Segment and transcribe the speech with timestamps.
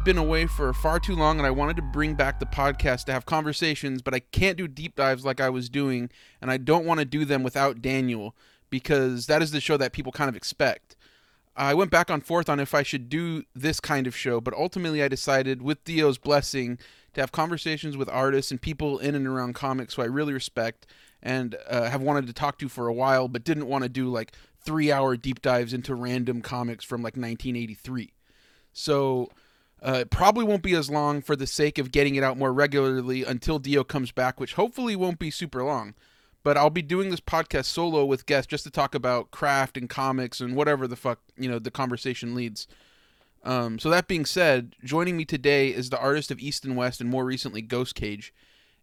[0.00, 3.04] I've been away for far too long and I wanted to bring back the podcast
[3.04, 6.08] to have conversations, but I can't do deep dives like I was doing,
[6.40, 8.34] and I don't want to do them without Daniel
[8.70, 10.96] because that is the show that people kind of expect.
[11.54, 14.54] I went back and forth on if I should do this kind of show, but
[14.54, 16.78] ultimately I decided, with Theo's blessing,
[17.12, 20.86] to have conversations with artists and people in and around comics who I really respect
[21.22, 24.08] and uh, have wanted to talk to for a while, but didn't want to do
[24.08, 24.32] like
[24.64, 28.14] three hour deep dives into random comics from like 1983.
[28.72, 29.28] So
[29.82, 32.52] uh, it probably won't be as long for the sake of getting it out more
[32.52, 35.94] regularly until Dio comes back, which hopefully won't be super long.
[36.42, 39.88] But I'll be doing this podcast solo with guests just to talk about craft and
[39.88, 42.66] comics and whatever the fuck you know the conversation leads.
[43.42, 47.00] Um, so that being said, joining me today is the artist of East of West
[47.00, 48.34] and more recently Ghost Cage.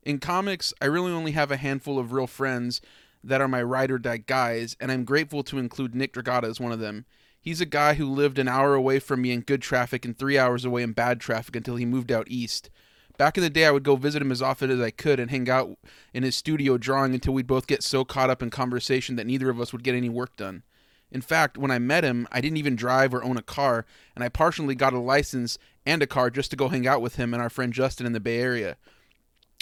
[0.04, 2.82] In comics, I really only have a handful of real friends
[3.24, 6.60] that are my ride or die guys, and I'm grateful to include Nick Dragotta as
[6.60, 7.06] one of them.
[7.48, 10.38] He's a guy who lived an hour away from me in good traffic and three
[10.38, 12.70] hours away in bad traffic until he moved out east.
[13.18, 15.32] Back in the day, I would go visit him as often as I could and
[15.32, 15.78] hang out
[16.14, 19.50] in his studio drawing until we'd both get so caught up in conversation that neither
[19.50, 20.64] of us would get any work done.
[21.10, 24.26] In fact, when I met him, I didn't even drive or own a car, and
[24.26, 27.34] I partially got a license and a car just to go hang out with him
[27.34, 28.76] and our friend Justin in the Bay Area.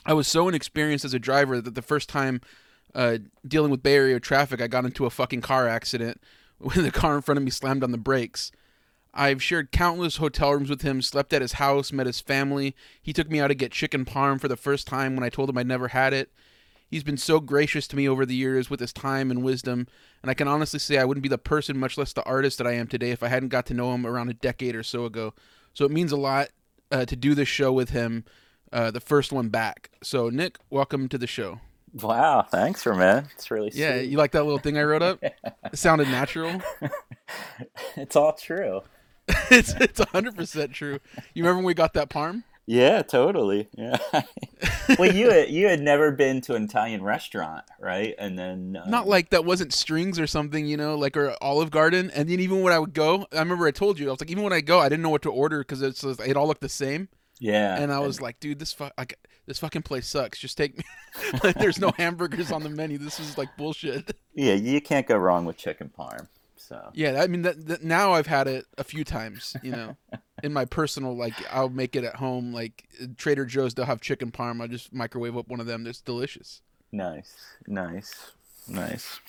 [0.08, 2.42] I was so inexperienced as a driver that the first time
[2.96, 6.20] uh, dealing with Bay Area traffic, I got into a fucking car accident
[6.60, 8.52] when the car in front of me slammed on the brakes.
[9.14, 12.76] I've shared countless hotel rooms with him, slept at his house, met his family.
[13.02, 15.50] He took me out to get chicken parm for the first time when I told
[15.50, 16.32] him I'd never had it.
[16.88, 19.88] He's been so gracious to me over the years with his time and wisdom,
[20.22, 22.68] and I can honestly say I wouldn't be the person, much less the artist that
[22.68, 25.06] I am today, if I hadn't got to know him around a decade or so
[25.06, 25.34] ago.
[25.74, 26.50] So it means a lot
[26.92, 28.24] uh, to do this show with him,
[28.72, 29.92] uh, the first one back.
[30.04, 31.60] So, Nick, welcome to the show.
[32.02, 33.30] Wow, thanks for man.
[33.36, 33.98] It's really yeah.
[33.98, 34.10] sweet.
[34.10, 35.24] You like that little thing I wrote up?
[35.72, 36.62] It sounded natural.
[37.98, 38.82] it's all true.
[39.50, 41.00] it's it's hundred percent true.
[41.34, 42.44] You remember when we got that parm?
[42.68, 43.68] Yeah, totally.
[43.78, 43.98] Yeah.
[44.98, 48.16] well, you had, you had never been to an Italian restaurant, right?
[48.18, 48.90] And then um...
[48.90, 52.10] not like that wasn't strings or something, you know, like or Olive Garden.
[52.12, 54.32] And then even when I would go, I remember I told you I was like,
[54.32, 56.62] even when I go, I didn't know what to order because it's it all looked
[56.62, 57.10] the same.
[57.40, 57.78] Yeah.
[57.78, 58.24] And I was and...
[58.24, 60.40] like, dude, this fuck, like, this fucking place sucks.
[60.40, 60.84] Just take me.
[61.44, 62.98] like, there's no hamburgers on the menu.
[62.98, 64.16] This is like bullshit.
[64.34, 66.28] Yeah, you can't go wrong with chicken parm.
[66.68, 69.56] So yeah, I mean that, that now I've had it a few times.
[69.62, 69.98] You know,
[70.44, 72.54] in my personal like I'll make it at home.
[72.54, 72.88] Like
[73.18, 74.62] Trader Joe's, they'll have chicken parm.
[74.62, 75.86] I just microwave up one of them.
[75.86, 76.62] It's delicious.
[76.92, 77.36] Nice,
[77.68, 78.32] nice,
[78.68, 79.20] nice.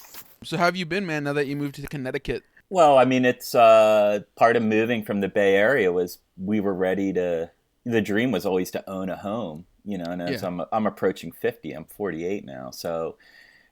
[0.44, 1.24] So how have you been, man?
[1.24, 2.42] Now that you moved to Connecticut.
[2.70, 6.74] Well, I mean, it's uh, part of moving from the Bay Area was we were
[6.74, 7.50] ready to.
[7.86, 10.10] The dream was always to own a home, you know.
[10.10, 10.48] And as yeah.
[10.48, 13.16] I'm I'm approaching fifty, I'm 48 now, so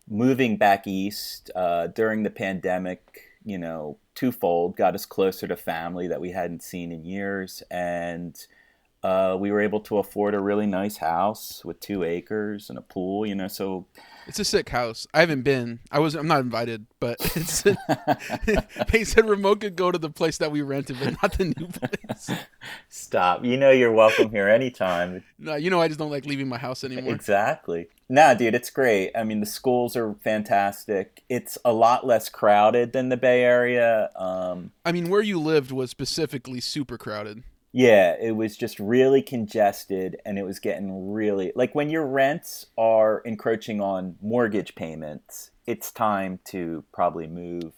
[0.09, 6.09] moving back east uh, during the pandemic you know, twofold, got us closer to family
[6.09, 8.47] that we hadn't seen in years, and
[9.03, 12.83] uh, we were able to afford a really nice house with two acres and a
[12.83, 13.27] pool.
[13.27, 13.87] You know, so
[14.27, 15.07] it's a sick house.
[15.13, 15.81] I haven't been.
[15.91, 16.15] I was.
[16.15, 17.63] I'm not invited, but it's.
[18.93, 21.69] they said remote could go to the place that we rented, but not the new
[21.69, 22.31] place.
[22.89, 23.45] Stop.
[23.45, 25.25] You know you're welcome here anytime.
[25.39, 27.15] No, you know I just don't like leaving my house anymore.
[27.15, 27.89] Exactly.
[28.09, 29.13] Nah, dude, it's great.
[29.15, 31.23] I mean, the schools are fantastic.
[31.29, 34.11] It's a lot less crowded than the Bay Area.
[34.15, 37.43] Um, I mean, where you lived was specifically super crowded.
[37.77, 42.67] Yeah, it was just really congested and it was getting really like when your rents
[42.79, 47.73] are encroaching on mortgage payments, it's time to probably move.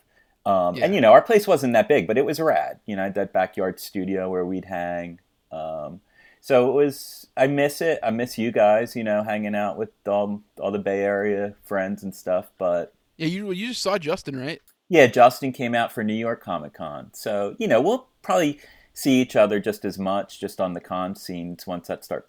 [0.44, 0.84] Um, yeah.
[0.84, 2.78] And you know, our place wasn't that big, but it was rad.
[2.84, 5.18] You know, that backyard studio where we'd hang.
[5.50, 6.02] Um,
[6.42, 7.28] so it was.
[7.34, 7.98] I miss it.
[8.02, 8.96] I miss you guys.
[8.96, 12.50] You know, hanging out with all all the Bay Area friends and stuff.
[12.58, 14.60] But yeah, you you just saw Justin, right?
[14.90, 17.08] Yeah, Justin came out for New York Comic Con.
[17.14, 18.60] So you know, we'll probably
[18.96, 22.28] see each other just as much just on the con scenes once that start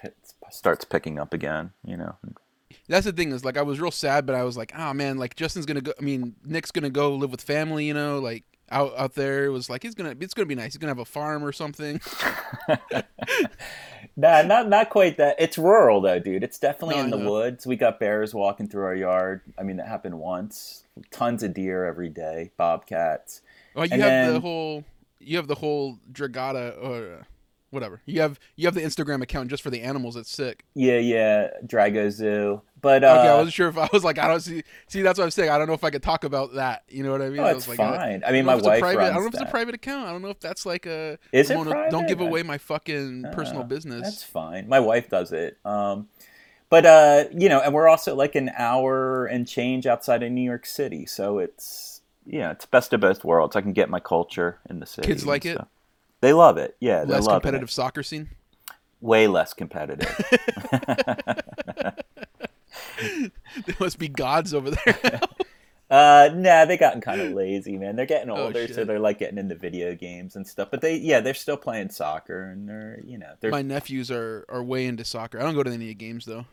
[0.52, 2.16] starts picking up again you know?
[2.90, 5.18] That's the thing is like i was real sad but i was like oh man
[5.18, 8.44] like justin's gonna go i mean nick's gonna go live with family you know like
[8.72, 9.46] out out there.
[9.46, 10.74] It was like he's gonna it's gonna be nice.
[10.74, 12.02] He's gonna have a farm or something.
[14.20, 15.36] Nah not not quite that.
[15.38, 16.44] It's rural though dude.
[16.44, 17.68] It's definitely no, in the woods.
[17.68, 19.42] We got bears walking through our yard.
[19.60, 20.86] I mean that happened once.
[21.12, 22.50] Tons of deer every day.
[22.58, 23.42] Bobcats.
[23.76, 24.84] Oh you and have then, the whole
[25.20, 27.28] you have the whole Dragotta or
[27.70, 28.02] whatever.
[28.06, 30.16] You have you have the Instagram account just for the animals.
[30.16, 30.66] It's sick.
[30.74, 32.62] Yeah, yeah, Drago Zoo.
[32.80, 34.64] But uh, okay, I wasn't sure if I was like I don't see.
[34.88, 35.50] See, that's what I'm saying.
[35.50, 36.84] I don't know if I could talk about that.
[36.90, 37.40] You know what I mean?
[37.40, 38.24] Oh, I it's like, fine.
[38.24, 39.42] I, I mean, my wife private, runs I don't know if that.
[39.42, 40.08] it's a private account.
[40.08, 41.18] I don't know if that's like a.
[41.32, 41.92] Is it private?
[41.92, 44.04] Don't give away my fucking uh, personal business.
[44.04, 44.68] That's fine.
[44.68, 45.58] My wife does it.
[45.66, 46.08] Um,
[46.70, 50.42] but uh, you know, and we're also like an hour and change outside of New
[50.42, 51.87] York City, so it's
[52.30, 53.56] yeah, it's best of both worlds.
[53.56, 55.08] I can get my culture in the city.
[55.08, 55.60] Kids like it.
[56.22, 56.76] They love it.
[56.80, 57.72] Yeah, less competitive it.
[57.72, 58.30] soccer scene.
[59.00, 60.08] Way less competitive.
[63.66, 65.22] there must be gods over there.
[65.90, 67.96] Uh, nah, they gotten kind of lazy, man.
[67.96, 70.70] They're getting oh, older, oh, so they're like getting into video games and stuff.
[70.70, 73.52] But they, yeah, they're still playing soccer, and they're, you know, they're.
[73.52, 75.40] My nephews are are way into soccer.
[75.40, 76.46] I don't go to any of the games though.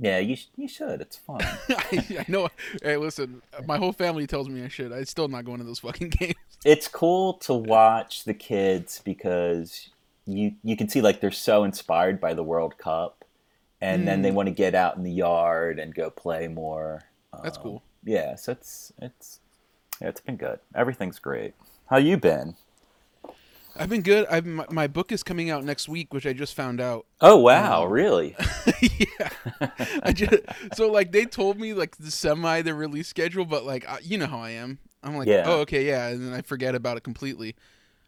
[0.00, 1.00] Yeah, you you should.
[1.02, 1.40] It's fun.
[1.68, 2.48] I, I, know.
[2.82, 4.92] Hey, listen, my whole family tells me I should.
[4.92, 6.34] I'm still not going to those fucking games.
[6.64, 9.90] It's cool to watch the kids because
[10.26, 13.24] you you can see like they're so inspired by the World Cup,
[13.80, 14.06] and mm.
[14.06, 14.34] then they mm.
[14.34, 17.02] want to get out in the yard and go play more.
[17.42, 19.40] That's um, cool yeah, so it's it's
[20.00, 20.58] yeah, it's been good.
[20.74, 21.54] Everything's great.
[21.86, 22.56] How you been?
[23.76, 24.26] I've been good.
[24.30, 27.06] I've my, my, book is coming out next week, which I just found out.
[27.20, 28.36] Oh wow, um, really?
[28.82, 29.28] yeah.
[30.02, 30.34] I just
[30.74, 34.18] so like they told me like the semi the release schedule, but like I, you
[34.18, 34.78] know how I am.
[35.02, 35.44] I'm like, yeah.
[35.46, 37.56] oh okay, yeah, and then I forget about it completely.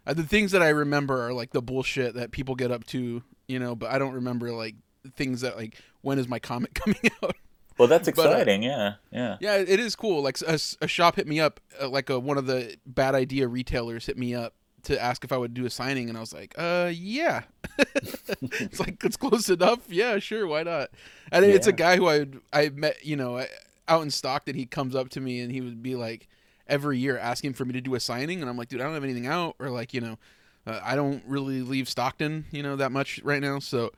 [0.06, 3.22] Uh, the things that I remember are like the bullshit that people get up to,
[3.46, 4.74] you know, but I don't remember like
[5.16, 7.36] things that like when is my comic coming out.
[7.78, 8.62] Well, that's exciting.
[8.62, 9.56] But, uh, yeah, yeah, yeah.
[9.56, 10.22] It is cool.
[10.22, 13.48] Like a, a shop hit me up, uh, like a, one of the bad idea
[13.48, 16.32] retailers hit me up to ask if I would do a signing, and I was
[16.32, 17.42] like, uh, yeah.
[17.78, 19.80] it's like it's close enough.
[19.88, 20.90] Yeah, sure, why not?
[21.30, 21.52] And yeah.
[21.52, 23.44] it's a guy who I I met, you know,
[23.88, 24.54] out in Stockton.
[24.54, 26.28] He comes up to me and he would be like,
[26.66, 28.94] every year asking for me to do a signing, and I'm like, dude, I don't
[28.94, 30.18] have anything out, or like, you know,
[30.66, 33.92] uh, I don't really leave Stockton, you know, that much right now, so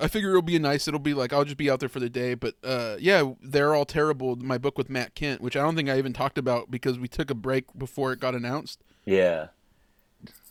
[0.00, 0.88] I figure it'll be nice.
[0.88, 2.34] It'll be like I'll just be out there for the day.
[2.34, 4.36] But uh, yeah, they're all terrible.
[4.36, 7.08] My book with Matt Kindt, which I don't think I even talked about because we
[7.08, 8.82] took a break before it got announced.
[9.04, 9.48] Yeah,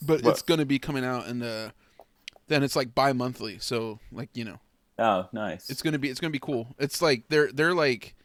[0.02, 1.70] but well, it's gonna be coming out, and uh,
[2.48, 3.60] then it's like bi-monthly.
[3.60, 4.60] So like you know.
[5.00, 5.70] Oh, nice.
[5.70, 6.76] It's gonna be it's gonna be cool.
[6.78, 8.16] It's like they're they're like,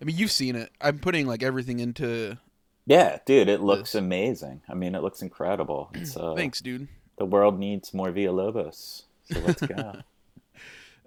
[0.00, 0.70] I mean, you've seen it.
[0.80, 2.38] I'm putting like everything into.
[2.86, 3.98] Yeah, dude, it looks this.
[4.00, 4.62] amazing.
[4.68, 5.92] I mean, it looks incredible.
[6.16, 6.88] Uh, Thanks, dude.
[7.16, 9.04] The world needs more Villalobos.
[9.24, 10.00] So let's go.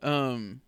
[0.02, 0.62] Um,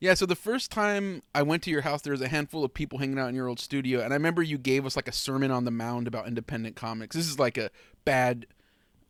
[0.00, 2.74] yeah, so the first time I went to your house, there was a handful of
[2.74, 5.12] people hanging out in your old studio, and I remember you gave us like a
[5.12, 7.14] sermon on the mound about independent comics.
[7.14, 7.70] This is like a
[8.04, 8.46] bad,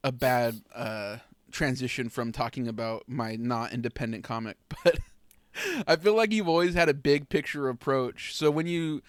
[0.04, 1.18] a bad uh,
[1.50, 4.98] transition from talking about my not independent comic, but
[5.86, 8.34] I feel like you've always had a big picture approach.
[8.34, 9.02] So when you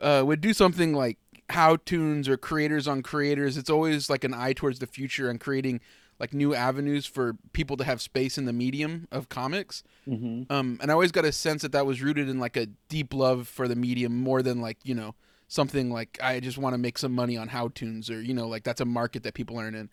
[0.00, 1.18] uh, would do something like
[1.50, 5.80] Howtoons or creators on creators, it's always like an eye towards the future and creating
[6.18, 9.82] like new avenues for people to have space in the medium of comics.
[10.06, 10.52] Mm-hmm.
[10.52, 13.14] Um, and I always got a sense that that was rooted in like a deep
[13.14, 15.14] love for the medium more than like you know
[15.48, 18.64] something like I just want to make some money on Howtoons or you know like
[18.64, 19.90] that's a market that people aren't in.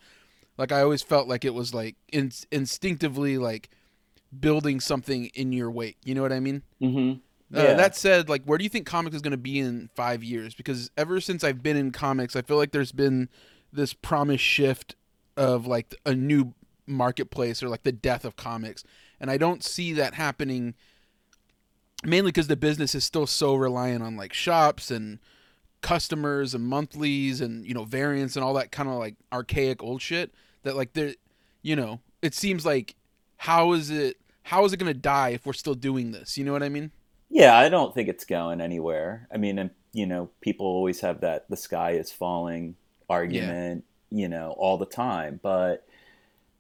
[0.58, 3.70] Like I always felt like it was like in- instinctively like
[4.38, 5.98] building something in your wake.
[6.04, 6.64] You know what I mean?
[6.82, 7.20] Mm-hmm.
[7.56, 7.70] Uh, yeah.
[7.70, 10.24] Uh, that said, like, where do you think comics is going to be in five
[10.24, 10.54] years?
[10.54, 13.30] Because ever since I've been in comics, I feel like there's been
[13.72, 14.96] this promise shift
[15.38, 16.54] of like a new
[16.86, 18.84] marketplace or like the death of comics.
[19.20, 20.74] And I don't see that happening
[22.04, 25.20] mainly because the business is still so reliant on like shops and
[25.82, 30.02] customers and monthlies and you know variants and all that kind of like archaic old
[30.02, 30.32] shit
[30.68, 31.14] that like there
[31.62, 32.96] you know it seems like
[33.38, 36.46] how is it how is it going to die if we're still doing this you
[36.46, 36.92] know what i mean
[37.30, 41.22] yeah i don't think it's going anywhere i mean and you know people always have
[41.22, 42.76] that the sky is falling
[43.10, 45.40] argument you know, all the time.
[45.42, 45.86] But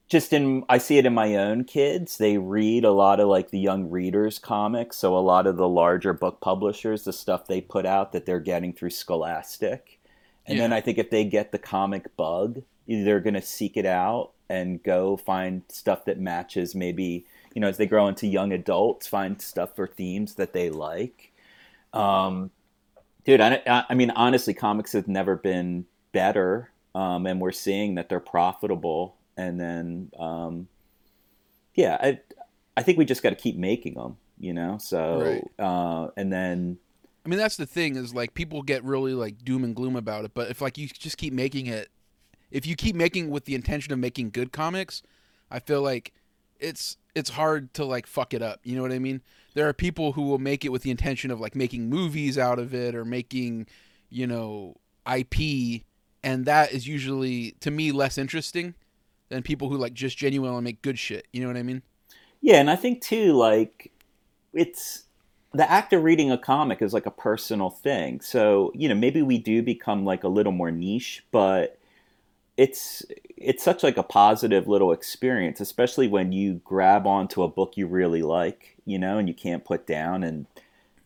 [0.07, 2.17] just in, I see it in my own kids.
[2.17, 4.97] They read a lot of like the young readers comics.
[4.97, 8.39] So a lot of the larger book publishers, the stuff they put out that they're
[8.39, 9.99] getting through Scholastic.
[10.45, 10.63] And yeah.
[10.63, 14.31] then I think if they get the comic bug, they're going to seek it out
[14.49, 19.07] and go find stuff that matches maybe, you know, as they grow into young adults,
[19.07, 21.33] find stuff for themes that they like.
[21.93, 22.51] Um,
[23.25, 28.09] dude, I, I mean, honestly, comics have never been better um, and we're seeing that
[28.09, 29.17] they're profitable.
[29.37, 30.67] And then, um,
[31.75, 32.19] yeah, I
[32.75, 34.79] I think we just got to keep making them, you know.
[34.79, 35.65] So, right.
[35.65, 36.79] uh, and then.
[37.23, 40.25] I mean, that's the thing is like people get really like doom and gloom about
[40.25, 41.89] it, but if like you just keep making it,
[42.51, 45.01] if you keep making with the intention of making good comics,
[45.51, 46.13] I feel like
[46.59, 48.59] it's it's hard to like fuck it up.
[48.63, 49.21] You know what I mean?
[49.53, 52.59] There are people who will make it with the intention of like making movies out
[52.59, 53.67] of it or making,
[54.09, 54.75] you know,
[55.11, 55.83] IP
[56.23, 58.75] and that is usually to me less interesting
[59.29, 61.27] than people who like just genuinely make good shit.
[61.31, 61.81] You know what I mean?
[62.41, 63.91] Yeah, and I think too, like
[64.53, 65.03] it's
[65.53, 68.21] the act of reading a comic is like a personal thing.
[68.21, 71.76] So you know, maybe we do become like a little more niche, but
[72.57, 73.03] it's
[73.37, 77.87] it's such like a positive little experience, especially when you grab onto a book you
[77.87, 80.47] really like, you know, and you can't put down and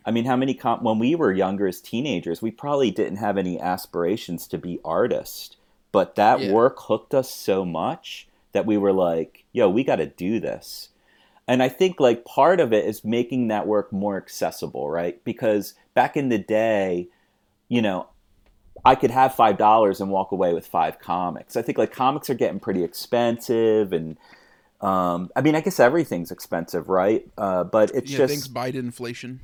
[0.03, 3.37] I mean, how many com- when we were younger as teenagers, we probably didn't have
[3.37, 5.57] any aspirations to be artists,
[5.91, 6.51] but that yeah.
[6.51, 10.89] work hooked us so much that we were like, yo, we got to do this.
[11.47, 15.23] And I think like part of it is making that work more accessible, right?
[15.23, 17.09] Because back in the day,
[17.67, 18.07] you know,
[18.83, 21.55] I could have five dollars and walk away with five comics.
[21.55, 24.17] I think like comics are getting pretty expensive, and
[24.81, 27.27] um, I mean, I guess everything's expensive, right?
[27.37, 29.41] Uh, but it's yeah, just thanks Biden inflation.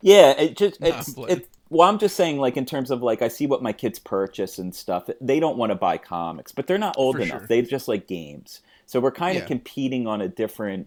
[0.00, 1.48] Yeah, it just Nah, it's I'm it.
[1.70, 4.58] Well, I'm just saying, like in terms of like I see what my kids purchase
[4.58, 5.10] and stuff.
[5.20, 7.40] They don't want to buy comics, but they're not old For enough.
[7.40, 7.46] sure.
[7.46, 8.62] They just like games.
[8.86, 10.86] So we're kind of competing on a different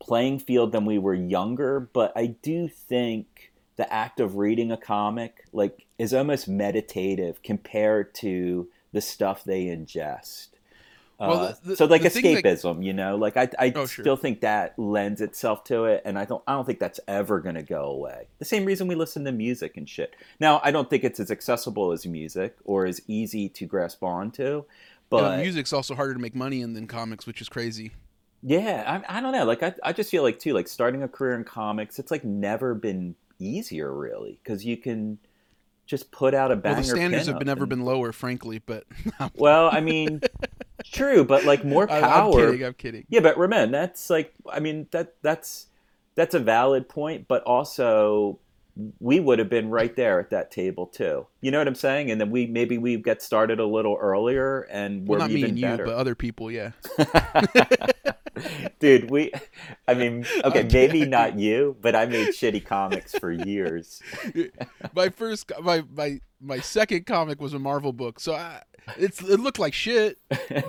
[0.00, 1.80] playing field than we were younger.
[1.80, 8.14] But I do think the act of reading a comic like is almost meditative compared
[8.16, 10.48] to the stuff they ingest.
[11.18, 13.86] Well, Uh, the- the- so like thing that- escapism, you know, like I, I Oh,
[13.86, 14.02] sure.
[14.02, 17.38] still think that lends itself to it, and I don't, I don't think that's ever
[17.38, 18.26] going to go away.
[18.40, 20.14] The same reason we listen to music and shit.
[20.40, 24.42] Now, I don't think it's as accessible as music or as easy to grasp onto,
[24.42, 24.66] You know,
[25.10, 27.92] but music's also harder to make money in than comics, which is crazy.
[28.42, 29.44] yeah, I, I don't know.
[29.44, 32.24] Like I, I just feel like too, like starting a career in comics, it's like
[32.24, 35.18] never been easier really because you can
[35.86, 36.76] just put out a banger.
[36.76, 38.60] Well, the standards have never and- been lower, frankly.
[38.64, 38.84] But
[39.34, 40.20] Well, I mean,
[40.84, 42.32] true, but like more power.
[42.32, 42.66] I'm kidding.
[42.66, 43.06] I'm kidding.
[43.08, 45.66] Yeah, but Ramon, that's like I mean that that's
[46.14, 48.38] that's a valid point, but also
[49.00, 51.26] we would have been right there at that table too.
[51.40, 52.10] You know what I'm saying?
[52.10, 55.40] And then we maybe we get started a little earlier and we're Well, not me
[55.40, 55.84] even and you, better.
[55.84, 56.50] but other people.
[56.50, 56.70] Yeah.
[58.78, 59.30] Dude, we
[59.86, 64.00] I mean, okay, maybe not you, but I made shitty comics for years.
[64.94, 68.62] my first, my my my second comic was a Marvel book, so I,
[68.98, 70.18] it's it looked like shit,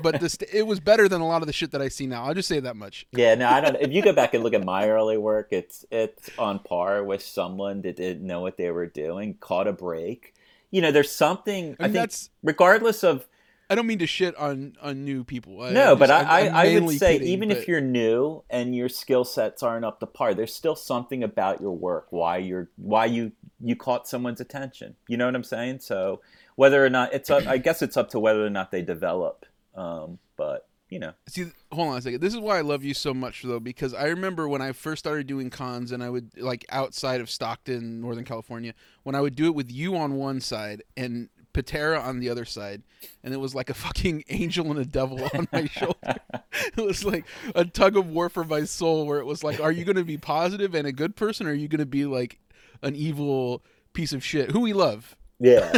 [0.02, 2.06] but the st- it was better than a lot of the shit that I see
[2.06, 2.24] now.
[2.24, 3.08] I'll just say that much.
[3.12, 3.76] Yeah, no, I don't.
[3.80, 7.24] If you go back and look at my early work, it's it's on par with
[7.24, 10.34] someone that didn't know what they were doing, caught a break.
[10.72, 11.76] You know, there's something.
[11.80, 13.28] I I, think, that's regardless of
[13.70, 15.62] I don't mean to shit on on new people.
[15.62, 17.82] I, no, I'm but just- I, I, I would say kidding, even but- if you're
[17.82, 22.08] new and your skill sets aren't up to par, there's still something about your work
[22.12, 24.96] why you're why you you caught someone's attention.
[25.08, 25.80] You know what I'm saying?
[25.80, 26.22] So
[26.56, 29.46] whether or not it's up, I guess it's up to whether or not they develop.
[29.76, 32.22] Um, but you know, See, hold on a second.
[32.22, 35.00] This is why I love you so much, though, because I remember when I first
[35.00, 39.36] started doing cons, and I would like outside of Stockton, Northern California, when I would
[39.36, 42.82] do it with you on one side and Pitarra on the other side,
[43.24, 46.16] and it was like a fucking angel and a devil on my shoulder.
[46.78, 49.72] It was like a tug of war for my soul, where it was like, are
[49.72, 52.06] you going to be positive and a good person, or are you going to be
[52.06, 52.40] like
[52.82, 55.74] an evil piece of shit who we love, yeah.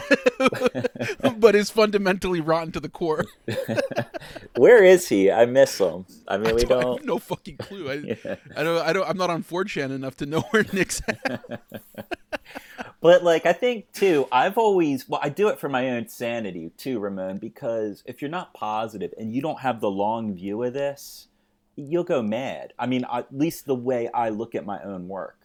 [1.38, 3.26] but is fundamentally rotten to the core?
[4.58, 5.32] Where is he?
[5.32, 6.06] I miss him.
[6.28, 6.98] I mean, we I don't.
[7.00, 7.90] have no fucking clue.
[7.90, 8.36] I, Yeah.
[8.56, 8.86] I don't.
[8.86, 9.08] I don't.
[9.10, 11.62] I'm not on 4chan enough to know where Nick's at.
[13.02, 16.72] But like I think too, I've always well, I do it for my own sanity
[16.78, 20.74] too, Ramon, because if you're not positive and you don't have the long view of
[20.74, 21.28] this,
[21.76, 22.74] you'll go mad.
[22.80, 25.38] I mean, at least the way I look at my own work.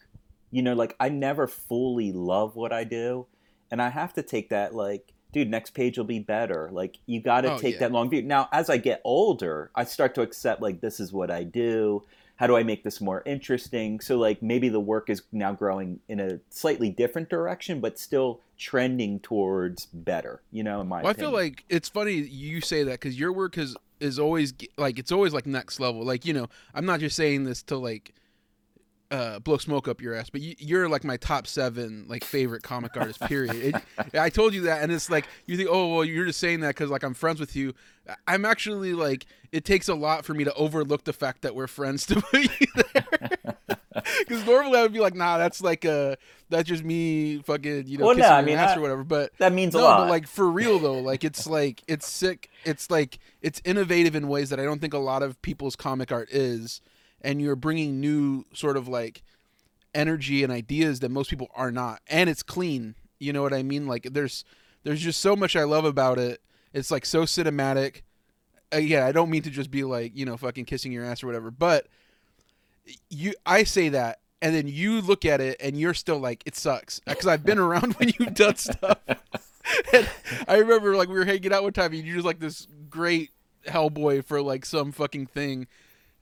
[0.51, 3.27] You know, like I never fully love what I do,
[3.71, 6.71] and I have to take that like, dude, next page will be better.
[6.73, 7.81] Like you got to Oh, take yeah.
[7.81, 8.23] that long view.
[8.23, 12.05] Now, as I get older, I start to accept like this is what I do
[12.41, 14.01] how do I make this more interesting?
[14.01, 18.41] So like maybe the work is now growing in a slightly different direction, but still
[18.57, 20.41] trending towards better.
[20.51, 23.31] You know, in my Well, I feel like it's funny you say that because your
[23.31, 26.03] work is is always like it's always like next level.
[26.03, 28.15] Like you know, I'm not just saying this to like
[29.11, 32.63] uh, blow smoke up your ass, but you, you're like my top seven like favorite
[32.63, 33.21] comic artist.
[33.21, 33.75] Period.
[33.75, 36.61] It, I told you that, and it's like you think, oh well, you're just saying
[36.61, 37.75] that because like I'm friends with you.
[38.27, 41.67] I'm actually like it takes a lot for me to overlook the fact that we're
[41.67, 43.05] friends to put you there.
[44.21, 46.15] Because normally I would be like, nah, that's like uh
[46.49, 49.03] that's just me fucking you know Well, no, kissing I mean, ass I- or whatever.
[49.05, 49.99] But that means a no, lot.
[50.03, 52.49] but like for real though, like it's like it's sick.
[52.65, 56.13] It's like it's innovative in ways that I don't think a lot of people's comic
[56.13, 56.81] art is,
[57.21, 59.23] and you're bringing new sort of like
[59.95, 62.95] energy and ideas that most people are not, and it's clean.
[63.19, 63.87] You know what I mean?
[63.87, 64.45] Like there's
[64.85, 66.41] there's just so much I love about it.
[66.73, 68.03] It's like so cinematic.
[68.73, 71.23] Uh, yeah, I don't mean to just be like you know fucking kissing your ass
[71.23, 71.87] or whatever, but
[73.09, 76.57] you I say that and then you look at it and you're still like it
[76.57, 78.99] sucks because I've been around when you've done stuff.
[79.93, 80.09] and
[80.49, 83.31] I remember like we were hanging out one time and you're just like this great
[83.67, 85.67] Hellboy for like some fucking thing.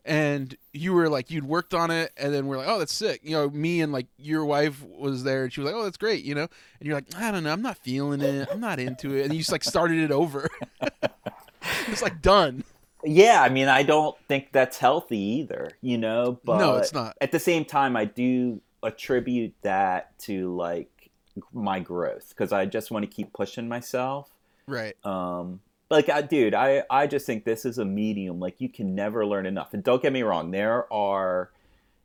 [0.09, 3.21] And you were like you'd worked on it, and then we're like, "Oh, that's sick."
[3.23, 5.99] You know, me and like your wife was there, and she was like, "Oh, that's
[5.99, 6.49] great," you know.
[6.81, 8.49] And you're like, "I don't know, I'm not feeling it.
[8.51, 10.49] I'm not into it." And you just like started it over.
[11.89, 12.65] it's like done.
[13.05, 15.73] yeah, I mean, I don't think that's healthy either.
[15.83, 17.15] You know, but No, it's not.
[17.21, 21.11] At the same time, I do attribute that to like
[21.53, 24.31] my growth because I just want to keep pushing myself.
[24.67, 24.97] Right.
[25.05, 25.61] Um,
[25.91, 29.25] like I, dude i i just think this is a medium like you can never
[29.27, 29.75] learn enough.
[29.75, 31.51] And don't get me wrong there are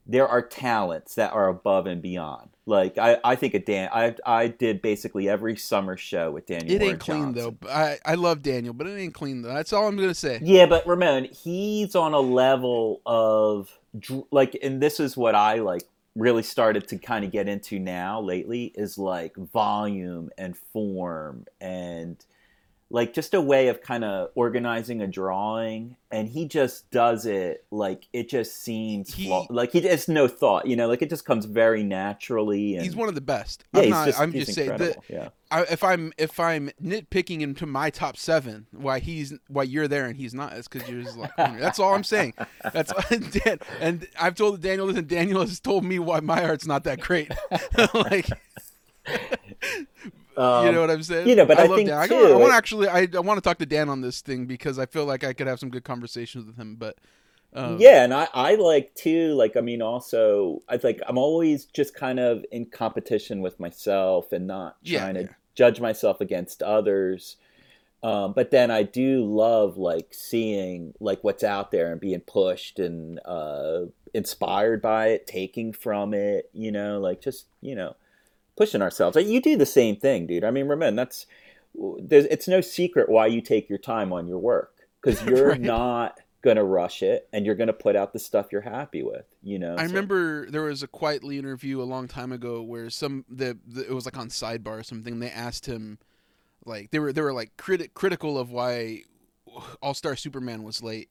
[0.05, 2.49] there are talents that are above and beyond.
[2.65, 6.71] Like i i think of dan i i did basically every summer show with daniel
[6.75, 7.57] it ain't clean Johnson.
[7.61, 7.69] though.
[7.69, 9.53] I i love daniel but it ain't clean though.
[9.53, 10.39] That's all i'm gonna say.
[10.41, 13.77] Yeah but ramon he's on a level of
[14.31, 15.83] like and this is what i like
[16.15, 22.23] really started to kind of get into now lately is like volume and form and
[22.93, 27.65] like just a way of kind of organizing a drawing and he just does it
[27.71, 31.09] like it just seems He- flaw- like he has no thought you know like it
[31.09, 33.65] just comes very naturally and he's one of the best.
[33.73, 35.29] Yeah, i'm not just, i'm just saying that yeah.
[35.49, 40.05] I, if i'm if i'm nitpicking into my top seven why he's why you're there
[40.05, 42.35] and he's not it's because you're just like that's all i'm saying.
[42.71, 42.93] That's
[43.43, 46.83] Dan, and i've told daniel this and daniel has told me why my art's not
[46.83, 47.31] that great.
[47.95, 48.29] Like
[50.37, 51.27] Um, you know what I'm saying?
[51.27, 51.97] you know, but I love think, Dan.
[51.99, 54.21] I, too, I want to actually, I, I want to talk to Dan on this
[54.21, 56.75] thing because I feel like I could have some good conversations with him.
[56.75, 56.97] But
[57.55, 61.65] um, yeah and I, I like too like i mean also i think i'm always
[61.65, 66.63] just kind of in competition with myself and not Yeah, trying to judge myself against
[66.63, 67.37] others
[68.01, 72.79] um, but then i do love like seeing like what's out there and being pushed
[72.79, 73.81] and uh,
[74.13, 77.95] inspired by it taking from it you know like just you know
[78.55, 81.25] pushing ourselves you do the same thing dude i mean remember that's
[81.99, 85.61] there's, it's no secret why you take your time on your work because you're Right.
[85.61, 89.01] not going to rush it and you're going to put out the stuff you're happy
[89.01, 92.61] with you know I So- remember there was a Quitely interview a long time ago
[92.61, 95.19] where some the, the it was like on sidebar or something.
[95.19, 95.99] They asked him
[96.65, 99.03] like they were they were like criti- critical of why
[99.81, 101.09] All Star Superman was late.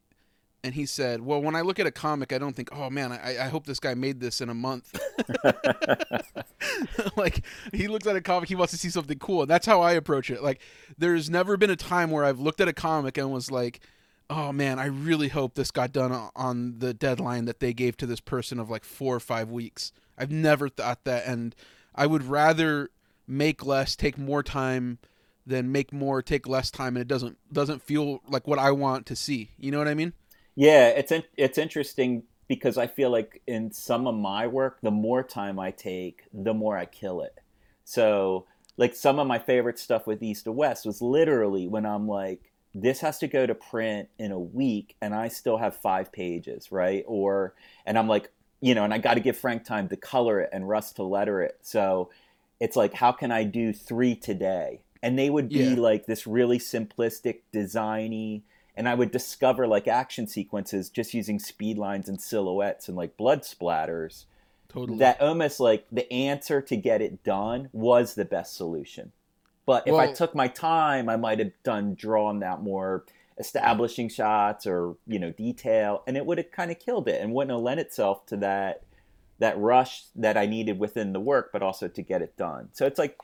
[0.65, 3.11] And he said, "Well, when I look at a comic, I don't think, oh man,
[3.13, 4.97] I, I hope this guy made this in a month.
[7.17, 9.43] like he looks at a comic, he wants to see something cool.
[9.43, 10.43] And that's how I approach it.
[10.43, 10.61] Like
[10.97, 13.81] there's never been a time where I've looked at a comic and was like,
[14.31, 18.07] oh man, I really hope this got done on the deadline that they gave to
[18.07, 19.93] this person of like four or five weeks.
[20.17, 21.55] I've never thought that, and
[21.95, 22.91] I would rather
[23.27, 24.99] make less, take more time
[25.47, 29.07] than make more, take less time, and it doesn't doesn't feel like what I want
[29.07, 29.51] to see.
[29.59, 30.13] You know what I mean?
[30.55, 34.91] Yeah, it's in, it's interesting because I feel like in some of my work, the
[34.91, 37.39] more time I take, the more I kill it.
[37.85, 42.07] So, like some of my favorite stuff with East of West was literally when I'm
[42.09, 46.11] like, this has to go to print in a week, and I still have five
[46.13, 47.05] pages, right?
[47.07, 50.41] Or, and I'm like, you know, and I got to give Frank time to color
[50.41, 51.59] it and Russ to letter it.
[51.63, 52.11] So,
[52.61, 54.81] it's like, how can I do three today?
[55.03, 55.77] And they would be Yeah.
[55.77, 58.43] like this really simplistic, designy,
[58.75, 63.17] and I would discover like action sequences just using speed lines and silhouettes and like
[63.17, 64.25] blood splatters
[64.69, 64.99] Totally.
[64.99, 69.13] that almost like the answer to get it done was the best solution.
[69.67, 73.05] But if I took my time, I might have done drawn out more
[73.39, 77.33] establishing shots or you know detail, and it would have kind of killed it and
[77.33, 78.83] wouldn't have lent itself to that
[79.39, 82.71] that rush that I needed within the work, but also to get it done.
[82.73, 83.17] So it's like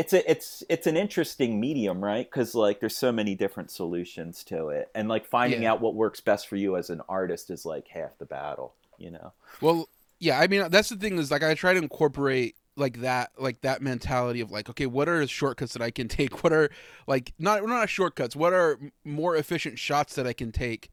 [0.00, 2.28] it's a it's it's an interesting medium, right?
[2.28, 5.72] Because like there's so many different solutions to it, and like finding Yeah.
[5.72, 9.10] out what works best for you as an artist is like half the battle, you
[9.10, 9.32] know.
[9.60, 13.32] Well, yeah, I mean that's the thing is like I try to incorporate like that
[13.36, 16.42] like that mentality of like okay, what are shortcuts that I can take?
[16.42, 16.70] What are
[17.06, 18.34] like not not shortcuts?
[18.34, 20.88] What are more efficient shots that I can take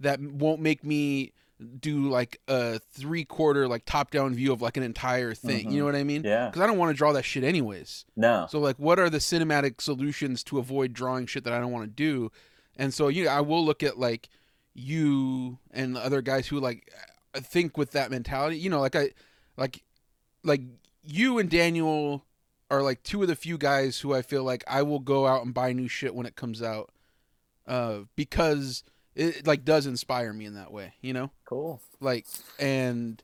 [0.00, 1.32] that won't make me
[1.64, 5.70] do like a three quarter like top down view of like an entire thing?
[5.70, 6.22] You know what I mean?
[6.24, 6.46] Yeah.
[6.46, 8.04] Because I don't want to draw that shit anyways.
[8.16, 8.46] No.
[8.50, 11.84] So like, what are the cinematic solutions to avoid drawing shit that I don't want
[11.84, 12.30] to do?
[12.76, 14.28] And so you, know, I will look at like
[14.74, 16.90] you and the other guys who like
[17.34, 18.58] think with that mentality.
[18.58, 19.10] You know, like I,
[19.56, 19.82] like,
[20.42, 20.60] like
[21.02, 22.24] you and Daniel
[22.70, 25.44] are like two of the few guys who I feel like I will go out
[25.44, 26.90] and buy new shit when it comes out,
[27.66, 30.94] uh, because it like does inspire me in that way.
[31.00, 31.80] You know, Cool.
[32.00, 32.26] like
[32.58, 33.22] and.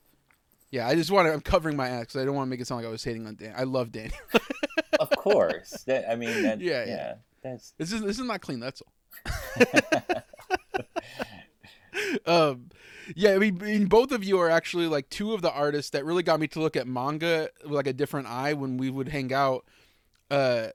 [0.73, 1.33] Yeah, I just want to.
[1.33, 3.03] I'm covering my ass 'cause I don't want to make it sound like I was
[3.03, 3.53] hating on Dan.
[3.57, 4.09] I love Dan.
[5.01, 5.83] of course.
[5.85, 7.13] That, I mean, that, Yeah, yeah, yeah.
[7.43, 8.61] That's This is this is not clean.
[8.61, 9.65] That's all.
[12.25, 12.69] um,
[13.15, 15.91] yeah, I mean, I mean, both of you are actually like two of the artists
[15.91, 18.89] that really got me to look at manga with like a different eye when we
[18.89, 19.65] would hang out.
[20.29, 20.67] Uh,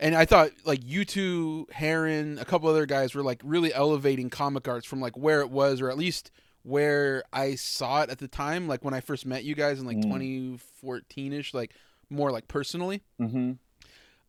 [0.00, 4.30] and I thought like you two, Heron, a couple other guys were like really elevating
[4.30, 6.30] comic arts from like where it was, or at least
[6.62, 8.66] where I saw it at the time.
[8.68, 10.02] Like when I first met you guys in like Mm.
[10.04, 11.72] 2014 ish, like
[12.10, 13.02] more like personally.
[13.18, 13.52] hmm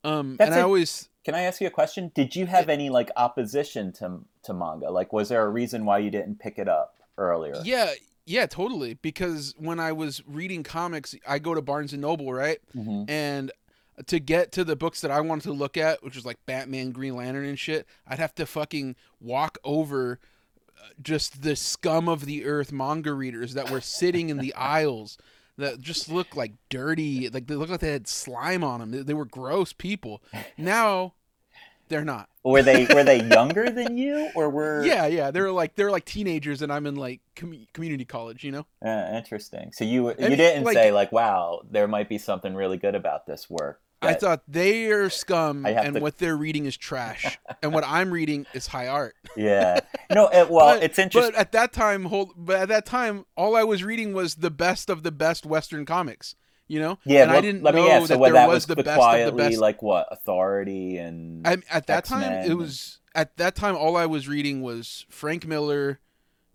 [0.03, 2.11] Um, That's and I a- always Can I ask you a question?
[2.13, 4.91] Did you have any like opposition to to manga?
[4.91, 7.55] Like, was there a reason why you didn't pick it up earlier?
[7.63, 7.93] Yeah,
[8.27, 8.93] yeah, totally.
[8.95, 12.59] Because when I was reading comics, I go to Barnes and Noble, right?
[12.73, 13.51] hmm And
[14.07, 16.91] to get to the books that I wanted to look at, which was like Batman,
[16.91, 20.19] Green Lantern, and shit, I'd have to fucking walk over
[20.77, 25.17] uh, just the scum of the earth manga readers that were sitting in the aisles
[25.57, 28.91] that just looked like dirty, like they looked like they had slime on them.
[28.91, 30.21] They, they were gross people.
[30.57, 31.13] Now
[31.87, 32.29] they're not.
[32.43, 34.85] Were they were they younger than you, or were?
[34.85, 35.31] Yeah, yeah.
[35.31, 38.43] They're like they're like teenagers, and I'm in like com- community college.
[38.43, 38.65] You know.
[38.85, 39.71] Uh, interesting.
[39.71, 42.95] So you you and, didn't like, say like, "Wow, there might be something really good
[42.95, 46.01] about this work." I thought they are scum, and to...
[46.01, 49.15] what they're reading is trash, and what I'm reading is high art.
[49.35, 49.79] yeah.
[50.09, 50.27] No.
[50.27, 51.33] It, well, but, it's interesting.
[51.33, 52.33] But at that time, hold.
[52.35, 55.85] But at that time, all I was reading was the best of the best Western
[55.85, 56.35] comics
[56.67, 58.47] you know yeah and well, i didn't let know me ask, that so there that
[58.47, 61.87] was, was the, the best quietly of the best like what authority and I, at
[61.87, 65.99] that X-Men time it was at that time all i was reading was frank miller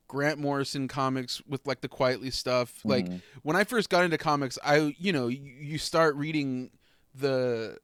[0.08, 3.18] grant morrison comics with like the Quitely stuff like mm-hmm.
[3.42, 6.70] when i first got into comics i you know you, you start reading
[7.14, 7.78] the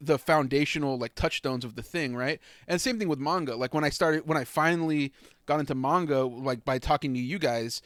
[0.00, 3.82] the foundational like touchstones of the thing right and same thing with manga like when
[3.82, 5.12] i started when i finally
[5.46, 7.82] got into manga like by talking to you guys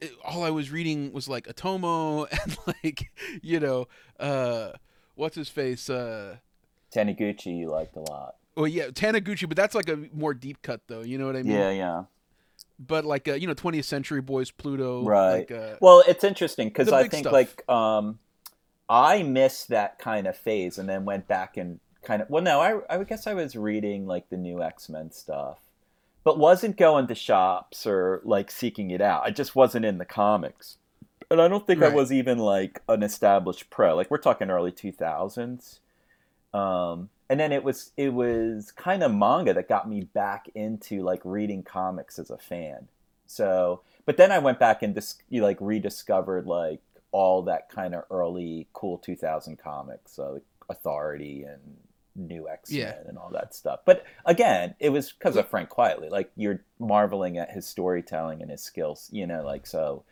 [0.00, 3.10] it, all I was reading was like Otomo and like
[3.42, 3.88] you know
[4.18, 4.72] uh
[5.14, 6.36] what's his face uh
[6.94, 8.36] Taniguchi you liked a lot.
[8.56, 11.00] Well, yeah, Taniguchi, but that's like a more deep cut though.
[11.00, 11.56] You know what I mean?
[11.56, 12.04] Yeah, yeah.
[12.78, 15.04] But like uh, you know, 20th Century Boys, Pluto.
[15.04, 15.38] Right.
[15.38, 17.32] Like, uh, well, it's interesting because I think stuff.
[17.32, 18.20] like um,
[18.88, 22.30] I missed that kind of phase and then went back and kind of.
[22.30, 25.58] Well, no, I I guess I was reading like the new X Men stuff
[26.24, 29.22] but wasn't going to shops or like seeking it out.
[29.24, 30.78] I just wasn't in the comics.
[31.30, 31.92] And I don't think right.
[31.92, 33.94] I was even like an established pro.
[33.94, 35.78] Like we're talking early 2000s.
[36.54, 41.02] Um, and then it was it was kind of manga that got me back into
[41.02, 42.88] like reading comics as a fan.
[43.26, 46.80] So, but then I went back and dis- like rediscovered like
[47.14, 51.60] all that kind of early cool 2000 comics, like Authority and
[52.16, 52.94] new X Men yeah.
[53.06, 53.80] and all that stuff.
[53.84, 56.10] But again, it was because of Frank Quitely.
[56.10, 59.08] Like you're marveling at his storytelling and his skills.
[59.12, 60.02] You know, like so.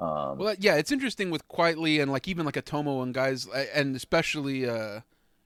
[0.00, 3.94] Um, well, yeah, it's interesting with Quietly and like even like Otomo and guys, and
[3.94, 5.00] especially uh,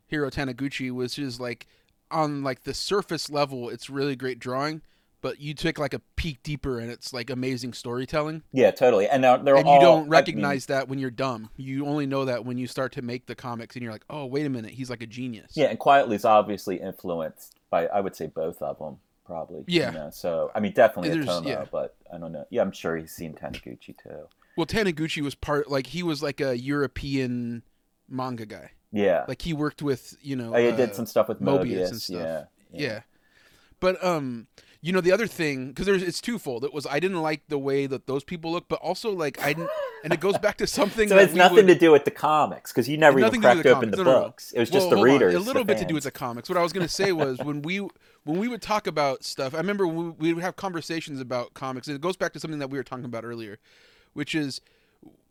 [0.09, 1.67] Jiro Taniguchi, which is like
[2.11, 4.81] on like the surface level, it's really great drawing
[5.21, 8.43] but you take like a peek deeper and it's like amazing storytelling.
[8.53, 9.09] Yeah, totally.
[9.09, 11.51] And they're, they're and all, you don't recognize I mean, that when you're dumb.
[11.57, 14.27] You only know that when you start to make the comics and you're like, oh,
[14.27, 15.53] wait a minute, he's like a genius.
[15.55, 19.65] Yeah, and Quitely is obviously influenced by I would say both of them probably.
[19.67, 19.93] Yeah.
[19.93, 20.11] You know?
[20.11, 21.65] So I mean, definitely Otomo, yeah.
[21.71, 22.47] but I don't know.
[22.51, 24.29] Yeah, I'm sure he's seen Taniguchi too.
[24.57, 27.63] Well, Taniguchi was part like he was like a European
[28.09, 28.73] manga guy.
[28.93, 29.25] Yeah.
[29.29, 30.55] Like he worked with you know.
[30.55, 32.21] I uh, did some stuff with Mobius, Moebius and stuff.
[32.21, 32.45] Yeah.
[32.73, 32.89] yeah.
[32.89, 33.01] yeah.
[33.81, 34.47] But um
[34.81, 36.65] you know the other thing because there's it's twofold.
[36.65, 39.53] It was i didn't like the way that those people look but also like i
[39.53, 39.71] didn't
[40.05, 42.73] and it goes back to something so it's nothing would, to do with the comics
[42.73, 44.97] because you never even cracked the open the no, books no, it was just well,
[44.97, 45.43] the readers on.
[45.43, 46.49] a little bit to do with the comics.
[46.49, 49.55] What i was going to say was when we when we would talk about stuff
[49.55, 52.61] i remember we, we would have conversations about comics and it goes back to something
[52.61, 53.59] that we were talking about earlier
[54.13, 54.61] which is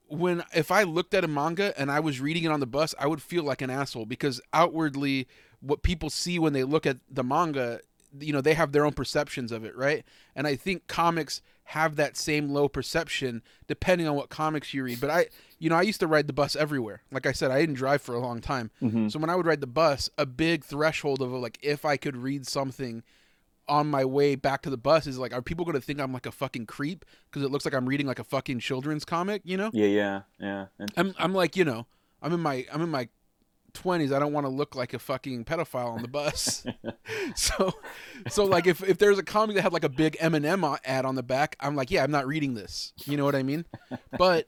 [0.08, 2.96] when if i looked at a manga and i was reading it on the bus
[3.00, 5.28] i would feel like an asshole because outwardly
[5.60, 7.80] what people see when they look at the manga
[8.20, 10.04] you know they have their own perceptions of it right?
[10.36, 15.02] And i think comics have that same low perception depending on what comics you read.
[15.02, 15.26] But i
[15.60, 17.02] you know i used to ride the bus everywhere.
[17.12, 18.72] Like i said i didn't drive for a long time.
[18.82, 19.10] Mm-hmm.
[19.10, 22.16] so when i would ride the bus a big threshold of like if i could
[22.18, 23.04] read something
[23.70, 26.14] on my way back to the bus is like are people going to think i'm
[26.14, 29.42] like a fucking creep because it looks like i'm reading like a fucking children's comic
[29.44, 29.70] you know?
[29.74, 30.66] Yeah yeah yeah.
[30.96, 31.86] I'm, I'm like you know
[32.22, 33.10] i'm in my i'm in my
[33.78, 36.66] 20s i don't want to look like a fucking pedophile on the bus.
[37.36, 37.74] So
[38.30, 41.16] so like if, if there's a comic that had like a big eminem ad on
[41.16, 42.94] the back i'm like yeah i'm not reading this.
[43.06, 43.66] You know what i mean?
[44.18, 44.48] But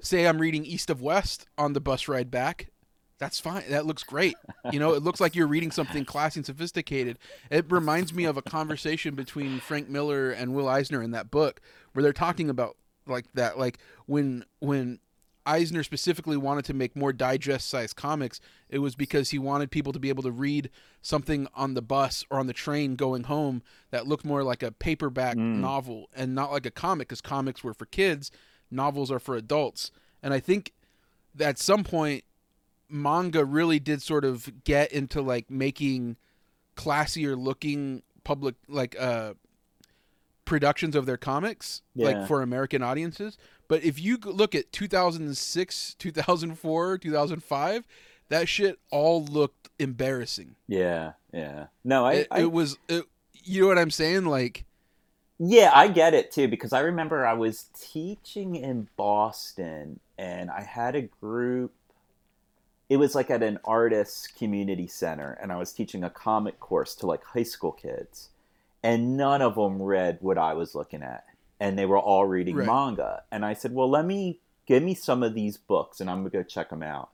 [0.00, 2.70] say i'm reading east of west on the bus ride back
[3.18, 4.36] that's fine that looks great.
[4.70, 7.18] You know it looks like you're reading something classy and sophisticated.
[7.50, 11.60] It reminds me of a conversation between frank miller and will eisner in that book
[11.92, 15.00] where they're talking about like that like when when
[15.48, 19.92] Eisner specifically wanted to make more digest sized comics, it was because he wanted people
[19.94, 20.68] to be able to read
[21.00, 24.70] something on the bus or on the train going home that looked more like a
[24.70, 25.60] paperback mm.
[25.60, 28.30] novel and not like a comic, because comics were for kids,
[28.70, 29.90] novels are for adults.
[30.22, 30.74] And I think
[31.34, 32.24] that at some point,
[32.90, 36.16] manga really did sort of get into like making
[36.76, 39.34] classier looking public, like, uh,
[40.44, 42.06] productions of their comics, yeah.
[42.06, 43.36] like for American audiences
[43.68, 47.84] but if you look at 2006, 2004, 2005,
[48.28, 50.56] that shit all looked embarrassing.
[50.66, 51.66] Yeah, yeah.
[51.84, 52.12] No, I.
[52.12, 52.78] It, I, it was.
[52.88, 54.24] It, you know what I'm saying?
[54.24, 54.64] Like.
[55.40, 60.62] Yeah, I get it too because I remember I was teaching in Boston and I
[60.62, 61.72] had a group
[62.88, 66.94] it was like at an artist's community center, and I was teaching a comic course
[66.96, 68.30] to like high school kids,
[68.82, 71.24] and none of them read what I was looking at,
[71.60, 72.66] and they were all reading right.
[72.66, 73.22] manga.
[73.30, 76.30] And I said, "Well, let me give me some of these books, and I'm gonna
[76.30, 77.10] go check them out."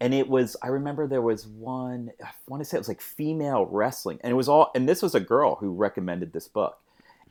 [0.00, 3.00] And it was, I remember there was one, I want to say it was like
[3.00, 6.82] female wrestling, and it was all, and this was a girl who recommended this book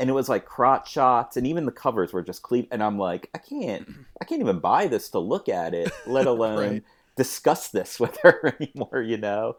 [0.02, 2.98] and it was like crotch shots and even the covers were just clean and i'm
[2.98, 3.88] like i can't
[4.22, 6.84] i can't even buy this to look at it let alone right.
[7.16, 9.56] Discuss this with her anymore you know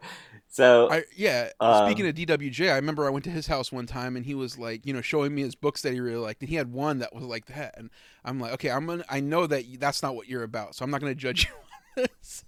[0.47, 3.85] so I, yeah um, speaking of dwj i remember i went to his house one
[3.85, 6.41] time and he was like you know showing me his books that he really liked
[6.41, 7.89] and he had one that was like that and
[8.23, 10.91] i'm like okay i'm gonna i know that that's not what you're about so i'm
[10.91, 11.45] not gonna judge
[11.97, 12.45] you on this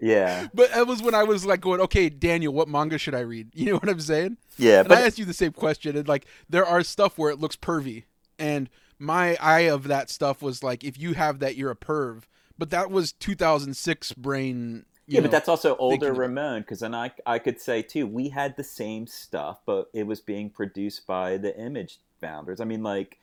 [0.00, 0.48] yeah.
[0.52, 3.50] But that was when I was like going, okay, Daniel, what manga should I read?
[3.54, 4.36] You know what I'm saying?
[4.58, 4.80] Yeah.
[4.80, 7.40] And but I asked you the same question, and like there are stuff where it
[7.40, 8.04] looks pervy,
[8.38, 12.24] and my eye of that stuff was like, if you have that, you're a perv.
[12.58, 14.84] But that was 2006 brain.
[15.06, 18.28] yeah, know, but that's also older Ramon, because then I I could say too, we
[18.28, 22.60] had the same stuff, but it was being produced by the Image founders.
[22.60, 23.18] I mean, like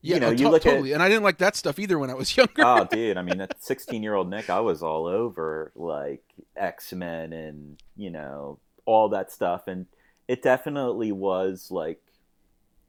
[0.00, 0.92] yeah, you know, you look totally.
[0.92, 2.62] At, and I didn't like that stuff either when I was younger.
[2.64, 3.16] oh, dude!
[3.16, 6.22] I mean, that sixteen-year-old Nick, I was all over like
[6.56, 9.86] X Men and you know all that stuff, and
[10.28, 12.00] it definitely was like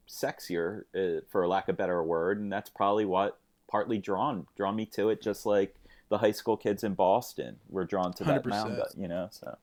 [0.08, 4.76] sexier, uh, for lack of a better word, and that's probably what partly drawn drawn
[4.76, 5.20] me to it.
[5.20, 5.74] Just like
[6.10, 8.46] the high school kids in Boston were drawn to that 100%.
[8.48, 9.28] manga, you know.
[9.30, 9.56] So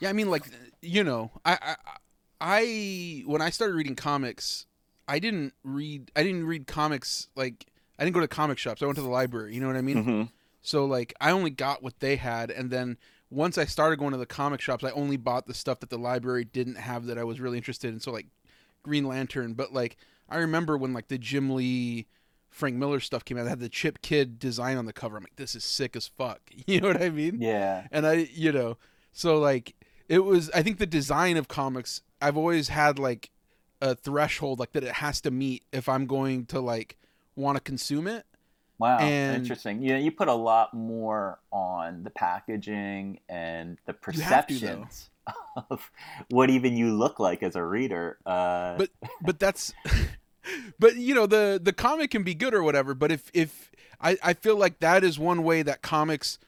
[0.00, 0.44] yeah, I mean, like
[0.82, 1.76] you know, I, I
[2.40, 4.66] I when I started reading comics
[5.10, 7.66] I didn't read I didn't read comics like
[7.98, 8.80] I didn't go to comic shops.
[8.80, 9.52] I went to the library.
[9.52, 9.96] You know what I mean?
[9.96, 10.22] Mm-hmm.
[10.62, 12.96] So like I only got what they had, and then
[13.28, 15.98] once I started going to the comic shops, I only bought the stuff that the
[15.98, 17.98] library didn't have that I was really interested in.
[17.98, 18.26] So like
[18.84, 19.96] Green Lantern, but like
[20.28, 22.06] I remember when like the Jim Lee,
[22.60, 25.16] Frank Miller stuff came out, that had the Chip Kidd design on the cover.
[25.16, 26.40] I'm like, this is sick as fuck.
[26.66, 27.40] You know what I mean?
[27.40, 27.88] Yeah.
[27.90, 28.76] And I, you know,
[29.12, 29.74] so like
[30.08, 30.50] it was.
[30.50, 32.02] I think the design of comics.
[32.22, 33.30] I've always had like
[33.80, 36.96] a threshold like that it has to meet if I'm going to like
[37.34, 38.24] want to consume it.
[38.78, 39.82] Wow, and interesting.
[39.82, 45.34] Yeah, you put a lot more on the packaging and the perceptions to,
[45.70, 45.90] of
[46.30, 48.18] what even you look like as a reader.
[48.24, 48.76] Uh...
[48.76, 48.90] But
[49.22, 49.72] but that's
[50.78, 52.94] but you know the the comic can be good or whatever.
[52.94, 56.38] But if if I I feel like that is one way that comics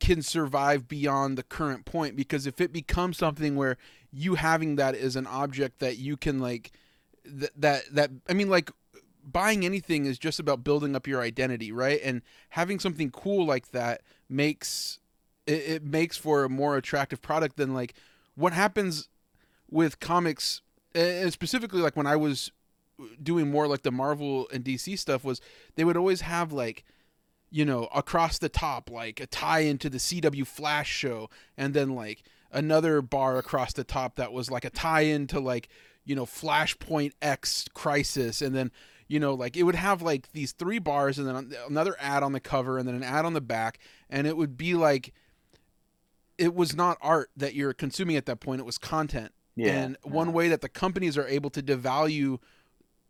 [0.00, 3.76] can survive beyond the current point because if it becomes something where
[4.12, 6.72] you having that is an object that you can like
[7.24, 8.70] th- that that I mean like
[9.24, 12.00] buying anything is just about building up your identity, right?
[12.04, 14.98] And having something cool like that makes
[15.46, 17.94] it, it makes for a more attractive product than like
[18.34, 19.08] what happens
[19.70, 20.62] with comics
[20.94, 22.52] and specifically like when I was
[23.22, 25.40] doing more like the Marvel and DC stuff was
[25.76, 26.84] they would always have like
[27.50, 31.94] you know across the top like a tie into the CW Flash show and then
[31.94, 32.22] like
[32.54, 35.68] another bar across the top that was like a tie-in to like
[36.04, 38.70] you know Flashpoint X Crisis, and then
[39.08, 42.32] you know like it would have like these three bars, and then another ad on
[42.32, 43.78] the cover, and then an ad on the back,
[44.08, 45.12] and it would be like
[46.38, 49.32] it was not art that you're consuming at that point; it was content.
[49.56, 52.38] Yeah, and one way that the companies are able to devalue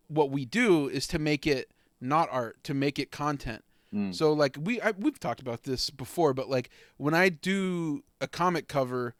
[0.09, 3.65] what we do is to make it not art, to make it content.
[3.93, 4.15] Mm.
[4.15, 8.27] So like we I, we've talked about this before, but like when I do a
[8.27, 9.15] comic cover,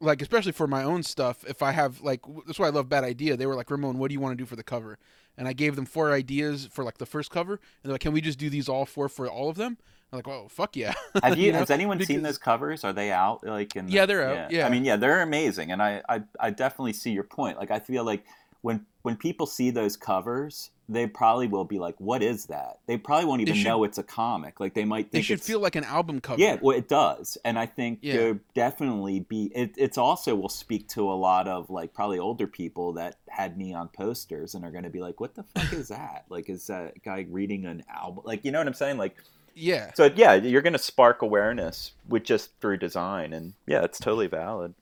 [0.00, 3.04] like especially for my own stuff if i have like that's why i love bad
[3.04, 4.98] idea they were like ramon what do you want to do for the cover
[5.36, 8.12] and i gave them four ideas for like the first cover and they're like can
[8.12, 9.76] we just do these all four for all of them
[10.12, 11.58] i'm like oh fuck yeah have you, you know?
[11.58, 12.08] has anyone because...
[12.08, 13.92] seen those covers are they out like in the...
[13.92, 14.58] yeah they're out yeah.
[14.60, 17.70] yeah i mean yeah they're amazing and I, I i definitely see your point like
[17.70, 18.24] i feel like
[18.62, 22.98] when when people see those covers they probably will be like, "What is that?" They
[22.98, 24.58] probably won't even should, know it's a comic.
[24.58, 26.40] Like they might think it should feel like an album cover.
[26.40, 28.16] Yeah, well, it does, and I think yeah.
[28.16, 29.52] there definitely be.
[29.54, 33.56] It, it's also will speak to a lot of like probably older people that had
[33.56, 36.66] neon posters and are going to be like, "What the fuck is that?" Like, is
[36.66, 38.24] that guy reading an album?
[38.26, 38.98] Like, you know what I'm saying?
[38.98, 39.16] Like,
[39.54, 39.92] yeah.
[39.94, 44.26] So yeah, you're going to spark awareness with just through design, and yeah, it's totally
[44.26, 44.74] valid.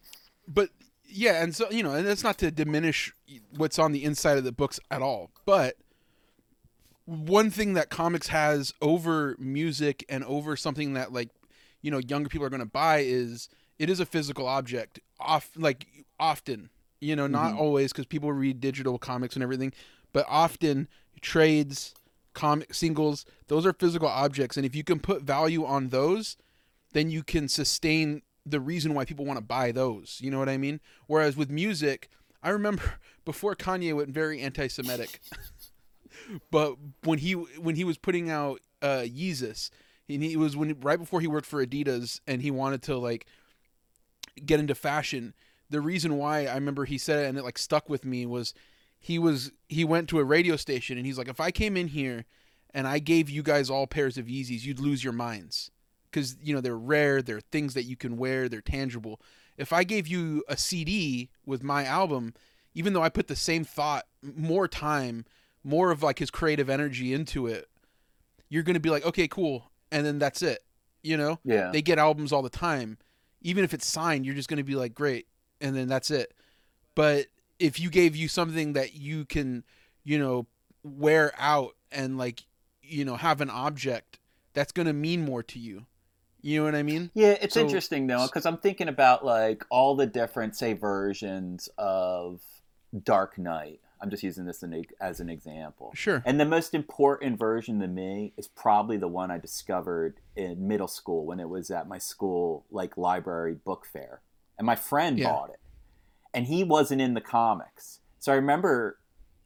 [0.46, 0.70] But
[1.08, 3.12] yeah, and so you know, and that's not to diminish
[3.56, 5.76] what's on the inside of the books at all, but
[7.08, 11.30] one thing that comics has over music and over something that like
[11.80, 15.50] you know younger people are going to buy is it is a physical object off
[15.56, 15.86] like
[16.20, 16.68] often
[17.00, 17.60] you know not mm-hmm.
[17.60, 19.72] always because people read digital comics and everything
[20.12, 20.86] but often
[21.22, 21.94] trades
[22.34, 26.36] comic singles those are physical objects and if you can put value on those
[26.92, 30.48] then you can sustain the reason why people want to buy those you know what
[30.48, 32.08] i mean whereas with music
[32.42, 35.20] i remember before kanye went very anti-semitic
[36.50, 39.70] but when he when he was putting out uh, Yeezus,
[40.08, 43.26] And he was when right before he worked for Adidas, and he wanted to like
[44.44, 45.34] get into fashion.
[45.70, 48.54] The reason why I remember he said it and it like stuck with me was
[48.98, 51.88] he was he went to a radio station and he's like, if I came in
[51.88, 52.24] here
[52.72, 55.70] and I gave you guys all pairs of Yeezys, you'd lose your minds
[56.10, 59.20] because you know they're rare, they're things that you can wear, they're tangible.
[59.56, 62.34] If I gave you a CD with my album,
[62.74, 65.24] even though I put the same thought, more time,
[65.64, 67.68] more of like his creative energy into it,
[68.48, 70.60] you're gonna be like, okay, cool, and then that's it.
[71.02, 71.70] You know, yeah.
[71.72, 72.98] They get albums all the time,
[73.42, 75.26] even if it's signed, you're just gonna be like, great,
[75.60, 76.32] and then that's it.
[76.94, 77.26] But
[77.58, 79.64] if you gave you something that you can,
[80.04, 80.46] you know,
[80.82, 82.44] wear out and like,
[82.82, 84.18] you know, have an object
[84.54, 85.86] that's gonna mean more to you.
[86.48, 87.10] You know what I mean?
[87.12, 91.68] Yeah, it's so, interesting though because I'm thinking about like all the different say versions
[91.76, 92.40] of
[93.02, 93.80] Dark Knight.
[94.00, 94.64] I'm just using this
[94.98, 95.92] as an example.
[95.94, 96.22] Sure.
[96.24, 100.88] And the most important version to me is probably the one I discovered in middle
[100.88, 104.22] school when it was at my school like library book fair,
[104.56, 105.30] and my friend yeah.
[105.30, 105.60] bought it,
[106.32, 108.00] and he wasn't in the comics.
[108.20, 108.98] So I remember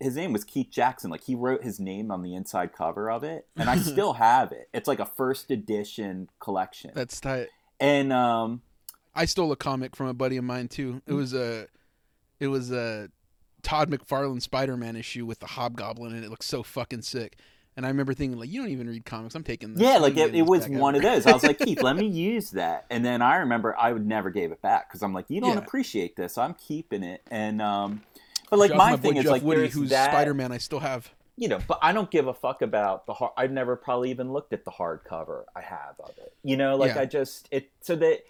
[0.02, 1.10] his name was Keith Jackson.
[1.10, 4.52] Like he wrote his name on the inside cover of it, and I still have
[4.52, 4.68] it.
[4.74, 6.90] It's like a first edition collection.
[6.94, 7.48] That's tight.
[7.80, 8.62] And um,
[9.14, 11.02] I stole a comic from a buddy of mine too.
[11.06, 11.66] It was a,
[12.40, 13.08] it was a
[13.62, 17.38] Todd McFarlane Spider Man issue with the Hobgoblin, and it looks so fucking sick.
[17.74, 19.34] And I remember thinking, like, you don't even read comics.
[19.34, 19.82] I'm taking this.
[19.82, 21.26] Yeah, like it, it was one of those.
[21.26, 22.84] I was like, Keith, let me use that.
[22.90, 25.52] And then I remember I would never gave it back because I'm like, you don't
[25.52, 25.58] yeah.
[25.58, 26.36] appreciate this.
[26.36, 27.22] I'm keeping it.
[27.30, 28.02] And um,
[28.52, 30.80] but like Jeff, my, my thing is Jeff like Woody, who's Spider Man, I still
[30.80, 31.10] have.
[31.36, 33.32] You know, but I don't give a fuck about the hard.
[33.34, 36.34] I've never probably even looked at the hardcover I have of it.
[36.44, 37.00] You know, like yeah.
[37.00, 38.26] I just it so that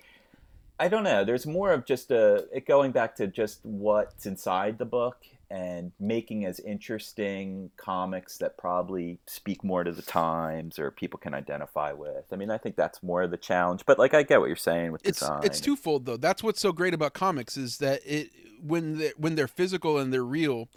[0.78, 1.24] I don't know.
[1.24, 5.16] There's more of just a it going back to just what's inside the book
[5.50, 11.34] and making as interesting comics that probably speak more to the times or people can
[11.34, 12.24] identify with.
[12.32, 13.84] I mean, I think that's more of the challenge.
[13.84, 15.40] But like, I get what you're saying with it's, design.
[15.42, 16.16] It's twofold though.
[16.16, 18.30] That's what's so great about comics is that it
[18.62, 20.68] when they when they're physical and they're real,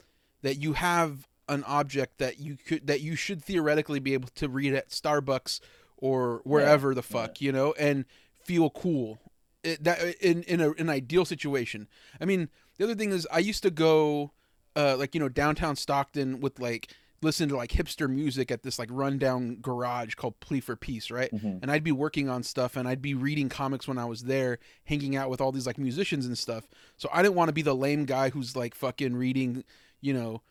[0.42, 4.50] that you have an object that you could that you should theoretically be able to
[4.50, 5.60] read at Starbucks
[5.98, 7.46] or wherever yeah, the fuck yeah.
[7.46, 8.06] you know and
[8.44, 9.20] feel cool.
[9.64, 11.88] It, that in in a, an ideal situation.
[12.22, 14.32] I mean, the other thing is I used to go,
[14.76, 18.78] uh, like you know downtown Stockton with like listen to like hipster music at this
[18.78, 21.32] like rundown garage called Plea for Peace, right?
[21.32, 21.60] Mm-hmm.
[21.62, 24.60] And I'd be working on stuff and I'd be reading comics when I was there,
[24.86, 26.68] hanging out with all these like musicians and stuff.
[26.98, 29.64] So I didn't want to be the lame guy who's like fucking reading,
[30.02, 30.42] you know,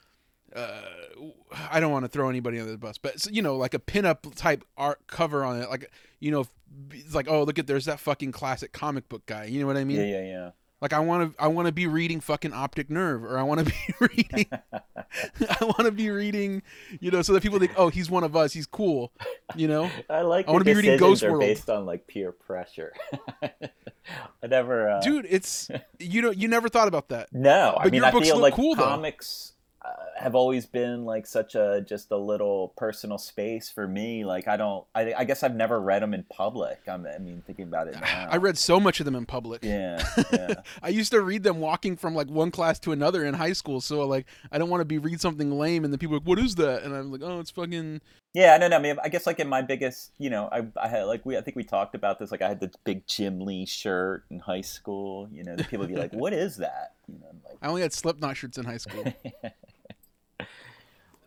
[0.54, 0.82] uh,
[1.70, 4.34] I don't want to throw anybody under the bus, but you know, like a pinup
[4.34, 6.46] type art cover on it, like you know,
[6.92, 9.44] it's like oh look at there's that fucking classic comic book guy.
[9.44, 9.98] You know what I mean?
[9.98, 10.50] Yeah, yeah, yeah.
[10.80, 13.60] Like I want to, I want to be reading fucking Optic Nerve, or I want
[13.60, 16.62] to be reading, I want to be reading,
[17.00, 19.12] you know, so that people think, oh, he's one of us, he's cool,
[19.56, 19.90] you know.
[20.10, 20.46] I like.
[20.46, 22.92] I want to be reading Ghost World based on like peer pressure.
[23.42, 25.00] I never, uh...
[25.00, 25.26] dude.
[25.30, 27.32] It's you know, you never thought about that.
[27.32, 29.53] No, but I mean, your I feel like cool, comics
[30.16, 34.24] have always been like such a just a little personal space for me.
[34.24, 36.80] Like I don't, I, I guess I've never read them in public.
[36.88, 38.28] I'm, i mean, thinking about it now.
[38.30, 39.62] I read so much of them in public.
[39.64, 40.54] Yeah, yeah.
[40.82, 43.80] I used to read them walking from like one class to another in high school.
[43.80, 46.28] So like, I don't want to be read something lame, and then people are like,
[46.28, 48.00] "What is that?" And I'm like, "Oh, it's fucking."
[48.32, 48.76] Yeah, no, no.
[48.76, 51.36] I mean, I guess like in my biggest, you know, I, I had like we,
[51.36, 52.30] I think we talked about this.
[52.30, 55.28] Like, I had the big Jim Lee shirt in high school.
[55.30, 57.92] You know, people would be like, "What is that?" You know, like I only had
[57.92, 59.04] Slipknot shirts in high school.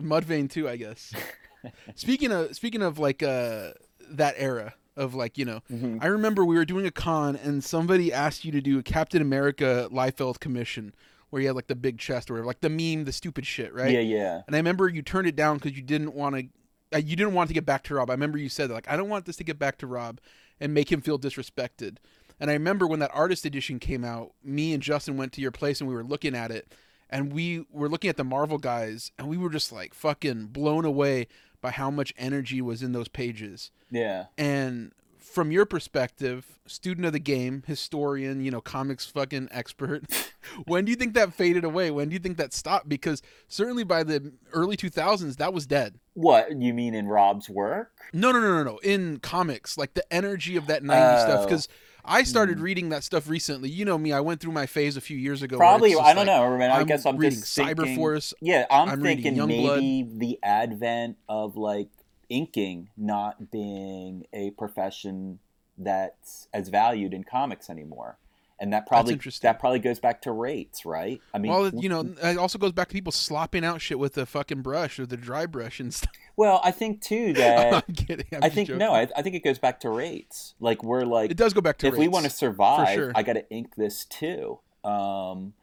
[0.02, 1.14] Mudvayne too, I guess.
[1.96, 3.72] speaking of speaking of like uh
[4.10, 5.98] that era of like you know, mm-hmm.
[6.02, 9.22] I remember we were doing a con and somebody asked you to do a Captain
[9.22, 10.94] America Liefeld commission
[11.30, 13.74] where you had like the big chest or whatever, like the meme, the stupid shit,
[13.74, 13.92] right?
[13.92, 14.42] Yeah, yeah.
[14.48, 16.48] And I remember you turned it down because you didn't want to.
[16.94, 18.10] Uh, you didn't want to get back to Rob.
[18.10, 20.22] I remember you said like, I don't want this to get back to Rob
[20.58, 21.98] and make him feel disrespected.
[22.40, 25.52] And I remember when that artist edition came out, me and Justin went to your
[25.52, 26.74] place and we were looking at it,
[27.10, 30.86] and we were looking at the Marvel guys, and we were just like fucking blown
[30.86, 31.28] away
[31.62, 33.72] by how much energy was in those pages.
[33.90, 34.26] Yeah.
[34.38, 40.04] And from your perspective, student of the game, historian, you know, comics fucking expert,
[40.66, 41.92] when do you think that faded away?
[41.92, 42.90] When do you think that stopped?
[42.90, 46.00] Because certainly by the early 2000s, that was dead.
[46.14, 47.92] What you mean in Rob's work?
[48.14, 48.78] No, no, no, no, no.
[48.80, 51.40] In comics, like the energy of that 90s stuff.
[51.42, 51.46] Oh.
[51.46, 51.68] Because
[52.08, 52.62] I started mm.
[52.62, 53.70] reading that stuff recently.
[53.70, 55.58] You know me; I went through my phase a few years ago.
[55.58, 56.44] Probably, I don't like, know.
[56.44, 58.34] I, mean, I guess I'm reading just thinking, Cyberforce.
[58.42, 61.90] Yeah, I'm, I'm thinking maybe the advent of like
[62.30, 65.40] inking not being a profession
[65.78, 68.18] that's as valued in comics anymore.
[68.60, 71.22] And that probably that probably goes back to rates, right?
[71.32, 74.14] I mean, well, you know, it also goes back to people slopping out shit with
[74.14, 76.12] the fucking brush or the dry brush and stuff.
[76.38, 78.28] Well, I think too that I'm kidding.
[78.32, 78.80] I'm i think joking.
[78.80, 80.54] no, I, I, think it goes back to rates.
[80.60, 83.12] Like we're like it does go back to if rates, we want to survive, sure.
[83.16, 84.60] I got to ink this too.
[84.84, 85.54] Um,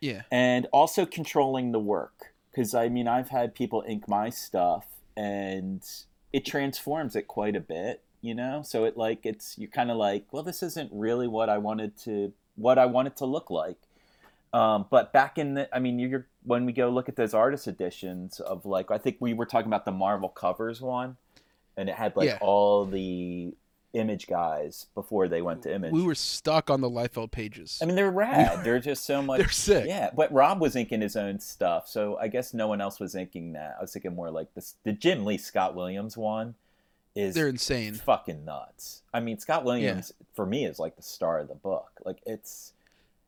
[0.00, 4.86] yeah, and also controlling the work because I mean I've had people ink my stuff
[5.16, 5.82] and
[6.32, 8.62] it transforms it quite a bit, you know.
[8.62, 11.96] So it like it's you're kind of like, well, this isn't really what I wanted
[11.98, 13.78] to what I want it to look like.
[14.52, 17.66] Um, but back in the, I mean, you're when we go look at those artist
[17.66, 21.16] editions of like, I think we were talking about the Marvel covers one,
[21.76, 22.38] and it had like yeah.
[22.40, 23.54] all the
[23.94, 25.92] image guys before they went to image.
[25.92, 27.78] We were stuck on the Liefeld pages.
[27.80, 28.64] I mean, they're rad.
[28.64, 29.38] they're just so much.
[29.38, 29.86] they're sick.
[29.86, 33.14] Yeah, but Rob was inking his own stuff, so I guess no one else was
[33.14, 33.76] inking that.
[33.78, 34.74] I was thinking more like this.
[34.84, 36.54] The Jim Lee Scott Williams one
[37.14, 39.02] is they're insane, fucking nuts.
[39.14, 40.26] I mean, Scott Williams yeah.
[40.34, 41.90] for me is like the star of the book.
[42.04, 42.73] Like it's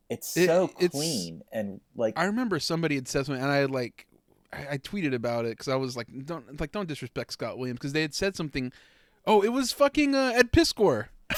[0.09, 3.65] it's so it, clean it's, and like I remember somebody had said something, and I
[3.65, 4.07] like
[4.53, 7.79] I, I tweeted about it because I was like, don't like don't disrespect Scott Williams
[7.79, 8.71] because they had said something.
[9.25, 11.07] Oh, it was fucking uh, Ed Piskor.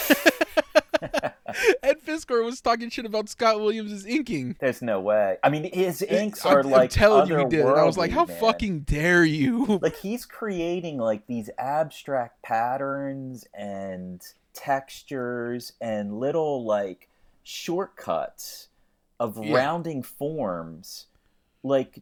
[1.81, 4.55] Ed Piskor was talking shit about Scott Williams' inking.
[4.59, 5.37] There's no way.
[5.43, 7.65] I mean, his inks are I'm, like I'm telling you, he did.
[7.65, 8.39] And I was like, how man.
[8.39, 9.79] fucking dare you?
[9.81, 14.21] Like he's creating like these abstract patterns and
[14.53, 17.08] textures and little like
[17.43, 18.69] shortcuts
[19.19, 19.55] of yeah.
[19.55, 21.07] rounding forms
[21.63, 22.01] like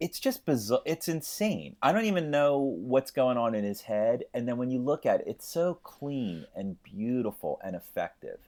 [0.00, 4.24] it's just bizarre it's insane i don't even know what's going on in his head
[4.32, 8.38] and then when you look at it it's so clean and beautiful and effective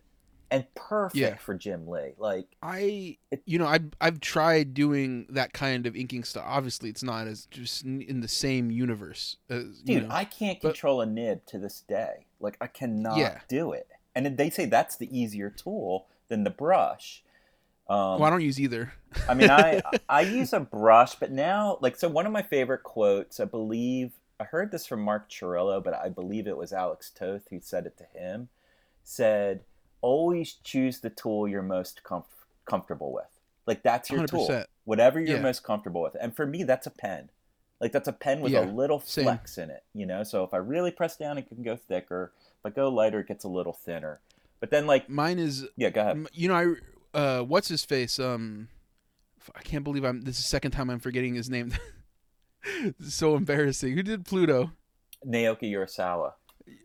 [0.50, 1.36] and perfect yeah.
[1.36, 6.24] for jim lee like i you know I've, I've tried doing that kind of inking
[6.24, 10.60] stuff obviously it's not as just in the same universe as, dude know, i can't
[10.60, 13.40] control a nib to this day like i cannot yeah.
[13.48, 17.22] do it and they say that's the easier tool than the brush.
[17.88, 18.92] Um, well, I don't use either.
[19.28, 22.82] I mean, I I use a brush, but now, like, so one of my favorite
[22.82, 27.10] quotes, I believe, I heard this from Mark Chiarello, but I believe it was Alex
[27.10, 28.48] Toth who said it to him.
[29.04, 29.64] Said,
[30.00, 33.26] "Always choose the tool you're most comf- comfortable with.
[33.66, 34.28] Like that's your 100%.
[34.28, 35.42] tool, whatever you're yeah.
[35.42, 37.30] most comfortable with." And for me, that's a pen.
[37.80, 39.64] Like that's a pen with yeah, a little flex same.
[39.64, 40.22] in it, you know.
[40.22, 42.32] So if I really press down, it can go thicker.
[42.64, 44.20] I go lighter, it gets a little thinner.
[44.60, 46.26] But then like mine is yeah, go ahead.
[46.32, 48.18] You know, I uh, what's his face?
[48.18, 48.68] Um,
[49.54, 50.22] I can't believe I'm.
[50.22, 51.74] This is the second time I'm forgetting his name.
[53.00, 53.94] so embarrassing.
[53.94, 54.72] Who did Pluto?
[55.26, 56.32] Naoki Urasawa.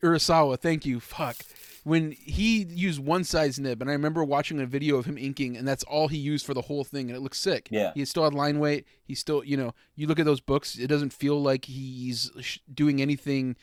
[0.04, 1.00] Urasawa, thank you.
[1.00, 1.38] Fuck.
[1.84, 5.56] When he used one size nib, and I remember watching a video of him inking,
[5.56, 7.70] and that's all he used for the whole thing, and it looks sick.
[7.72, 7.92] Yeah.
[7.94, 8.86] He still had line weight.
[9.06, 13.02] He still, you know, you look at those books, it doesn't feel like he's doing
[13.02, 13.56] anything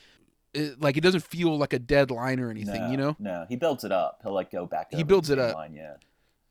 [0.55, 3.17] it, like it doesn't feel like a deadline or anything, no, you know?
[3.19, 4.21] No, he builds it up.
[4.23, 4.93] He'll like go back.
[4.93, 5.55] He builds it up.
[5.55, 5.95] Line, yeah.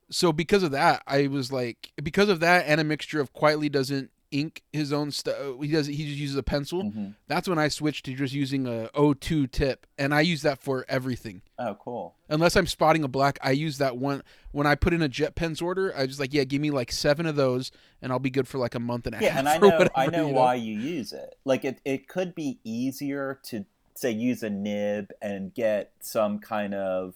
[0.09, 3.71] So because of that, I was like, because of that, and a mixture of Quitely
[3.71, 5.35] doesn't ink his own stuff.
[5.61, 5.87] He does.
[5.87, 6.83] He just uses a pencil.
[6.83, 7.09] Mm-hmm.
[7.27, 10.85] That's when I switched to just using a O2 tip, and I use that for
[10.89, 11.41] everything.
[11.57, 12.15] Oh, cool.
[12.29, 15.61] Unless I'm spotting a black, I use that one when I put in a JetPens
[15.61, 15.95] order.
[15.95, 18.57] I just like, yeah, give me like seven of those, and I'll be good for
[18.57, 19.35] like a month and a yeah, half.
[19.35, 21.35] Yeah, and I know, whatever, I know, you know why you use it.
[21.45, 26.73] Like it, it could be easier to say use a nib and get some kind
[26.73, 27.15] of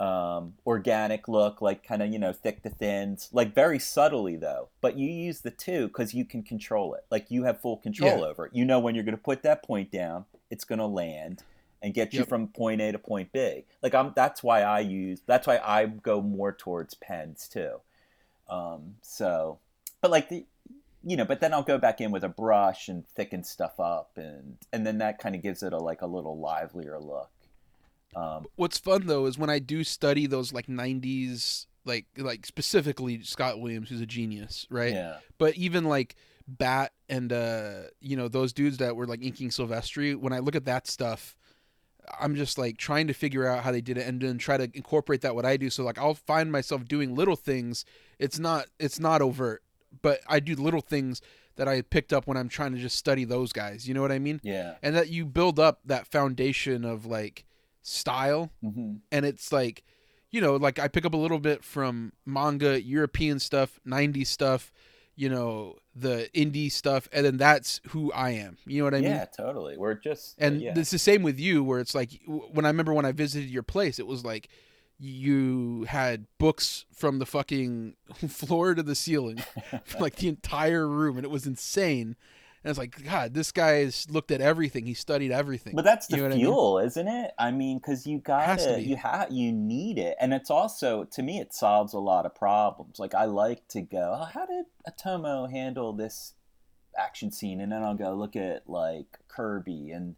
[0.00, 4.68] um, organic look, like kind of you know thick to thins, like very subtly though.
[4.80, 7.04] But you use the two because you can control it.
[7.10, 8.26] Like you have full control yeah.
[8.26, 8.54] over it.
[8.54, 11.42] You know when you're going to put that point down, it's going to land
[11.82, 13.64] and get you from point A to point B.
[13.82, 14.12] Like I'm.
[14.16, 15.20] That's why I use.
[15.26, 17.80] That's why I go more towards pens too.
[18.48, 19.58] Um, so,
[20.00, 20.46] but like the
[21.02, 24.12] you know, but then I'll go back in with a brush and thicken stuff up,
[24.16, 27.30] and and then that kind of gives it a like a little livelier look.
[28.14, 33.22] Um, What's fun though is when I do study those like '90s, like like specifically
[33.22, 34.92] Scott Williams, who's a genius, right?
[34.92, 35.16] Yeah.
[35.38, 40.16] But even like Batt and uh, you know those dudes that were like inking Silvestri,
[40.16, 41.34] when I look at that stuff,
[42.20, 44.70] I'm just like trying to figure out how they did it and then try to
[44.74, 45.70] incorporate that what I do.
[45.70, 47.86] So like I'll find myself doing little things.
[48.18, 49.62] It's not it's not overt
[50.02, 51.20] but I do little things
[51.56, 53.86] that I picked up when I'm trying to just study those guys.
[53.86, 54.40] You know what I mean?
[54.42, 54.74] Yeah.
[54.82, 57.44] And that you build up that foundation of like
[57.82, 58.94] style, mm-hmm.
[59.12, 59.84] and it's like,
[60.30, 64.72] you know, like I pick up a little bit from manga, European stuff, '90s stuff,
[65.16, 68.56] you know, the indie stuff, and then that's who I am.
[68.64, 69.18] You know what I yeah, mean?
[69.18, 69.76] Yeah, totally.
[69.76, 70.72] We're just and yeah.
[70.76, 73.62] it's the same with you, where it's like when I remember when I visited your
[73.62, 74.48] place, it was like
[75.00, 77.94] you had books from the fucking
[78.28, 79.42] floor to the ceiling,
[79.98, 82.16] like the entire room, and it was insane.
[82.62, 84.84] And it's like, God, this guy's looked at everything.
[84.84, 85.74] He studied everything.
[85.74, 86.86] But that's the you know fuel, I mean?
[86.88, 87.30] isn't it?
[87.38, 91.22] I mean, because you got it, you have, you need it, and it's also to
[91.22, 92.98] me, it solves a lot of problems.
[92.98, 96.34] Like I like to go, oh, how did Otomo handle this
[96.98, 100.16] action scene, and then I'll go look at like Kirby and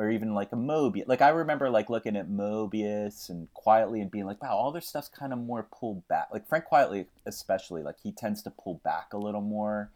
[0.00, 1.06] or even like a Moebius.
[1.06, 4.80] Like I remember like looking at Moebius and Quitely and being like, wow, all their
[4.80, 6.28] stuff's kind of more pulled back.
[6.32, 9.90] Like Frank Quitely, especially, like he tends to pull back a little more,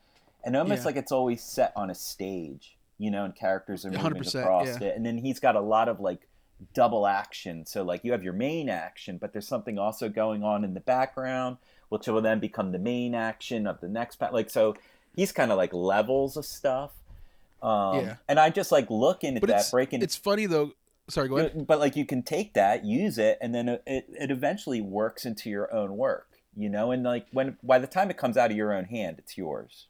[0.44, 0.86] and almost yeah.
[0.86, 4.88] like it's always set on a stage, you know, and characters are moving across yeah.
[4.88, 6.28] it, and then he's got a lot of like
[6.74, 7.64] double action.
[7.64, 10.80] So like you have your main action, but there's something also going on in the
[10.80, 11.56] background,
[11.88, 14.34] which will then become the main action of the next part.
[14.34, 14.76] Like so,
[15.16, 16.92] he's kind of like levels of stuff.
[17.64, 18.16] Um, yeah.
[18.28, 20.02] And I just like looking at but that, breaking.
[20.02, 20.72] It's funny though.
[21.08, 21.66] Sorry, go ahead.
[21.66, 25.50] But like you can take that, use it, and then it, it eventually works into
[25.50, 26.28] your own work.
[26.56, 29.16] You know, and like when by the time it comes out of your own hand,
[29.18, 29.88] it's yours.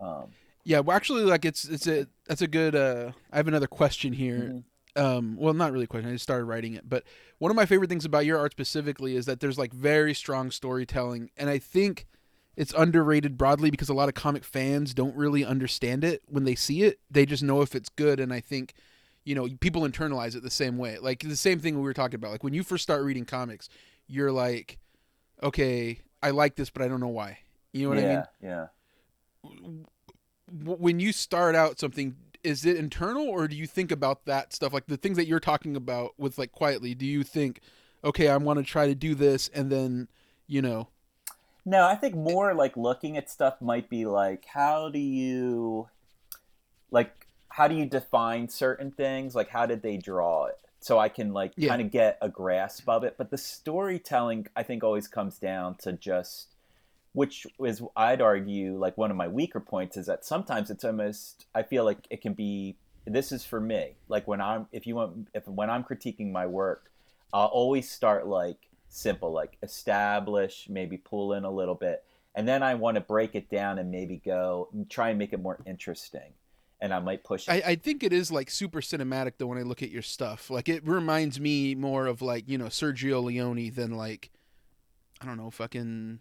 [0.00, 0.28] Um,
[0.64, 2.74] yeah, well, actually, like it's it's a that's a good.
[2.74, 4.38] Uh, I have another question here.
[4.38, 4.58] Mm-hmm
[4.98, 6.10] um, well, not really a question.
[6.10, 6.88] I just started writing it.
[6.88, 7.04] But
[7.38, 10.50] one of my favorite things about your art specifically is that there's like very strong
[10.50, 12.06] storytelling, and I think
[12.58, 16.56] it's underrated broadly because a lot of comic fans don't really understand it when they
[16.56, 16.98] see it.
[17.08, 18.74] They just know if it's good, and I think
[19.24, 20.98] you know people internalize it the same way.
[20.98, 22.32] Like the same thing we were talking about.
[22.32, 23.68] Like when you first start reading comics,
[24.08, 24.78] you're like,
[25.40, 27.38] okay, I like this, but I don't know why.
[27.72, 28.58] You know what yeah, I mean?
[29.44, 30.74] Yeah.
[30.76, 34.72] When you start out something, is it internal or do you think about that stuff
[34.72, 37.60] like the things that you're talking about with like Quitely do you think
[38.04, 40.06] okay i want to try to do this and then
[40.46, 40.88] you know
[41.68, 45.88] no i think more like looking at stuff might be like how do you
[46.90, 49.34] like how do you define certain things?
[49.34, 50.58] Like how did they draw it?
[50.80, 51.70] So i can like yeah.
[51.70, 53.16] kind of get a grasp of it.
[53.18, 56.54] But the storytelling i think always comes down to just
[57.14, 61.46] which is I'd argue like one of my weaker points is that sometimes it's almost
[61.54, 63.96] I feel like it can be this is for me.
[64.08, 66.92] Like when I'm if you want if when I'm critiquing my work
[67.32, 72.62] I'll always start like simple like establish maybe pull in a little bit and then
[72.62, 76.32] I want to break it down and maybe go try and make it more interesting
[76.80, 79.62] and I might push I, I, think it is like super cinematic though when I
[79.62, 80.48] look at your stuff.
[80.48, 84.30] Like it reminds me more of like, you know, Sergio Leone than like
[85.20, 86.20] I don't know, fucking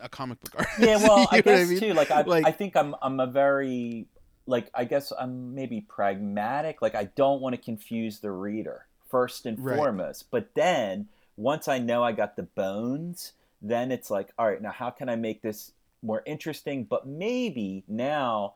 [0.00, 0.78] a comic book artist.
[0.78, 1.80] Yeah, well, I guess I mean?
[1.80, 1.94] too.
[1.94, 4.06] Like I, like, I think I'm, I'm a very,
[4.46, 6.80] like, I guess I'm maybe pragmatic.
[6.80, 9.76] Like, I don't want to confuse the reader first and right.
[9.76, 10.30] foremost.
[10.30, 11.08] But then
[11.38, 13.32] once I know I got the bones,
[13.62, 15.72] then it's like, all right, now how can I make this
[16.02, 16.84] more interesting?
[16.84, 18.54] But maybe now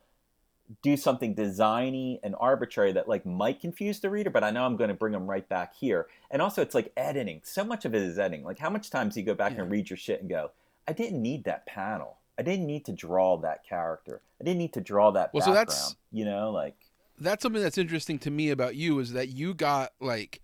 [0.83, 4.77] do something designy and arbitrary that like might confuse the reader, but I know I'm
[4.77, 6.09] going to bring them right back here.
[6.31, 7.41] And also, it's like editing.
[7.45, 8.45] So much of it is editing.
[8.45, 9.63] Like, how much times do you go back yeah.
[9.63, 10.51] and read your shit and go,
[10.89, 12.17] I didn't need that panel.
[12.37, 14.23] I didn't need to draw that character.
[14.41, 15.71] I didn't need to draw that well, background.
[15.71, 16.75] So that's, you know, like
[17.19, 20.42] that's something that's interesting to me about you is that you got like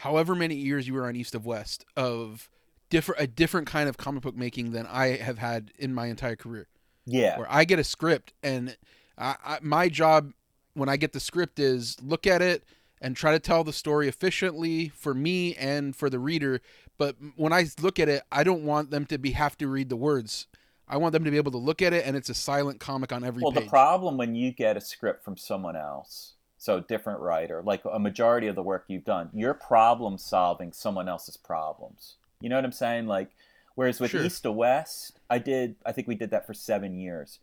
[0.00, 2.48] however many years you were on East of West of
[2.88, 6.36] different a different kind of comic book making than I have had in my entire
[6.36, 6.68] career.
[7.06, 7.38] Yeah.
[7.38, 8.76] Where I get a script and
[9.18, 10.32] I, I, my job
[10.74, 12.64] when I get the script is look at it
[13.00, 16.60] and try to tell the story efficiently for me and for the reader,
[16.98, 19.88] but when I look at it, I don't want them to be have to read
[19.88, 20.46] the words.
[20.86, 23.12] I want them to be able to look at it, and it's a silent comic
[23.12, 23.64] on every well, page.
[23.64, 27.98] the problem when you get a script from someone else, so different writer, like a
[27.98, 32.16] majority of the work you've done, you're problem solving someone else's problems.
[32.42, 33.06] You know what I'm saying?
[33.06, 33.30] Like,
[33.76, 34.22] whereas with sure.
[34.22, 37.38] East of West, I did, I think we did that for seven years,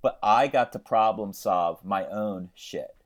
[0.00, 2.96] but I got to problem solve my own shit.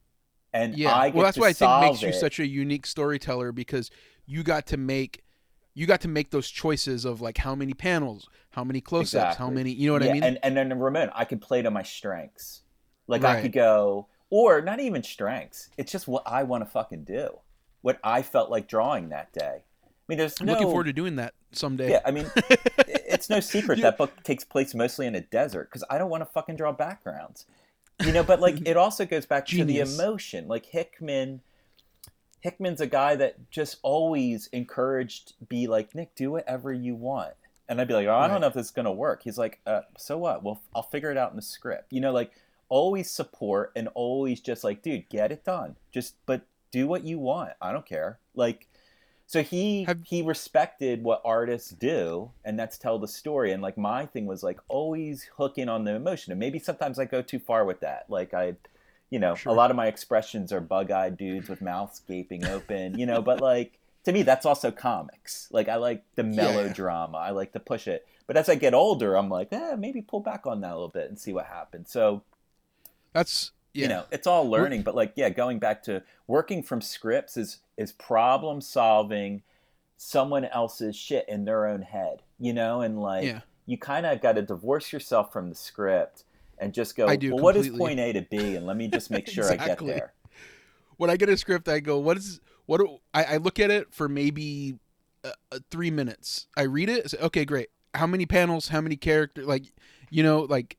[0.53, 2.07] And yeah, well, that's why I think makes it.
[2.07, 3.91] you such a unique storyteller because
[4.25, 5.25] you got to make
[5.75, 9.45] you got to make those choices of like how many panels, how many close-ups, exactly.
[9.45, 10.23] how many, you know what yeah, I mean?
[10.23, 12.62] And and then Ramon, I could play to my strengths.
[13.09, 13.39] Like right.
[13.39, 15.70] I could go, or not even strengths.
[15.77, 17.39] It's just what I want to fucking do,
[17.83, 19.62] what I felt like drawing that day.
[19.62, 21.91] I mean, there's I'm no, looking forward to doing that someday.
[21.91, 22.31] Yeah, I mean,
[22.87, 26.20] it's no secret that book takes place mostly in a desert because I don't want
[26.22, 27.47] to fucking draw backgrounds,
[28.05, 28.22] you know.
[28.22, 29.66] But like, it also goes back Genius.
[29.66, 30.47] to the emotion.
[30.47, 31.41] Like Hickman
[32.41, 37.35] Hickman's a guy that just always encouraged be like Nick, do whatever you want,
[37.68, 38.29] and I'd be like, oh, I right.
[38.29, 39.22] don't know if this is gonna work.
[39.24, 40.45] He's like, uh, so what?
[40.45, 41.93] Well, I'll figure it out in the script.
[41.93, 42.31] You know, like
[42.69, 45.77] always support and always just like, dude, get it done.
[45.93, 47.53] Just but do what you want.
[47.61, 48.19] I don't care.
[48.35, 48.69] Like,
[49.27, 50.01] so he Have...
[50.05, 53.53] he respected what artists do, and that's tell the story.
[53.53, 57.05] And like my thing was like always hooking on the emotion, and maybe sometimes I
[57.05, 58.07] go too far with that.
[58.09, 58.57] Like I
[59.11, 59.53] you know, sure.
[59.53, 63.41] a lot of my expressions are bug-eyed dudes with mouths gaping open, you know, but
[63.41, 65.49] like to me that's also comics.
[65.51, 67.19] Like I like the melodrama.
[67.19, 67.25] Yeah.
[67.25, 68.07] I like to push it.
[68.27, 70.89] But as I get older, I'm like, eh, maybe pull back on that a little
[70.89, 71.91] bit and see what happens.
[71.91, 72.23] So
[73.17, 73.83] that's yeah.
[73.83, 77.59] you know, it's all learning, but like yeah, going back to working from scripts is
[77.77, 79.43] is problem solving
[79.97, 83.41] someone else's shit in their own head, you know, and like yeah.
[83.64, 86.25] you kind of got to divorce yourself from the script
[86.59, 88.89] and just go, I do well, what is point A to B, and let me
[88.93, 89.89] just make sure I get Exactly.
[89.89, 90.12] there.
[90.97, 93.71] when I get a script, I go, "What is what?" Do, I, I look at
[93.71, 94.79] it for maybe
[95.25, 96.47] uh, uh, three minutes.
[96.57, 97.11] I read it.
[97.11, 97.69] Say, okay, great.
[97.95, 98.69] How many panels?
[98.69, 99.47] How many characters?
[99.47, 99.73] Like,
[100.11, 100.77] you know, like,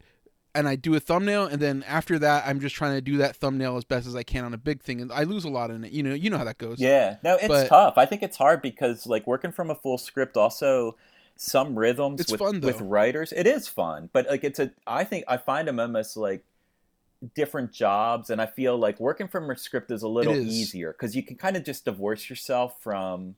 [0.58, 3.36] and I do a thumbnail, and then after that, I'm just trying to do that
[3.36, 5.70] thumbnail as best as I can on a big thing, and I lose a lot
[5.72, 5.92] in it.
[5.92, 6.80] You know, you know how that goes.
[6.80, 7.98] Yeah, no, it's But- tough.
[7.98, 10.98] I think it's hard because like working from a full script also
[11.36, 13.32] some rhythms It's with fun, with writers.
[13.32, 16.44] It is fun, but like it's a I think I find them almost like
[17.36, 20.46] different jobs and I feel like working from a script is a little is.
[20.46, 23.36] easier cuz you can kind of just divorce yourself from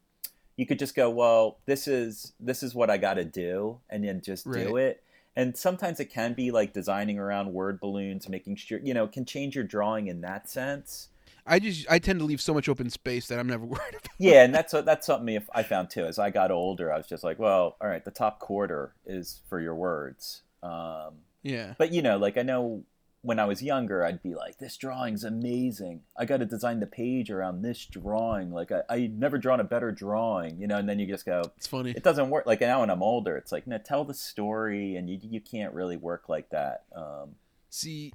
[0.58, 4.04] you could just go, well, this is this is what I got to do and
[4.04, 5.02] then just do it.
[5.40, 9.14] And sometimes it can be like designing around word balloons, making sure, you know, it
[9.14, 11.10] can change your drawing in that sense.
[11.48, 14.10] I just I tend to leave so much open space that I'm never worried about.
[14.18, 16.06] yeah, and that's that's something if I found too.
[16.06, 19.40] As I got older, I was just like, well, all right, the top quarter is
[19.48, 20.42] for your words.
[20.62, 21.74] Um, Yeah.
[21.78, 22.84] but you know, like I know
[23.22, 26.02] when I was younger, I'd be like, this drawing's amazing.
[26.18, 28.52] I got to design the page around this drawing.
[28.52, 30.78] Like I I never drawn a better drawing, you know.
[30.78, 31.92] And then you just go, It's funny.
[31.92, 32.46] it doesn't work.
[32.46, 35.74] Like now when I'm older, it's like, no, tell the story, and you you can't
[35.74, 36.84] really work like that.
[36.96, 37.36] Um,
[37.70, 38.14] See,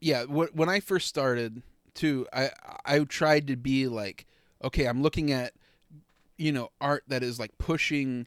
[0.00, 1.62] yeah, wh- when I first started
[1.94, 2.50] too, I
[2.84, 4.26] I tried to be like,
[4.64, 5.52] okay, I'm looking at,
[6.36, 8.26] you know, art that is like pushing,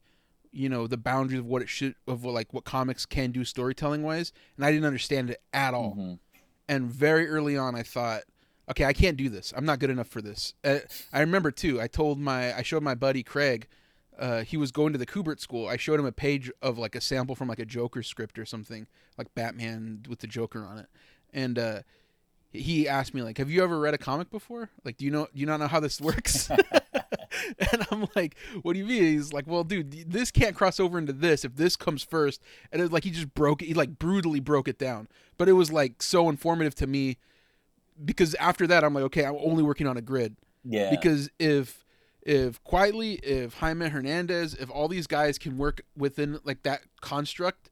[0.54, 3.43] you know, the boundaries of what it should of what, like what comics can do
[3.43, 5.95] storytelling wise, and I didn't understand it at all.
[5.97, 6.20] mhm.
[6.70, 8.22] And very early on, I thought,
[8.70, 9.54] okay, I can't do this.
[9.58, 10.54] I'm not good enough for this.
[10.64, 10.80] Uh,
[11.12, 11.82] I remember too.
[11.82, 13.68] I told my I showed my buddy Craig.
[14.18, 15.68] Uh, he was going to the Kubert school.
[15.68, 18.45] I showed him a page of like a sample from like a Joker script or
[18.45, 18.88] something,
[19.18, 20.88] like Batman with the Joker on it,
[21.34, 21.80] and uh,
[22.51, 24.70] he asked me like, "Have you ever read a comic before?
[24.86, 26.49] Like, do you know do you not know how this works?"
[27.71, 30.97] and I'm like, "What do you mean?" He's like, "Well, dude, this can't cross over
[30.97, 32.41] into this if this comes first.
[32.71, 33.67] And it like he just broke it.
[33.67, 35.07] He like brutally broke it down.
[35.37, 37.17] But it was like so informative to me
[38.03, 41.83] because after that, I'm like, okay, I'm only working on a grid yeah, because if
[42.21, 47.69] if Quitely if jaime hernandez if all these guys can work within like that construct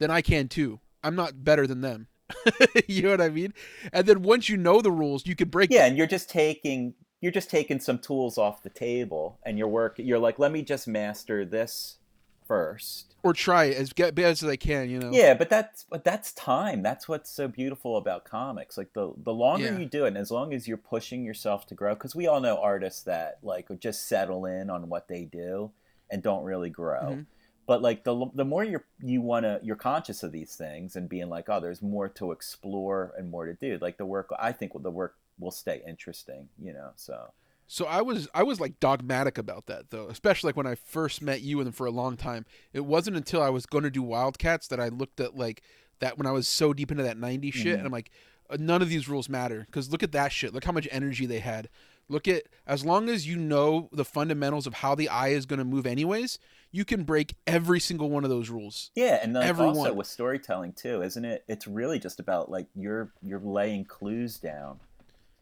[0.00, 2.08] then i can too i'm not better than them
[2.88, 3.54] you know what i mean
[3.92, 5.90] and then once you know the rules you can break yeah them.
[5.90, 9.94] and you're just taking you're just taking some tools off the table and you're work
[9.98, 11.98] you're like let me just master this
[12.46, 13.14] first.
[13.24, 15.10] Or try as get best as i can you know?
[15.10, 16.82] Yeah but that's but that's time.
[16.82, 18.78] That's what's so beautiful about comics.
[18.78, 19.78] Like the the longer Yeah.
[19.78, 22.40] you do it and as long as you're pushing yourself to grow because we all
[22.40, 25.72] know artists that like just settle in on what they do
[26.10, 27.00] and don't really grow.
[27.02, 27.26] Mhm.
[27.66, 31.08] But like the the more you're you want to you're conscious of these things and
[31.08, 34.52] being like oh there's more to explore and more to do like the work i
[34.52, 37.32] think the work will stay interesting you know so
[37.68, 41.20] So I was I was like dogmatic about that though, especially like when I first
[41.20, 42.46] met you and for a long time.
[42.72, 45.62] It wasn't until I was going to do Wildcats that I looked at like
[45.98, 47.78] that when I was so deep into that 90s shit Mhm.
[47.78, 48.12] and I'm like
[48.48, 50.54] uh, none of these rules matter cuz look at that shit.
[50.54, 51.68] Look how much energy they had.
[52.08, 55.58] Look at as long as you know the fundamentals of how the eye is going
[55.58, 56.38] to move anyways,
[56.70, 58.90] you can break every single one of those rules.
[58.94, 59.96] Yeah, and like also Everyone.
[59.96, 61.44] with storytelling too, isn't it?
[61.48, 64.78] It's really just about like you're you're laying clues down,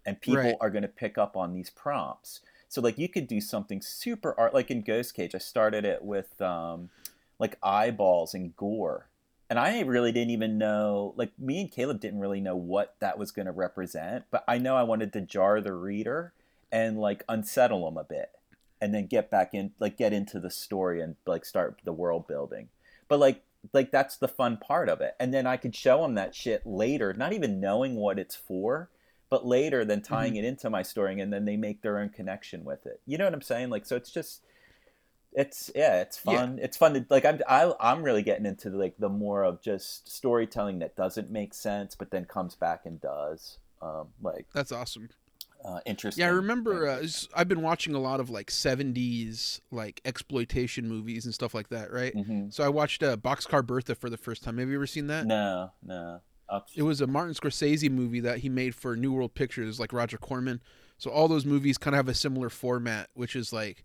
[0.07, 0.57] and people Right.
[0.61, 2.41] are going to pick up on these prompts.
[2.69, 5.35] So like you could do something super art, like in Ghost Cage.
[5.35, 6.89] I started it with um,
[7.39, 9.09] like eyeballs and gore,
[9.51, 11.13] and I really didn't even know.
[11.17, 14.57] Like me and Caleb didn't really know what that was going to represent, but I
[14.59, 16.33] know I wanted to jar the reader
[16.75, 18.31] and like unsettle them a bit,
[18.81, 22.27] and then get back in, like get into the story and like start the world
[22.27, 22.69] building.
[23.09, 25.15] But like like that's the fun part of it.
[25.19, 28.91] And then i could show them that shit later not even knowing what it's for
[29.31, 32.63] but later then tying it into my story and then they make their own connection
[32.63, 33.01] with it.
[33.07, 33.71] You know what i'm saying?
[33.71, 34.43] Like so it's just
[35.33, 36.41] it's yeah it's Yeah.
[36.41, 36.59] fun.
[36.61, 40.13] It's fun to like i'm I, i'm really getting into like the more of just
[40.13, 43.59] storytelling that doesn't make sense but then comes back and does.
[43.81, 45.09] Um like That's awesome.
[45.65, 46.87] Uh interesting Yeah, I remember.
[46.87, 51.69] Uh, I've been watching a lot of like '70s like exploitation movies and stuff like
[51.71, 52.15] that, right?
[52.15, 52.53] Mhm.
[52.53, 54.59] So I watched uh, Boxcar Bertha for the first time.
[54.59, 55.27] Have you ever seen that?
[55.27, 59.35] no no I'll- It was a Martin Scorsese movie that he made for New World
[59.35, 60.61] Pictures, like Roger Corman.
[60.99, 63.83] So all those movies kind of have a similar format, which is like,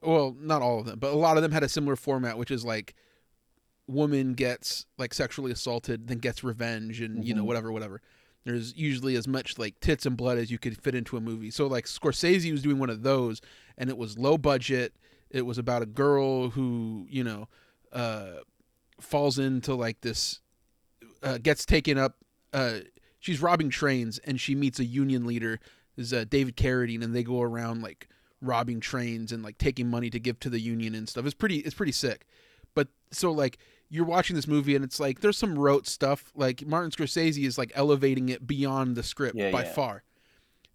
[0.00, 2.50] well, not all of them, but a lot of them had a similar format, which
[2.50, 2.94] is like,
[3.86, 7.46] woman gets like sexually assaulted, then gets revenge, and you know Mhm.
[7.46, 8.00] whatever, whatever.
[8.44, 11.50] There's usually as much like tits and blood as you could fit into a movie.
[11.50, 13.40] So like Scorsese was doing one of those,
[13.78, 14.94] and it was low budget.
[15.30, 17.48] It was about a girl who you know
[17.92, 18.40] uh,
[19.00, 20.40] falls into like this
[21.22, 22.16] uh, gets taken up.
[22.52, 22.80] Uh,
[23.18, 25.58] she's robbing trains, and she meets a union leader,
[25.96, 28.08] is uh, David Carradine, and they go around like
[28.42, 31.24] robbing trains and like taking money to give to the union and stuff.
[31.24, 32.26] It's pretty, it's pretty sick.
[32.74, 33.58] But so like
[33.94, 36.32] you're watching this movie and it's like there's some rote stuff.
[36.34, 39.72] Like Martin Scorsese is like elevating it beyond the script Yeah, by yeah.
[39.72, 40.02] far.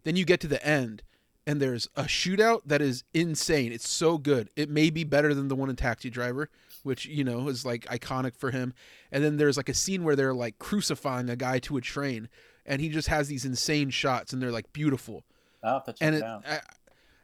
[0.04, 1.02] Then you get to the end
[1.46, 3.72] and there's a shootout that is insane.
[3.72, 4.48] It's so good.
[4.56, 6.48] It may be better than the one in Taxi Driver,
[6.82, 8.72] which you know is like iconic for him.
[9.12, 12.28] And then there's like a scene where they're like crucifying a guy to a train,
[12.64, 15.24] and he just has these insane shots, and they're like beautiful.
[15.62, 16.24] I'll have to check And it it.
[16.24, 16.60] I,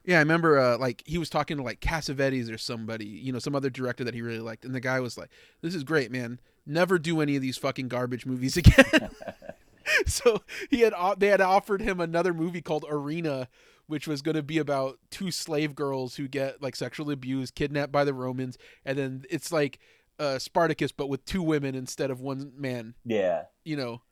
[0.07, 3.41] yeah, I remember uh, like he was talking to like Cassavetes or somebody, you know,
[3.41, 5.31] some other director that he really liked, and the guy was like,
[5.63, 6.41] "This is great, man.
[6.65, 9.11] Never do any of these fucking garbage movies again."
[10.07, 13.49] so he had they had offered him another movie called Arena,
[13.89, 17.91] which was going to be about two slave girls who get like sexually abused, kidnapped
[17.91, 19.81] by the Romans, and then it's like
[20.21, 23.45] uh, Spartacus but with two women instead of one man, yeah.
[23.65, 24.03] you know.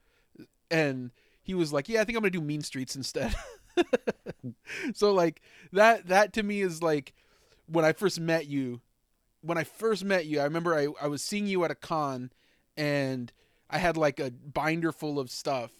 [0.69, 3.33] And he was like, "Yeah, I think I'm going to do Mean Streets instead."
[4.93, 7.13] so like that that to me is like
[7.67, 8.81] when I first met you,
[9.41, 12.31] when I first met you, I remember I, I was seeing you at a con
[12.77, 13.31] and
[13.69, 15.71] I had like a binder full of stuff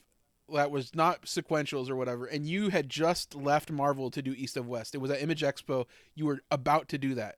[0.54, 4.58] that was not sequentials or whatever, and you had just left Marvel to do East
[4.58, 4.94] of West.
[4.94, 5.86] It was at Image Expo.
[6.14, 7.38] You were about to do that.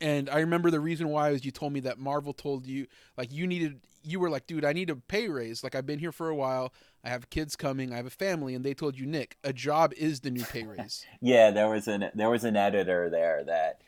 [0.00, 3.32] And I remember the reason why is you told me that Marvel told you like
[3.32, 5.62] you needed you were like, dude, I need a pay raise.
[5.62, 6.72] Like I've been here for a while.
[7.04, 7.92] I have kids coming.
[7.92, 10.64] I have a family, and they told you, Nick, a job is the new pay
[10.64, 11.04] raise.
[11.20, 13.80] Yeah, there was an there was an editor there that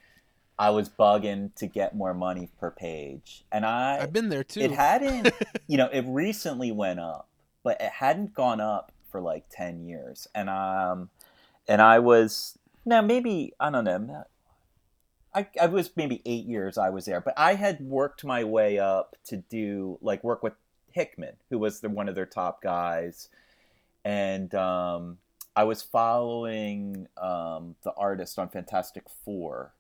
[0.59, 4.61] I was bugging to get more money per page, and I I've been there too.
[4.61, 5.33] it hadn't
[5.67, 7.29] you know it recently went up,
[7.63, 11.11] but it hadn't gone up for like ten years, and um
[11.69, 14.25] and I was now maybe I don't know.
[15.35, 18.79] I, I was maybe eight years I was there, but I had worked my way
[18.79, 20.53] up to do like work with
[20.93, 23.29] Hickman, who was the, one of their top guys,
[24.05, 25.19] and um,
[25.57, 29.73] I was following um, the artist on Fantastic Four,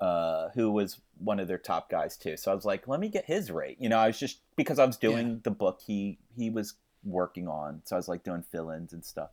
[0.00, 2.36] uh, who was one of their top guys too.
[2.36, 3.78] So I was like, let me get his rate.
[3.80, 6.74] You know, I was just because I was doing the book he he was
[7.04, 9.30] working on, so I was like doing fill-ins and stuff.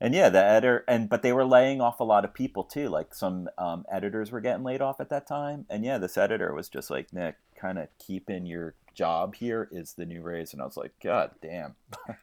[0.00, 2.88] And yeah, the editor and but they were laying off a lot of people too.
[2.88, 5.66] Like some um, editors were getting laid off at that time.
[5.70, 9.94] And yeah, this editor was just like, Nick, kind of keeping your job here is
[9.94, 10.52] the new raise.
[10.52, 11.76] And I was like, God damn.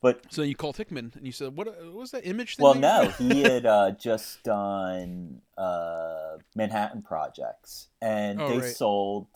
[0.00, 2.74] but So you called Hickman and you said, "What, what was that image?" Thing well,
[2.74, 8.74] no, he had uh, just done uh, Manhattan projects, and Oh, they right.
[8.76, 9.26] sold.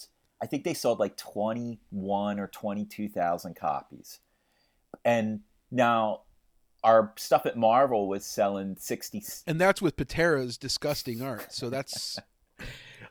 [0.42, 4.18] I think they sold like twenty one or twenty two thousand copies,
[5.04, 5.40] and
[5.70, 6.22] now
[6.84, 9.22] our stuff at Marvel was selling sixty.
[9.46, 11.52] and that's with Pitarra's disgusting art.
[11.52, 12.18] So that's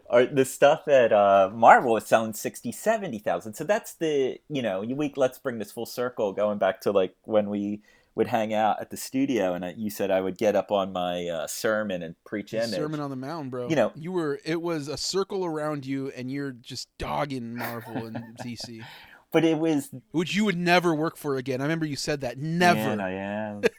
[0.09, 3.53] Or the stuff at uh, Marvel was selling 60, 70,000.
[3.53, 7.15] So that's the you know we let's bring this full circle, going back to like
[7.23, 7.81] when we
[8.13, 10.91] would hang out at the studio, and I, you said I would get up on
[10.91, 12.71] my uh, sermon and preach image.
[12.71, 13.69] Sermon on the Mound, bro.
[13.69, 14.41] You know- you were.
[14.43, 18.83] It was a circle around you, and you're just dogging Marvel and DC,
[19.31, 21.61] but it was which you would never work for again.
[21.61, 22.37] I remember you said that.
[22.37, 22.75] Never.
[22.79, 23.61] Man, I am.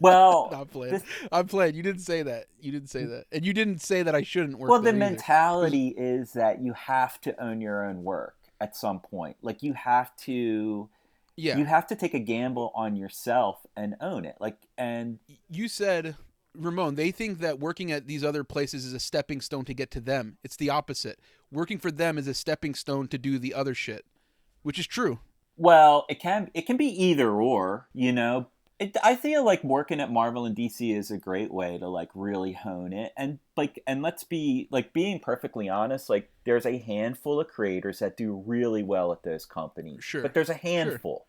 [0.00, 0.92] Well, I'm playing.
[0.94, 1.02] this-
[1.32, 1.74] I'm playing.
[1.74, 2.46] You didn't say that.
[2.60, 4.70] You didn't say that, and you didn't say that I shouldn't work.
[4.70, 4.98] well, the there either.
[5.10, 9.36] mentality is that you have to own your own work at some point.
[9.42, 10.88] Like you have to,
[11.34, 11.56] Yeah.
[11.58, 14.36] you have to take a gamble on yourself and own it.
[14.38, 15.18] Like, and
[15.50, 16.14] you said
[16.56, 19.90] Ramon, they think that working at these other places is a stepping stone to get
[19.92, 20.36] to them.
[20.44, 21.18] It's the opposite.
[21.50, 24.04] Working for them is a stepping stone to do the other shit,
[24.62, 25.18] which is true.
[25.56, 27.88] well, it can it can be either or.
[27.92, 28.46] You know,
[28.78, 32.10] it, I feel like working at Marvel and DC is a great way to like
[32.14, 36.08] really hone it and like and let's be like being perfectly honest.
[36.08, 40.04] Like, there's a handful of creators that do really well at those companies.
[40.04, 40.22] Sure.
[40.22, 41.26] but there's a handful.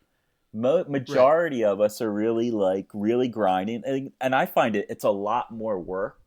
[0.52, 5.04] Mo- majority of us are really like really grinding, and, and I find it it's
[5.04, 6.19] a lot more work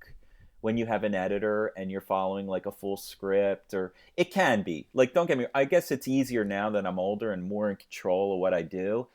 [0.64, 4.64] when you have an editor and you're following like a full script or it can
[4.64, 7.70] be like don't get me i guess it's easier now that i'm older and more
[7.70, 9.06] in control of what i do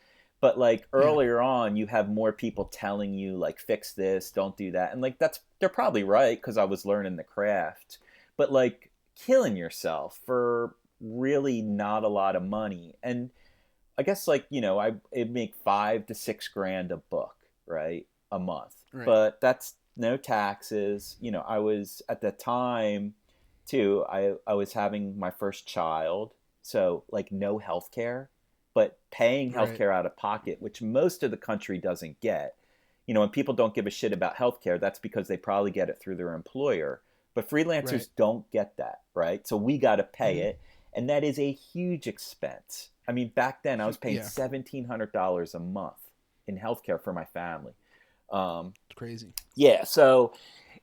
[0.41, 1.01] but like Yeah.
[1.01, 5.01] earlier on you have more people telling you like fix this don't do that and
[5.01, 7.97] like that's they're probably right because i was learning the craft
[8.37, 13.31] but like killing yourself for really not a lot of money and
[13.97, 17.37] i guess like you know i it make five to six grand a book
[17.67, 19.07] right a month Right.
[19.07, 23.15] but that's no taxes you know i was at the time
[23.67, 26.33] too i i was having my first child
[26.63, 28.31] so like no health care
[28.75, 29.75] but paying Right.
[29.75, 32.55] healthcare out of pocket which most of the country doesn't get
[33.07, 35.89] you know when people don't give a shit about healthcare that's because they probably get
[35.91, 37.01] it through their employer
[37.35, 38.09] but freelancers Right.
[38.17, 40.43] don't get that right so we got to pay Mhm.
[40.45, 40.61] it
[40.95, 44.23] and that is a huge expense i mean back then i was paying Yeah.
[44.29, 46.11] $1700 a month
[46.47, 47.73] in healthcare for my family
[48.31, 49.33] um, It's crazy.
[49.55, 50.33] yeah, so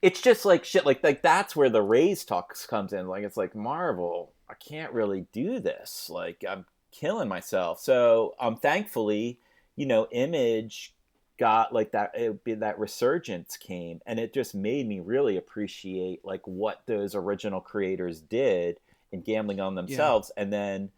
[0.01, 0.85] it's just like shit.
[0.85, 3.07] Like like that's where the raise talks comes in.
[3.07, 4.31] Like it's like Marvel.
[4.49, 6.09] I can't really do this.
[6.09, 7.79] Like I'm killing myself.
[7.79, 9.39] So um, thankfully,
[9.75, 10.93] you know, Image
[11.37, 16.23] got like that it, be that resurgence came and it just made me really appreciate
[16.23, 18.79] like what those original creators did
[19.11, 20.43] in gambling on themselves yeah.
[20.43, 20.89] and then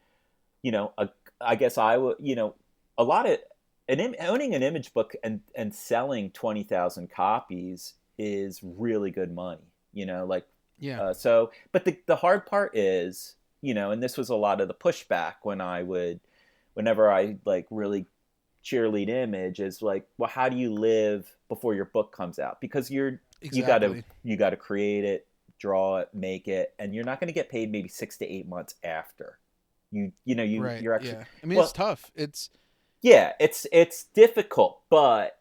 [0.62, 1.10] you know a,
[1.42, 2.54] I guess I would you know
[3.00, 3.40] a lot of
[3.90, 10.06] an owning an image book and and selling 20,000 copies is really good money you
[10.06, 10.46] know like
[10.80, 14.36] yeah uh, so but the the hard part is you know and this was a
[14.36, 16.20] lot of the pushback when I would
[16.74, 18.06] whenever I like really
[18.64, 22.92] cheerlead image is like well how do you live before your book comes out because
[22.92, 23.60] you're exactly.
[23.60, 25.28] you got to you got to create it
[25.60, 28.48] draw it make it and you're not going to get paid maybe 6 to 8
[28.48, 29.40] months after
[29.92, 31.24] you you know you right, you're actually yeah.
[31.42, 32.50] I mean well, it's tough it's
[33.02, 35.40] yeah it's it's difficult but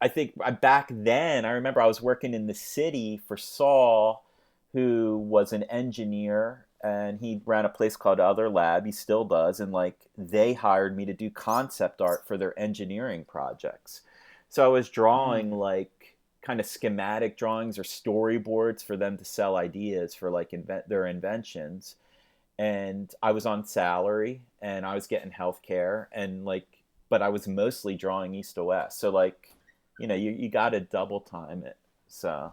[0.00, 4.24] I think back then I remember I was working in the city for Saul
[4.72, 8.84] who was an engineer and he ran a place called Other Lab.
[8.84, 13.24] He still does, and like they hired me to do concept art for their engineering
[13.24, 14.02] projects.
[14.50, 15.58] So I was drawing mm.
[15.58, 20.86] like kind of schematic drawings or storyboards for them to sell ideas for like invent
[20.88, 21.96] their inventions.
[22.58, 26.68] And I was on salary and I was getting health care and like
[27.14, 28.98] but I was mostly drawing East of West.
[28.98, 29.54] So like,
[30.00, 31.76] you know, you, you gotta double time it.
[32.08, 32.52] So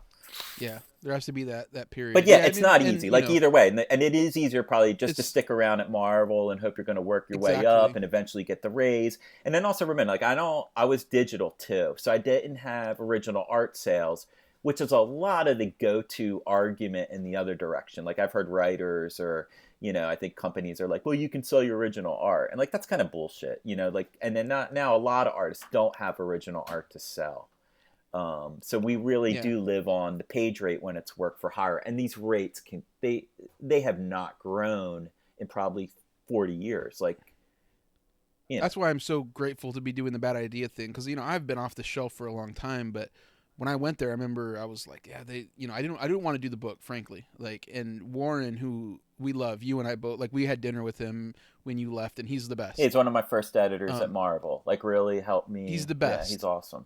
[0.60, 2.14] yeah, there has to be that that period.
[2.14, 3.08] But yeah, yeah it's I mean, not easy.
[3.08, 5.82] And, like know, either way, and, and, it is easier probably just to stick around
[5.82, 7.66] at Marvel and hope you're going to work your exactly.
[7.66, 9.18] way up and eventually get the raise.
[9.46, 13.00] And then also remember, like I don't, I was digital too, so I didn't have
[13.00, 14.28] original art sales,
[14.62, 18.06] which is a lot of the go-to argument in the other direction.
[18.06, 19.48] Like I've heard writers or
[19.82, 22.60] you know, I think companies are like, well, you can sell your original art, and
[22.60, 23.90] like that's kind of bullshit, you know.
[23.90, 27.50] Like, and then not now a lot of artists don't have original art to sell.
[28.14, 29.42] Um, so we really yeah.
[29.42, 32.84] do live on the page rate when it's work for hire, and these rates can
[33.02, 33.26] they
[33.60, 35.10] they have not grown
[35.40, 35.90] in probably
[36.28, 37.02] forty years.
[37.02, 37.18] Like,
[38.50, 38.62] you know.
[38.62, 41.24] that's why I'm so grateful to be doing the bad idea thing because you know
[41.24, 43.10] I've been off the shelf for a long time, but
[43.58, 45.98] when I went there, I remember I was like, yeah, they, you know, I didn't,
[45.98, 47.26] I didn't want to do the book, frankly.
[47.38, 50.98] Like, and Warren, who we love, you and I both, like, we had dinner with
[50.98, 52.80] him when you left, and he's the best.
[52.80, 54.64] He's one of my first editors um, at Marvel.
[54.66, 55.70] Like, really helped me.
[55.70, 56.30] He's the best.
[56.30, 56.86] Yeah, he's awesome.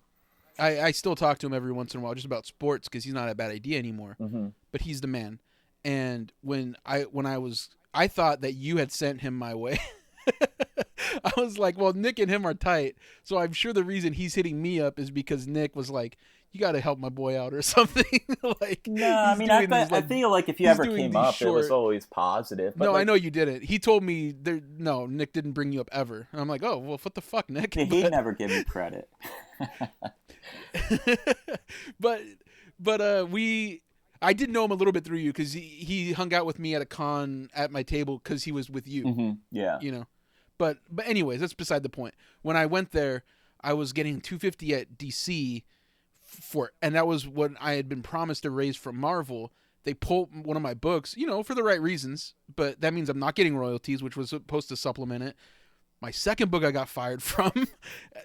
[0.58, 3.04] I, I still talk to him every once in a while just about sports because
[3.04, 4.16] he's not a bad idea anymore.
[4.20, 4.50] Mm-hmm.
[4.72, 5.40] But he's the man.
[5.84, 9.80] And when I when I was I thought that you had sent him my way.
[11.24, 14.36] I was like, well, Nick and him are tight, so I'm sure the reason he's
[14.36, 16.18] hitting me up is because Nick was like,
[16.56, 18.22] you got to help my boy out or something.
[18.62, 21.50] like, no, I mean, I, like, I, feel like if you ever came up, short...
[21.50, 22.78] it was always positive.
[22.78, 23.02] no, like...
[23.02, 23.64] I know you didn't.
[23.64, 24.62] He told me there.
[24.78, 26.28] No, Nick didn't bring you up ever.
[26.32, 27.74] And I'm like, oh, well, what the fuck, Nick?
[27.74, 28.10] He but...
[28.10, 29.10] never give me credit.
[32.00, 32.22] but
[32.80, 33.82] but uh we
[34.22, 36.58] I did know him a little bit through you because he, he hung out with
[36.58, 39.04] me at a con at my table because he was with you.
[39.04, 39.32] Mm-hmm.
[39.52, 40.06] Yeah, you know.
[40.58, 42.16] But but anyways, that's beside the point.
[42.42, 43.24] When I went there,
[43.62, 45.64] I was getting 250 at DC
[46.22, 49.52] for, and that was what I had been promised to raise from Marvel.
[49.84, 53.08] They pulled one of my books, you know, for the right reasons, but that means
[53.08, 55.36] I'm not getting royalties, which was supposed to supplement it
[56.02, 57.52] my second book I got fired from.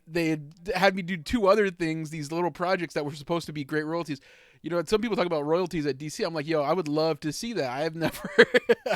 [0.06, 3.52] they had, had me do two other things, these little projects that were supposed to
[3.52, 4.20] be great royalties.
[4.62, 6.24] You know, some people talk about royalties at DC.
[6.24, 7.70] I'm like, yo, I would love to see that.
[7.70, 8.30] I have never,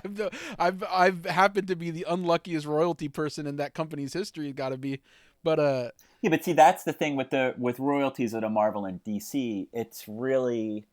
[0.05, 4.53] I've, I've, I've happened to be the unluckiest royalty person in that company's history.
[4.53, 5.01] Got to be,
[5.43, 5.91] but uh,
[6.21, 9.67] yeah, but see, that's the thing with the with royalties at a Marvel and DC.
[9.73, 10.85] It's really,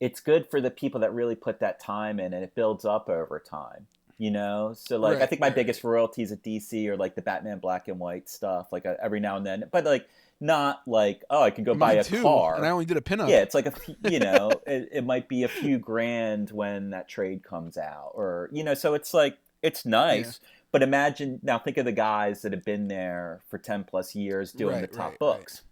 [0.00, 3.08] it's good for the people that really put that time in, and it builds up
[3.08, 3.86] over time
[4.18, 5.56] you know so like right, i think my right.
[5.56, 9.18] biggest royalties at dc are like the batman black and white stuff like uh, every
[9.18, 10.06] now and then but like
[10.42, 13.00] not like oh i could go buy a too, car and i only did a
[13.00, 13.72] pinup yeah it's like a
[14.10, 18.50] you know it, it might be a few grand when that trade comes out or
[18.52, 20.48] you know so it's like it's nice yeah.
[20.72, 24.52] but imagine now think of the guys that have been there for 10 plus years
[24.52, 25.62] doing right, the top books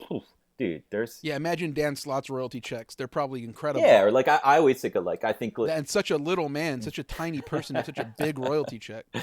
[0.60, 1.36] dude, there's yeah.
[1.36, 3.84] Imagine Dan Slott's royalty checks; they're probably incredible.
[3.84, 6.50] Yeah, or like I, I always think of like I think and such a little
[6.50, 9.06] man, such a tiny person, with such a big royalty check.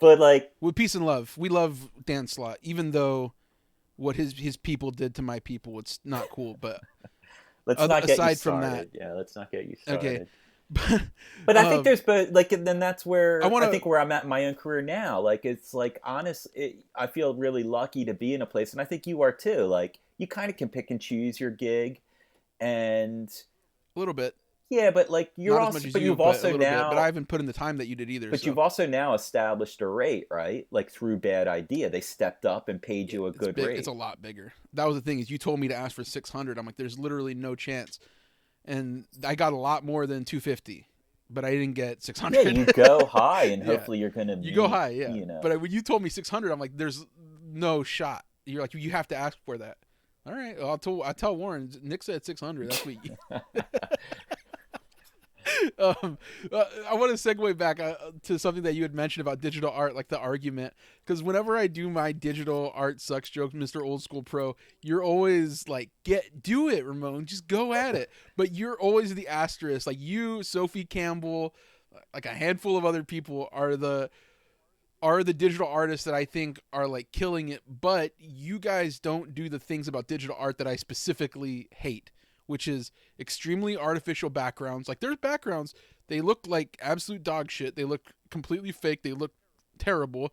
[0.00, 3.32] But like with peace and love, we love Dan Slott, even though
[3.96, 6.56] what his his people did to my people, it's not cool.
[6.60, 6.80] But
[7.66, 10.06] let's other, not get aside from that, yeah, let's not get you started.
[10.06, 10.26] Okay.
[10.70, 11.02] But,
[11.44, 14.00] but I think um, there's but like then that's where I, wanna, I think where
[14.00, 15.20] I'm at in my own career now.
[15.20, 18.80] Like it's like honest, it, I feel really lucky to be in a place, and
[18.80, 19.66] I think you are too.
[19.66, 22.00] Like you kind of can pick and choose your gig,
[22.60, 23.28] and
[23.94, 24.34] a little bit.
[24.70, 27.28] Yeah, but like you're Not also, but you, have also now, bit, but I haven't
[27.28, 28.30] put in the time that you did either.
[28.30, 28.46] But so.
[28.46, 30.66] you've also now established a rate, right?
[30.70, 33.78] Like through Bad Idea, they stepped up and paid you a it's good big, rate.
[33.78, 34.52] It's a lot bigger.
[34.72, 36.58] That was the thing is you told me to ask for six hundred.
[36.58, 37.98] I'm like, there's literally no chance,
[38.64, 40.88] and I got a lot more than two fifty.
[41.30, 42.44] but I didn't get 600.
[42.44, 44.02] Yeah, you go high, and hopefully yeah.
[44.02, 44.36] you're gonna.
[44.40, 45.12] You go high, yeah.
[45.12, 45.40] You know.
[45.42, 47.04] But when you told me 600, I'm like, there's
[47.44, 48.24] no shot.
[48.46, 49.78] You're like, you have to ask for that.
[50.26, 51.70] All right, well, I'll tell I tell Warren.
[51.82, 52.70] Nick said 600.
[52.70, 52.96] That's what.
[53.04, 53.16] You...
[55.78, 56.18] um,
[56.52, 57.94] uh, I want to segue back uh,
[58.24, 60.74] to something that you had mentioned about digital art, like the argument.
[61.04, 65.68] Because whenever I do my digital art sucks jokes, Mister Old School Pro, you're always
[65.68, 67.26] like, "Get, do it, Ramon.
[67.26, 69.86] Just go at it." But you're always the asterisk.
[69.86, 71.54] Like you, Sophie Campbell,
[72.12, 74.10] like a handful of other people are the
[75.02, 79.34] are the digital artists that I think are like killing it, but you guys don't
[79.34, 82.10] do the things about digital art that I specifically hate,
[82.46, 84.88] which is extremely artificial backgrounds.
[84.88, 85.74] Like there's backgrounds,
[86.08, 87.76] they look like absolute dog shit.
[87.76, 89.02] They look completely fake.
[89.02, 89.32] They look
[89.78, 90.32] terrible.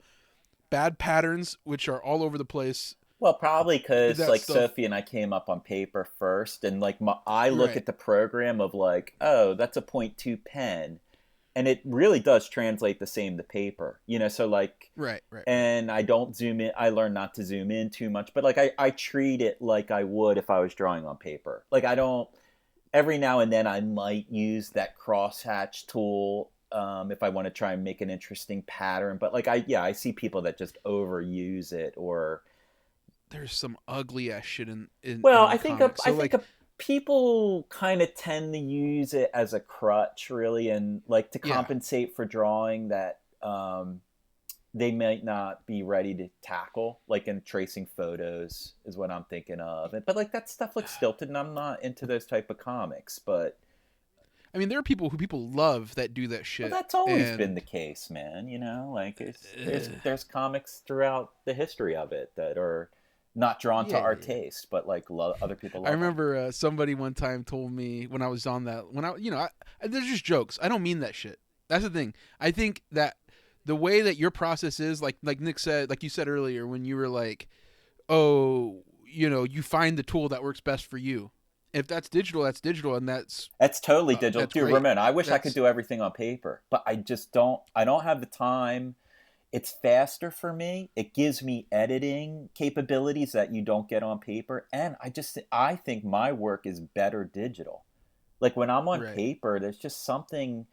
[0.69, 2.95] Bad patterns, which are all over the place.
[3.19, 4.55] Well, probably because like stuff.
[4.55, 7.77] Sophie and I came up on paper first, and like my, I look right.
[7.77, 10.99] at the program of like, oh, that's a point two pen
[11.55, 15.43] and it really does translate the same to paper you know so like right right
[15.47, 18.57] and i don't zoom in i learn not to zoom in too much but like
[18.57, 21.65] i, I treat it like i would if i was drawing on paper.
[21.71, 22.29] Like i don't
[22.93, 27.51] every now and then i might use that crosshatch tool um, if i want to
[27.51, 30.77] try and make an interesting pattern but like i yeah i see people that just
[30.85, 32.43] overuse it or
[33.29, 36.31] there's some ugly ass shit in, in well in i think a, so I like,
[36.31, 36.45] think a
[36.81, 42.09] people kind of tend to use it as a crutch really and like to compensate
[42.09, 42.15] yeah.
[42.15, 44.01] for drawing that um,
[44.73, 49.59] they might not be ready to tackle like in tracing photos is what i'm thinking
[49.59, 53.19] of but like that stuff looks stilted and i'm not into those type of comics
[53.19, 53.59] but
[54.53, 56.69] I mean, there are people who people love that do that shit.
[56.69, 57.37] Well, that's always and...
[57.37, 58.49] been the case, man.
[58.49, 59.15] You know, like
[59.55, 62.89] there's there's comics throughout the history of it that are
[63.35, 64.25] not drawn yeah, to our yeah.
[64.25, 65.85] taste, but like lo- other people.
[65.85, 69.15] I remember uh, somebody one time told me when I was on that when I
[69.15, 69.49] you know I,
[69.87, 70.59] there's just jokes.
[70.61, 71.39] I don't mean that shit.
[71.67, 72.13] That's the thing.
[72.39, 73.17] I think that
[73.65, 76.83] the way that your process is like like Nick said like you said earlier when
[76.83, 77.47] you were like,
[78.09, 81.31] oh you know you find the tool that works best for you.
[81.73, 84.65] If that's digital, that's digital, and that's that's totally uh, digital that's too.
[84.65, 85.35] Remember, I wish that's...
[85.35, 87.61] I could do everything on paper, but I just don't.
[87.73, 88.95] I don't have the time
[89.51, 90.91] it's faster for me.
[90.95, 95.75] It gives me editing capabilities that you don't get on paper, and I just I
[95.75, 97.83] think my work is better digital.
[98.39, 99.15] Like when I'm on right.
[99.15, 100.65] paper, there's just something.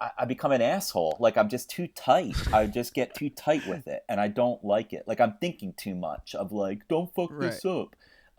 [0.00, 1.16] I, I become an asshole.
[1.20, 2.36] Like I'm just too tight.
[2.52, 5.04] I just get too tight with it, and I don't like it.
[5.06, 7.52] Like I'm thinking too much of like, don't fuck right.
[7.52, 7.94] this up.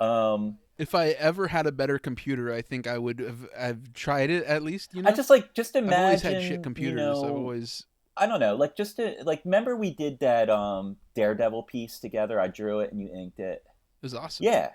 [0.05, 4.31] Um, if I ever had a better computer, I think I would have, I've tried
[4.31, 4.95] it at least.
[4.95, 5.93] You know, I just like just imagine.
[5.93, 6.91] I've always had shit computers.
[6.91, 7.85] You know, I've always
[8.17, 12.39] I don't know, like just to like remember we did that um Daredevil piece together.
[12.39, 13.63] I drew it and you inked it.
[13.65, 14.45] It was awesome.
[14.45, 14.71] Yeah.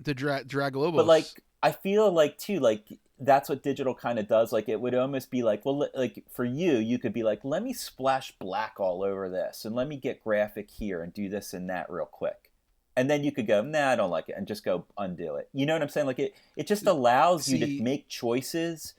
[0.00, 0.96] The Dra- Draglobos.
[0.96, 1.26] But like
[1.62, 2.84] I feel like too like
[3.20, 4.52] that's what digital kind of does.
[4.52, 7.62] Like it would almost be like, well, like for you, you could be like, let
[7.62, 11.52] me splash black all over this, and let me get graphic here and do this
[11.52, 12.50] and that real quick,
[12.96, 15.48] and then you could go, nah, I don't like it, and just go undo it.
[15.52, 16.06] You know what I'm saying?
[16.06, 18.94] Like it, it just allows See, you to make choices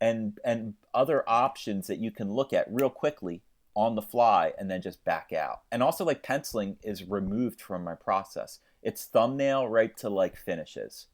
[0.00, 3.42] and and other options that you can look at real quickly
[3.74, 5.60] on the fly and then just back out.
[5.70, 8.58] And also like penciling is removed from my process.
[8.82, 11.06] It's thumbnail right to like finishes.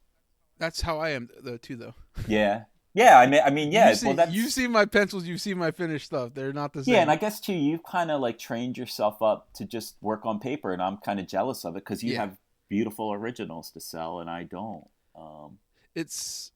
[0.57, 1.95] That's how I am though too though.
[2.27, 2.63] Yeah.
[2.95, 3.89] Yeah, I mean, I mean, yeah.
[3.89, 4.31] You see, well, that's...
[4.31, 6.33] you see my pencils, you see my finished stuff.
[6.33, 6.93] They're not the same.
[6.93, 10.25] Yeah, and I guess too, you've kind of like trained yourself up to just work
[10.25, 12.21] on paper, and I'm kind of jealous of it because you yeah.
[12.21, 12.37] have
[12.69, 14.87] beautiful originals to sell, and I don't.
[15.13, 15.57] Um,
[15.93, 16.51] it's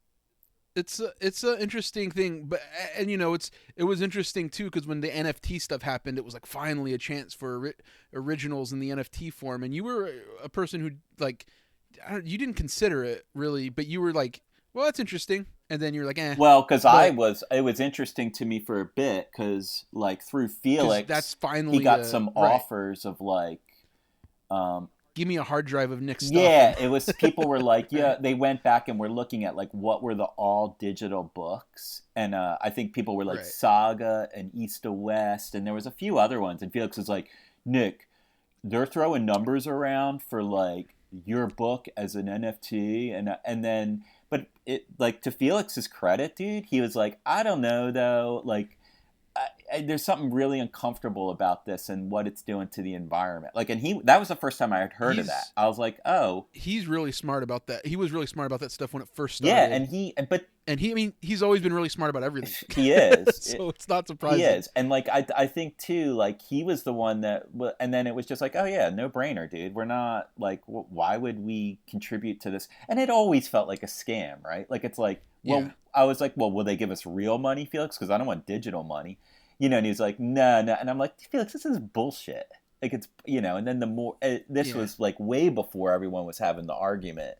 [0.79, 2.61] it's a, it's an interesting thing, but
[2.95, 6.25] and you know it's it was interesting too because when the NFT stuff happened, it
[6.25, 7.73] was like finally a chance for ori-
[8.13, 10.11] originals in the NFT form, and you were
[10.43, 11.45] a person who like
[12.23, 14.41] you didn't consider it really, but you were like,
[14.73, 16.35] well, that's interesting, and then you're like, eh.
[16.37, 20.47] Well, because I was, it was interesting to me for a bit because like through
[20.49, 22.53] Felix, that's finally he got a, some right.
[22.53, 23.61] offers of like
[24.49, 26.41] um, give me a hard drive of Nick's stuff.
[26.41, 29.69] Yeah, it was people were like, yeah, they went back and were looking at like
[29.71, 33.45] what were the all digital books, and uh, I think people were like right.
[33.45, 37.09] Saga and East of West, and there was a few other ones, and Felix was
[37.09, 37.29] like,
[37.65, 38.07] Nick,
[38.63, 40.95] they're throwing numbers around for like
[41.25, 46.35] your book as an NFT, and uh, and then but it like to Felix's credit,
[46.35, 48.77] dude, he was like, I don't know though, like
[49.81, 53.55] there's something really uncomfortable about this and what it's doing to the environment.
[53.55, 55.45] Like, and he that was the first time I had heard he's, of that.
[55.55, 57.85] I was like, oh, he's really smart about that.
[57.85, 59.55] He was really smart about that stuff when it first started.
[59.55, 62.53] Yeah, and he, but and he, I mean, he's always been really smart about everything.
[62.75, 64.39] He is, so it's not surprising.
[64.39, 67.47] He is, and like I, I think too, like he was the one that,
[67.79, 69.73] and then it was just like, oh yeah, no brainer, dude.
[69.73, 72.67] We're not like, why would we contribute to this?
[72.87, 74.69] And it always felt like a scam, right?
[74.69, 75.71] Like it's like Well, yeah.
[75.93, 77.97] I was like, well, will they give us real money, Felix?
[77.97, 79.17] Because I don't want digital money.
[79.59, 80.75] You know, and he's like, no, no.
[80.79, 82.49] And I'm like, Felix, this is bullshit.
[82.81, 84.77] Like it's, you know, and then the more, uh, this yeah.
[84.77, 87.37] was like way before everyone was having the argument.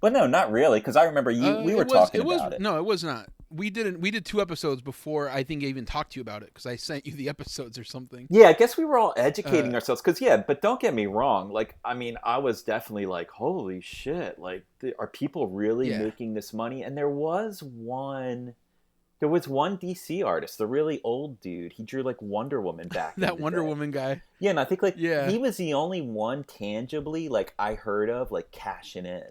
[0.00, 2.38] But no, not really, because I remember you, uh, we were was, talking it was,
[2.38, 2.60] about it.
[2.60, 5.84] No, it was not we didn't we did two episodes before i think i even
[5.84, 8.52] talked to you about it because i sent you the episodes or something yeah i
[8.52, 11.76] guess we were all educating uh, ourselves because yeah but don't get me wrong like
[11.84, 14.64] i mean i was definitely like holy shit like
[14.98, 15.98] are people really yeah.
[15.98, 18.54] making this money and there was one
[19.24, 23.16] there was one dc artist the really old dude he drew like wonder woman back
[23.16, 23.66] that wonder day.
[23.66, 27.54] woman guy yeah and i think like yeah he was the only one tangibly like
[27.58, 29.24] i heard of like cashing in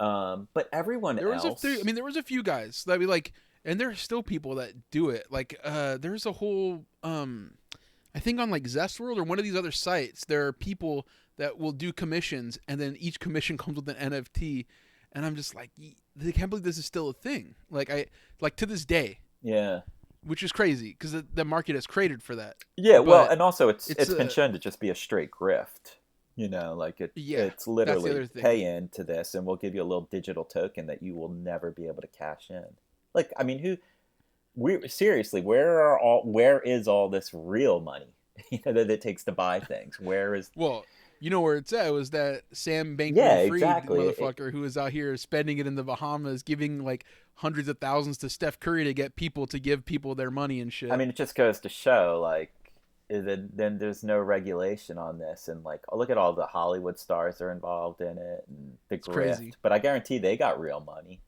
[0.00, 1.78] um, but everyone there else, was a few.
[1.78, 3.34] I mean, there was a few guys that be like,
[3.66, 5.26] and there are still people that do it.
[5.30, 7.52] Like uh, there's a whole um,
[8.14, 11.06] I think on like Zestworld or one of these other sites, there are people
[11.36, 14.64] that will do commissions, and then each commission comes with an NFT,
[15.12, 15.70] and I'm just like,
[16.16, 17.54] they can't believe this is still a thing.
[17.70, 18.06] Like I
[18.40, 19.18] like to this day.
[19.42, 19.80] Yeah.
[20.22, 22.56] Which is crazy because the, the, market has created for that.
[22.76, 24.94] Yeah, but well, and also it's it's, it's been uh, shown to just be a
[24.94, 25.96] straight grift.
[26.36, 29.82] You know, like it, yeah, it's literally pay in to this, and we'll give you
[29.82, 32.64] a little digital token that you will never be able to cash in.
[33.14, 33.76] Like, I mean, who?
[34.54, 36.22] We seriously, where are all?
[36.22, 38.08] Where is all this real money?
[38.50, 39.98] You know that it takes to buy things.
[39.98, 40.50] Where is?
[40.54, 40.84] Well,
[41.20, 41.86] you know where it's at.
[41.86, 43.98] It was that Sam Bankman yeah, Fried exactly.
[44.00, 47.04] motherfucker it, who was out here spending it in the Bahamas, giving like
[47.34, 50.72] hundreds of thousands to Steph Curry to get people to give people their money and
[50.72, 50.90] shit.
[50.90, 52.52] I mean, it just goes to show, like,
[53.08, 56.98] then then there's no regulation on this, and like, oh, look at all the Hollywood
[56.98, 59.12] stars that are involved in it, and the it's grift.
[59.12, 59.54] Crazy.
[59.62, 61.20] But I guarantee they got real money.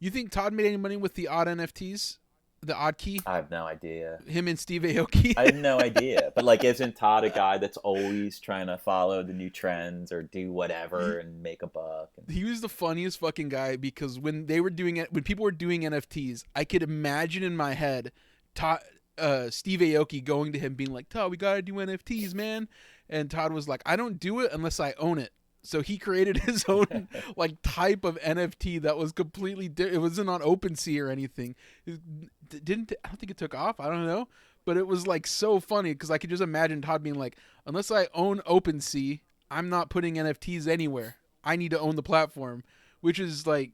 [0.00, 2.18] You think Todd made any money with the odd NFTs?
[2.60, 3.20] The odd key?
[3.24, 4.18] I have no idea.
[4.26, 5.34] Him and Steve Aoki?
[5.36, 6.32] I have no idea.
[6.34, 10.22] But like isn't Todd a guy that's always trying to follow the new trends or
[10.22, 12.10] do whatever and make a buck?
[12.16, 12.30] And...
[12.30, 15.50] He was the funniest fucking guy because when they were doing it when people were
[15.50, 18.12] doing NFTs, I could imagine in my head
[18.54, 18.80] Todd
[19.18, 22.68] uh, Steve Aoki going to him being like, Todd, we gotta do NFTs, man.
[23.08, 25.32] And Todd was like, I don't do it unless I own it.
[25.62, 30.30] So he created his own like type of NFT that was completely di- it wasn't
[30.30, 31.54] on OpenSea or anything.
[32.50, 33.80] Didn't I don't think it took off.
[33.80, 34.28] I don't know,
[34.64, 37.36] but it was like so funny because I could just imagine Todd being like,
[37.66, 39.20] unless I own OpenSea,
[39.50, 41.16] I'm not putting NFTs anywhere.
[41.44, 42.64] I need to own the platform,
[43.00, 43.72] which is like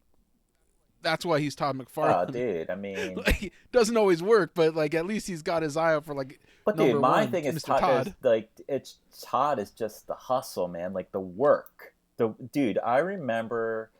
[1.04, 2.28] that's why he's Todd McFarlane.
[2.28, 5.76] Oh, dude, I mean, like, doesn't always work, but like at least he's got his
[5.76, 6.40] eye out for like.
[6.64, 8.06] But dude, my one, thing is Todd, Todd.
[8.08, 10.92] Is, like it's Todd is just the hustle, man.
[10.92, 11.92] Like the work.
[12.16, 13.90] The dude, I remember,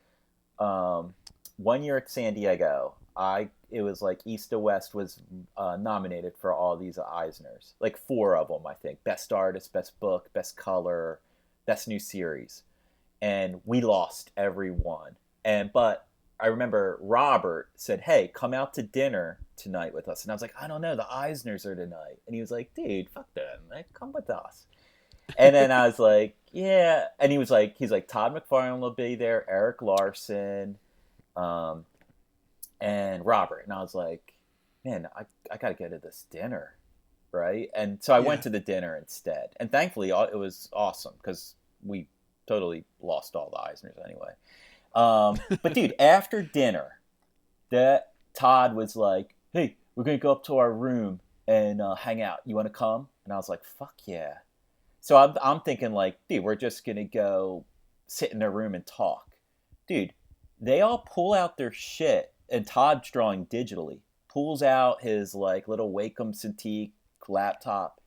[0.59, 1.15] um,
[1.57, 5.19] one year at San Diego, I it was like East of West was
[5.57, 9.03] uh, nominated for all these Eisners, like four of them, I think.
[9.03, 11.19] Best artist, best book, best color,
[11.67, 12.63] best new series,
[13.21, 15.17] and we lost every one.
[15.45, 16.07] And but
[16.39, 20.43] I remember Robert said, "Hey, come out to dinner tonight with us," and I was
[20.43, 23.59] like, "I don't know, the Eisners are tonight," and he was like, "Dude, fuck them,
[23.69, 24.67] like, come with us."
[25.37, 28.93] And then I was like, "Yeah," and he was like, "He's like Todd McFarlane will
[28.93, 30.79] be there, Erik Larsen,
[31.37, 31.87] um,
[32.81, 34.35] and Robert," and I was like,
[34.85, 36.77] "Man, I I gotta go to this dinner."
[37.33, 38.27] Right, and so I yeah.
[38.27, 42.07] went to the dinner instead, and thankfully it was awesome because we
[42.47, 44.33] totally lost all the Eisners anyway.
[44.95, 47.01] Um, but dude, after dinner,
[47.71, 52.23] that Todd was like, "Hey, we're gonna go up to our room and uh, hang
[52.23, 52.39] out.
[52.45, 54.35] You want to come?" And I was like, "Fuck yeah!"
[55.05, 57.67] So I'm, I'm thinking like, dude, we're just gonna go
[58.07, 59.29] sit in their room and talk,
[59.87, 60.15] dude.
[60.61, 64.01] They all pull out their shit, and Todd's drawing digitally.
[64.29, 66.91] Pulls out his like little Wacom Cintiq
[67.29, 68.01] laptop,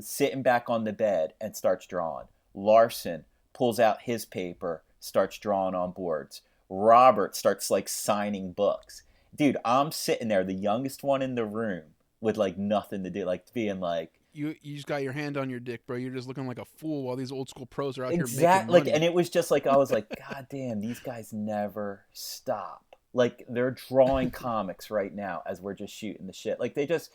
[0.00, 2.26] sitting back on the bed, and starts drawing.
[2.54, 6.42] Larsen pulls out his paper starts drawing on boards.
[6.68, 9.02] Robert starts like signing books.
[9.34, 13.24] Dude, I'm sitting there, the youngest one in the room, with like nothing to do,
[13.24, 15.96] like being like, you you just got your hand on your dick, bro.
[15.96, 18.48] You're just looking like a fool while these old school pros are out exactly, here
[18.48, 18.84] making money.
[18.84, 22.84] Like, and it was just like I was like, God damn, these guys never stop.
[23.12, 26.60] Like they're drawing comics right now as we're just shooting the shit.
[26.60, 27.10] Like they just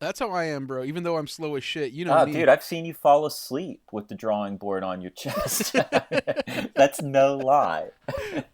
[0.00, 0.84] that's how I am, bro.
[0.84, 2.18] Even though I'm slow as shit, you know.
[2.18, 2.32] Oh, me.
[2.32, 5.74] dude, I've seen you fall asleep with the drawing board on your chest.
[6.74, 7.88] that's no lie.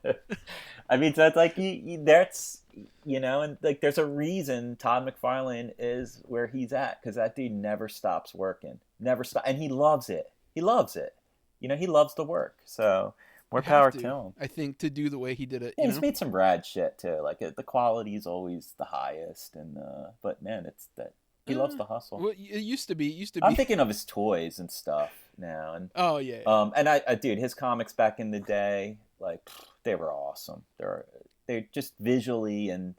[0.91, 2.61] I mean, that's like you, you, that's
[3.05, 7.35] you know, and like there's a reason Todd McFarlane is where he's at because that
[7.35, 10.31] dude never stops working, never stop, and he loves it.
[10.55, 11.15] He loves it.
[11.59, 12.57] You know, he loves the work.
[12.65, 13.15] So
[13.53, 14.33] more power to, to, him.
[14.41, 15.75] I think to do the way he did it.
[15.77, 16.03] Yeah, he's know?
[16.03, 17.21] made some rad shit too.
[17.23, 21.15] Like the quality is always the highest, and uh, but man, it's that
[21.47, 22.19] he loves the hustle.
[22.19, 23.09] Well, it used to be.
[23.09, 23.47] It used to be.
[23.47, 26.43] I'm thinking of his toys and stuff now, and oh yeah.
[26.47, 29.49] Um, and I, I, dude, his comics back in the day, like
[29.83, 30.63] they were awesome.
[30.79, 31.07] They're
[31.47, 32.95] they're just visually and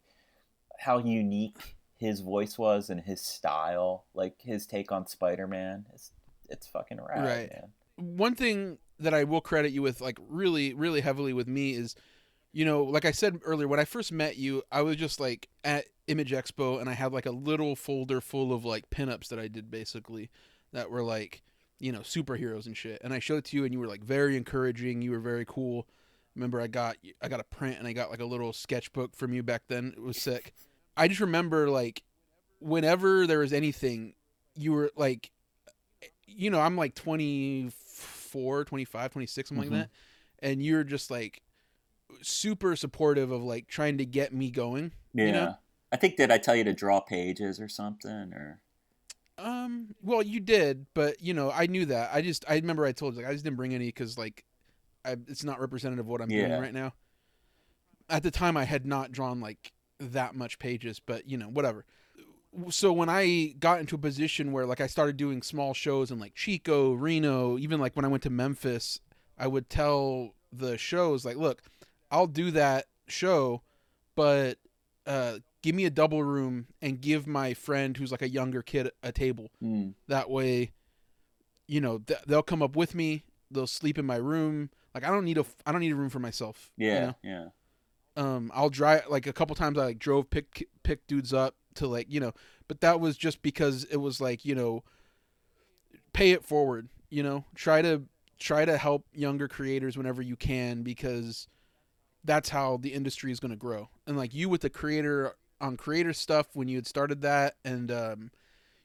[0.80, 5.86] how unique his voice was and his style, like his take on Spider-Man.
[5.94, 6.12] It's
[6.50, 7.52] it's fucking rad, right.
[7.52, 8.18] man.
[8.18, 11.96] One thing that I will credit you with, like really, really heavily with me, is
[12.54, 15.48] you know, like I said earlier, when I first met you, I was just like
[15.64, 19.40] at Image Expo and I had like a little folder full of like pinups that
[19.40, 20.30] I did basically
[20.74, 21.44] that were like,
[21.80, 23.02] you know, superheroes and shit.
[23.04, 25.02] And I showed it to you and you were like very encouraging.
[25.02, 25.88] You were very cool.
[26.36, 29.34] Remember I got I got a print and I got like a little sketchbook from
[29.34, 29.94] you back then.
[29.96, 30.54] It was sick.
[30.98, 32.04] I just remember like
[32.60, 34.14] whenever there was anything,
[34.56, 35.32] you were like
[36.28, 39.74] you know, I'm like 24, 25, 26, something mm-hmm.
[39.74, 39.90] like that.
[40.48, 41.42] And you're just like
[42.22, 44.92] super supportive of like trying to get me going.
[45.14, 45.26] Yeah.
[45.26, 45.56] You know?
[45.92, 48.60] I think did I tell you to draw pages or something or
[49.38, 52.12] um well you did, but you know, I knew that.
[52.14, 54.46] I just I remember I told you like I just didn't bring any cuz like
[55.04, 56.48] I, it's not representative of what I'm yeah.
[56.48, 56.94] doing right now.
[58.10, 61.86] At the time I had not drawn like that much pages, but you know, whatever.
[62.70, 66.20] So when I got into a position where like I started doing small shows in
[66.20, 69.00] like Chico, Reno, even like when I went to Memphis,
[69.38, 71.62] I would tell the shows like, look,
[72.12, 73.62] I'll do that show,
[74.16, 74.58] but
[75.08, 78.92] uh, give me a double room and give my friend who's like a younger kid
[79.02, 79.50] a table.
[79.64, 79.94] Mm.
[80.08, 80.72] That way,
[81.68, 83.24] you know, th- they'll come up with me.
[83.50, 84.70] They'll sleep in my room.
[84.94, 86.72] Like I don't need a I don't need a room for myself.
[86.78, 87.16] Yeah, you know?
[87.24, 87.46] yeah.
[88.18, 89.78] Um, I'll drive like a couple times.
[89.78, 92.34] I like drove pick pick dudes up to like you know,
[92.68, 94.84] but that was just because it was like you know,
[96.14, 96.90] pay it forward.
[97.10, 98.04] You know, try to
[98.40, 101.48] try to help younger creators whenever you can because
[102.24, 103.90] that's how the industry is going to grow.
[104.08, 107.92] And like you with the creator on creator stuff when you had started that and
[107.92, 108.32] um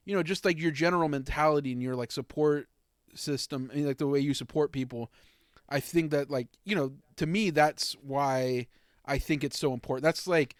[0.05, 2.69] you know just like your general mentality and your like support
[3.15, 5.11] system and like the way you support people
[5.71, 8.67] i think that like you know to me that's why
[9.07, 10.55] i think it's so important that's like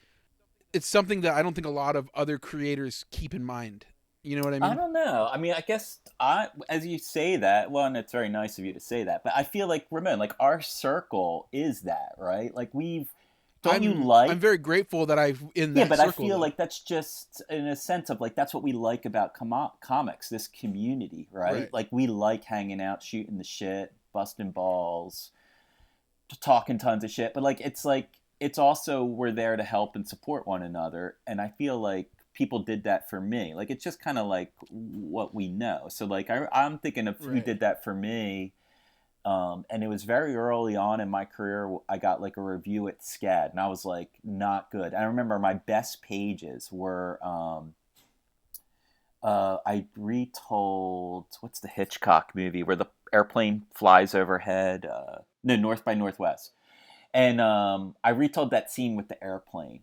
[0.73, 3.87] it's something that i don't think a lot of other creators keep in mind
[4.27, 4.73] you know what I mean?
[4.73, 5.29] I don't know.
[5.31, 8.65] I mean, I guess I, as you say that, well, and it's very nice of
[8.65, 12.53] you to say that, but I feel like Ramon, like our circle is that, right?
[12.53, 13.09] Like we've,
[13.63, 14.33] don't I'm, you like?
[14.33, 15.81] I'm very grateful that I've in that.
[15.81, 16.41] Yeah, but circle, I feel though.
[16.41, 20.29] like that's just in a sense of like that's what we like about com- comics,
[20.29, 21.53] this community, right?
[21.53, 21.73] Right.
[21.73, 25.31] Like we like hanging out, shooting the shit, busting balls,
[26.41, 28.09] talking tons of shit, but like it's like
[28.41, 32.61] it's also we're there to help and support one another, and I feel like people
[32.61, 33.55] did that for me.
[33.55, 35.87] Like it's just kind of like what we know.
[35.89, 37.45] So like I, am thinking of who Right.
[37.45, 38.53] did that for me.
[39.25, 41.79] Um, and it was very early on in my career.
[41.89, 44.95] I got like a review at SCAD, and I was like, not good.
[44.95, 47.75] I remember my best pages were um,
[49.23, 54.87] uh, I retold what's the Hitchcock movie where the airplane flies overhead?
[54.87, 56.53] Uh, no, North by Northwest.
[57.17, 59.81] And um, I retold that scene with the airplane.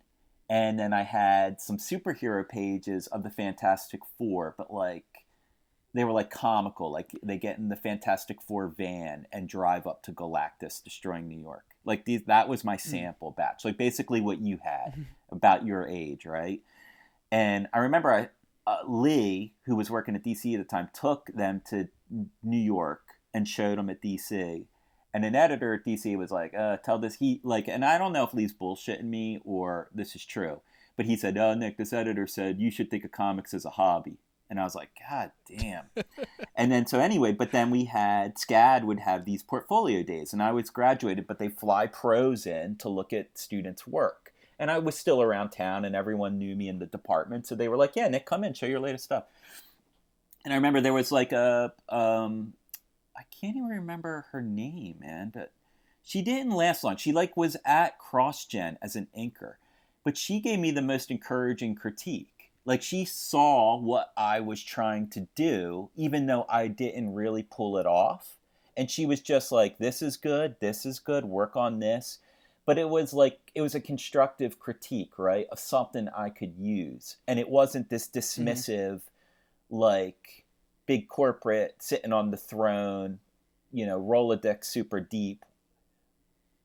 [0.48, 5.06] And then I had some superhero pages of the Fantastic Four, but like
[5.96, 6.92] they were like comical.
[6.92, 11.40] Like they get in the Fantastic Four van and drive up to Galactus, destroying New
[11.40, 11.64] York.
[11.84, 13.66] Like these, that was my sample batch.
[13.66, 16.62] Like basically what you had about your age, right?
[17.32, 18.30] And I remember I,
[18.68, 21.88] uh, Lee, who was working at DC at the time, took them to
[22.44, 23.02] New York
[23.34, 24.68] and showed them at DC.
[25.14, 28.14] And an editor at DC was like, uh, "Tell this he like," and I don't
[28.14, 30.62] know if Lee's bullshitting me or this is true,
[30.98, 33.72] but he said, "Oh, Nick, this editor said you should think of comics as a
[33.72, 34.18] hobby."
[34.50, 35.86] And I was like, God damn.
[36.56, 40.44] and then so anyway, but then we had SCAD would have these portfolio days, and
[40.44, 44.32] I was graduated, but they fly pros in to look at students' work.
[44.60, 47.68] And I was still around town, and everyone knew me in the department, so they
[47.68, 49.24] were like, "Yeah, Nick, come in, show your latest stuff."
[50.46, 52.54] And I remember there was like a um,
[53.24, 55.52] I can't even remember her name, man, but
[56.04, 56.98] she didn't last long.
[56.98, 59.58] She like was at CrossGen as an anchor,
[60.04, 62.52] but she gave me the most encouraging critique.
[62.66, 67.78] Like she saw what I was trying to do, even though I didn't really pull
[67.78, 68.36] it off.
[68.76, 70.58] And she was just like, "This is good.
[70.60, 71.24] This is good.
[71.24, 72.20] Work on this."
[72.66, 77.18] But it was like it was a constructive critique, right, of something I could use,
[77.26, 79.76] and it wasn't this dismissive, mm-hmm.
[79.78, 80.43] like
[80.86, 83.20] big corporate sitting on the throne,
[83.72, 85.44] you know, Rolodex super deep.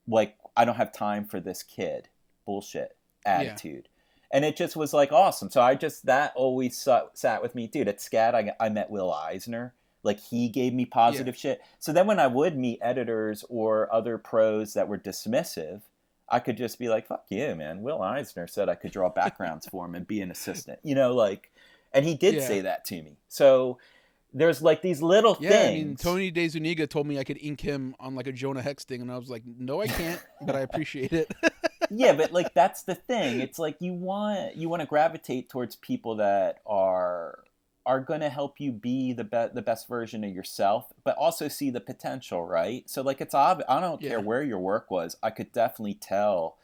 [0.07, 2.09] Like, I don't have time for this kid
[2.47, 3.89] bullshit attitude.
[3.89, 4.37] Yeah.
[4.37, 5.51] And it just was like awesome.
[5.51, 7.67] So I just, that always sat, sat with me.
[7.67, 9.75] Dude, at SCAD, I, I met Will Eisner.
[10.03, 11.41] Like, he gave me positive yeah.
[11.41, 11.61] shit.
[11.79, 15.83] So then when I would meet editors or other pros that were dismissive,
[16.29, 17.83] I could just be like, fuck you, man.
[17.83, 20.79] Will Eisner said I could draw backgrounds for him and be an assistant.
[20.83, 21.51] You know, like,
[21.93, 22.47] and he did yeah.
[22.47, 23.17] say that to me.
[23.29, 23.79] So,
[24.33, 25.83] there's like these little yeah, things.
[25.83, 28.85] I mean, Tony DeZuniga told me I could ink him on like a Jonah Hex
[28.85, 31.33] thing, and I was like, no, I can't, but I appreciate it.
[31.91, 33.41] yeah, but like that's the thing.
[33.41, 37.41] It's like you want you want to gravitate towards people that are
[37.87, 41.49] are going to help you be the be- the best version of yourself, but also
[41.49, 42.89] see the potential, right?
[42.89, 43.69] So like it's obvious.
[43.69, 44.11] I don't yeah.
[44.11, 45.17] care where your work was.
[45.23, 46.57] I could definitely tell,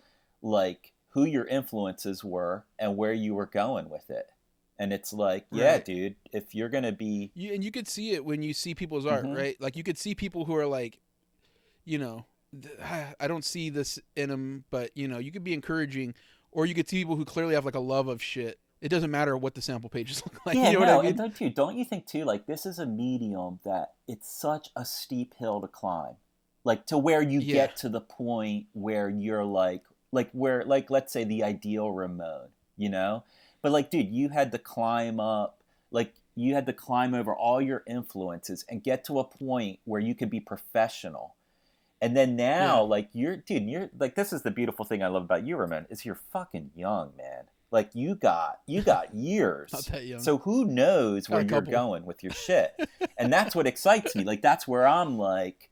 [0.42, 4.28] like who your influences were and where you were going with it.
[4.78, 5.60] And it's like, right.
[5.60, 8.74] yeah, dude, if you're gonna be, you, and you could see it when you see
[8.74, 9.36] people's art, mm-hmm.
[9.36, 9.60] right?
[9.60, 10.98] Like you could see people who are like,
[11.84, 12.26] you know,
[13.20, 16.14] I don't see this in them, but you know, you could be encouraging,
[16.50, 18.58] or you could see people who clearly have like a love of shit.
[18.80, 20.56] It doesn't matter what the sample pages look like.
[20.56, 21.16] Yeah, you know no, I mean?
[21.16, 22.24] don't you don't you think too?
[22.24, 26.16] Like this is a medium that it's such a steep hill to climb,
[26.64, 27.54] like to where you yeah.
[27.54, 29.82] get to the point where you're like,
[30.12, 33.24] like where, like let's say the ideal Ramon, you know,
[33.64, 35.58] but like, dude, you had to climb up,
[35.90, 40.00] like you had to climb over all your influences and get to a point where
[40.00, 41.34] you could be professional
[42.04, 42.88] and then now, yeah.
[42.88, 45.86] like you're, dude, you're like this is the beautiful thing I love about you, Ramon,
[45.88, 47.44] is you're fucking young, man.
[47.70, 49.72] Like you got you got years.
[50.18, 52.74] So who knows where you're going with your shit?
[53.18, 54.22] and that's what excites me.
[54.22, 55.70] Like that's where I'm like,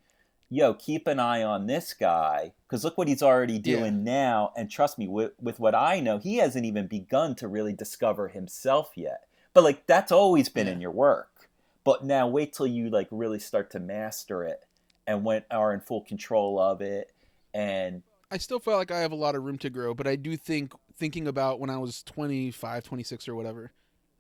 [0.53, 4.13] yo, keep an eye on this guy because look what he's already doing yeah.
[4.13, 4.53] now.
[4.57, 8.29] And trust me, with, with what I know, he hasn't even begun to really discover
[8.29, 9.25] himself yet.
[9.55, 10.75] But like that's always been yeah.
[10.75, 11.49] in your work.
[11.85, 14.65] But now wait till you like really start to master it
[15.07, 17.13] and went are in full control of it
[17.53, 20.17] and I still feel like I have a lot of room to grow, but I
[20.17, 23.73] do think thinking about when I was 25, 26 or whatever,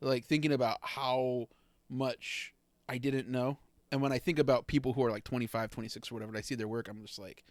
[0.02, 1.48] like thinking about how
[1.88, 2.52] much
[2.90, 3.56] I didn't know.
[3.92, 6.40] And when I think about people who are like 25, 26 or whatever, and I
[6.40, 7.44] see their work, I'm just like,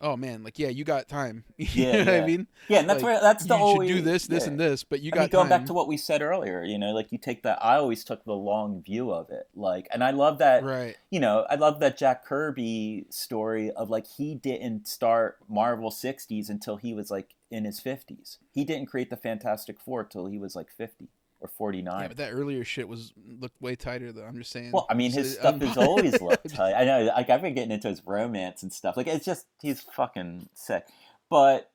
[0.00, 1.44] oh man, like yeah, you got time.
[1.56, 2.04] you yeah, know yeah.
[2.04, 2.46] what I mean?
[2.68, 4.50] Yeah, and that's like, where that's the you always, should do this, this, yeah.
[4.50, 5.60] and this, but you I got mean, going time.
[5.60, 6.64] back to what we said earlier.
[6.64, 7.64] You know, like you take that.
[7.64, 9.48] I always took the long view of it.
[9.54, 10.64] Like, and I love that.
[10.64, 10.96] Right.
[11.08, 16.50] You know, I love that Jack Kirby story of like he didn't start Marvel '60s
[16.50, 18.38] until he was like in his 50s.
[18.50, 21.08] He didn't create the Fantastic Four till he was like 50
[21.40, 22.00] or 49.
[22.00, 24.24] Yeah, but that earlier shit was looked way tighter though.
[24.24, 24.72] I'm just saying.
[24.72, 26.74] Well, I mean, his so, stuff um, has always looked tight.
[26.74, 28.96] I know, like I've been getting into his romance and stuff.
[28.96, 30.86] Like it's just he's fucking sick.
[31.30, 31.70] But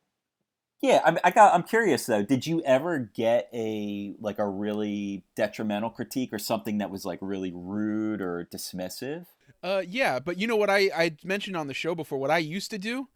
[0.81, 1.53] yeah, I, I got.
[1.53, 2.23] I'm curious though.
[2.23, 7.19] Did you ever get a like a really detrimental critique or something that was like
[7.21, 9.25] really rude or dismissive?
[9.63, 12.19] Uh, yeah, but you know what I I mentioned on the show before.
[12.19, 13.07] What I used to do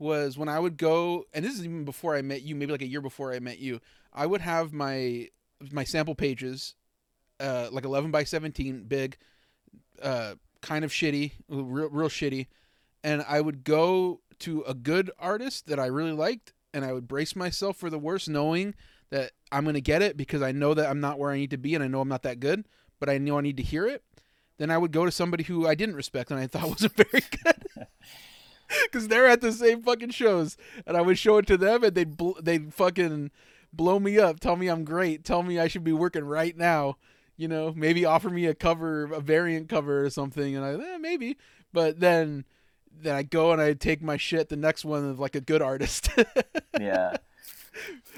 [0.00, 2.82] was when I would go, and this is even before I met you, maybe like
[2.82, 3.80] a year before I met you.
[4.12, 5.28] I would have my
[5.70, 6.74] my sample pages,
[7.40, 9.16] uh, like 11 by 17, big,
[10.02, 12.46] uh, kind of shitty, real, real shitty,
[13.04, 17.06] and I would go to a good artist that I really liked, and I would
[17.06, 18.74] brace myself for the worst, knowing
[19.10, 21.58] that I'm gonna get it because I know that I'm not where I need to
[21.58, 22.66] be, and I know I'm not that good,
[22.98, 24.02] but I know I need to hear it.
[24.58, 27.24] Then I would go to somebody who I didn't respect and I thought wasn't very
[27.44, 27.86] good.
[28.84, 30.56] Because they're at the same fucking shows,
[30.86, 33.30] and I would show it to them, and they'd bl- they'd fucking
[33.72, 36.96] blow me up, tell me I'm great, tell me I should be working right now.
[37.36, 40.98] You know, maybe offer me a cover, a variant cover or something, and I eh,
[40.98, 41.38] maybe.
[41.72, 42.44] But then,
[42.92, 44.48] then I go and I take my shit.
[44.48, 46.10] The next one of like a good artist.
[46.80, 47.16] yeah.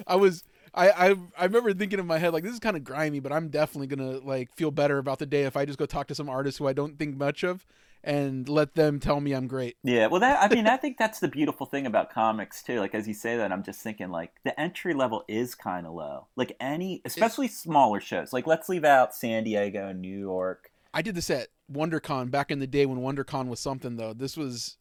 [0.07, 0.45] I was
[0.75, 3.33] I, I I remember thinking in my head like this is kind of grimy, but
[3.33, 6.15] I'm definitely gonna like feel better about the day if I just go talk to
[6.15, 7.65] some artist who I don't think much of
[8.05, 9.77] and let them tell me I'm great.
[9.83, 12.79] Yeah, well, that I mean, I think that's the beautiful thing about comics too.
[12.81, 15.95] Like as you say that, I'm just thinking like the entry level is kind of
[15.95, 16.29] low.
[16.37, 18.33] Like any, especially it's, smaller shows.
[18.33, 20.71] Like let's leave out San Diego and New York.
[20.93, 24.13] I did this at WonderCon back in the day when WonderCon was something though.
[24.13, 24.77] This was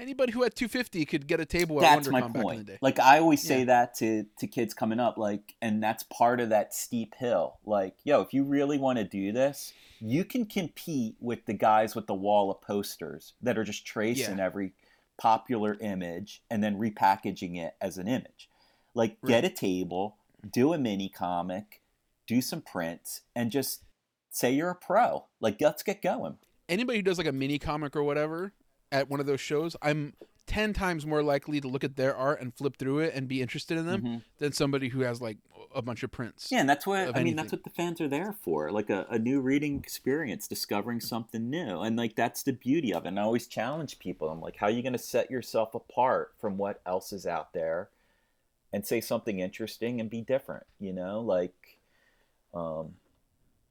[0.00, 2.70] anybody who had 250 could get a table that's WonderCon my point.
[2.80, 3.64] Like I always say yeah.
[3.66, 7.58] that to to kids coming up like and that's part of that steep hill.
[7.64, 11.94] Like, yo, if you really want to do this, you can compete with the guys
[11.94, 14.46] with the wall of posters that are just tracing yeah.
[14.46, 14.72] every
[15.18, 18.48] popular image and then repackaging it as an image.
[18.94, 19.28] Like right.
[19.28, 20.16] get a table,
[20.50, 21.82] do a mini comic,
[22.26, 23.82] do some prints and just
[24.30, 25.26] say you're a pro.
[25.40, 26.38] Like let's get going.
[26.68, 28.52] Anybody who does like a mini comic or whatever,
[28.92, 30.14] at one of those shows, I'm
[30.46, 33.40] ten times more likely to look at their art and flip through it and be
[33.40, 34.16] interested in them mm-hmm.
[34.38, 35.38] than somebody who has like
[35.72, 36.50] a bunch of prints.
[36.50, 37.24] Yeah, and that's what I anything.
[37.24, 37.36] mean.
[37.36, 41.48] That's what the fans are there for, like a, a new reading experience, discovering something
[41.48, 43.08] new, and like that's the beauty of it.
[43.08, 44.28] And I always challenge people.
[44.28, 47.52] I'm like, how are you going to set yourself apart from what else is out
[47.52, 47.88] there,
[48.72, 50.66] and say something interesting and be different?
[50.80, 51.78] You know, like,
[52.52, 52.94] um,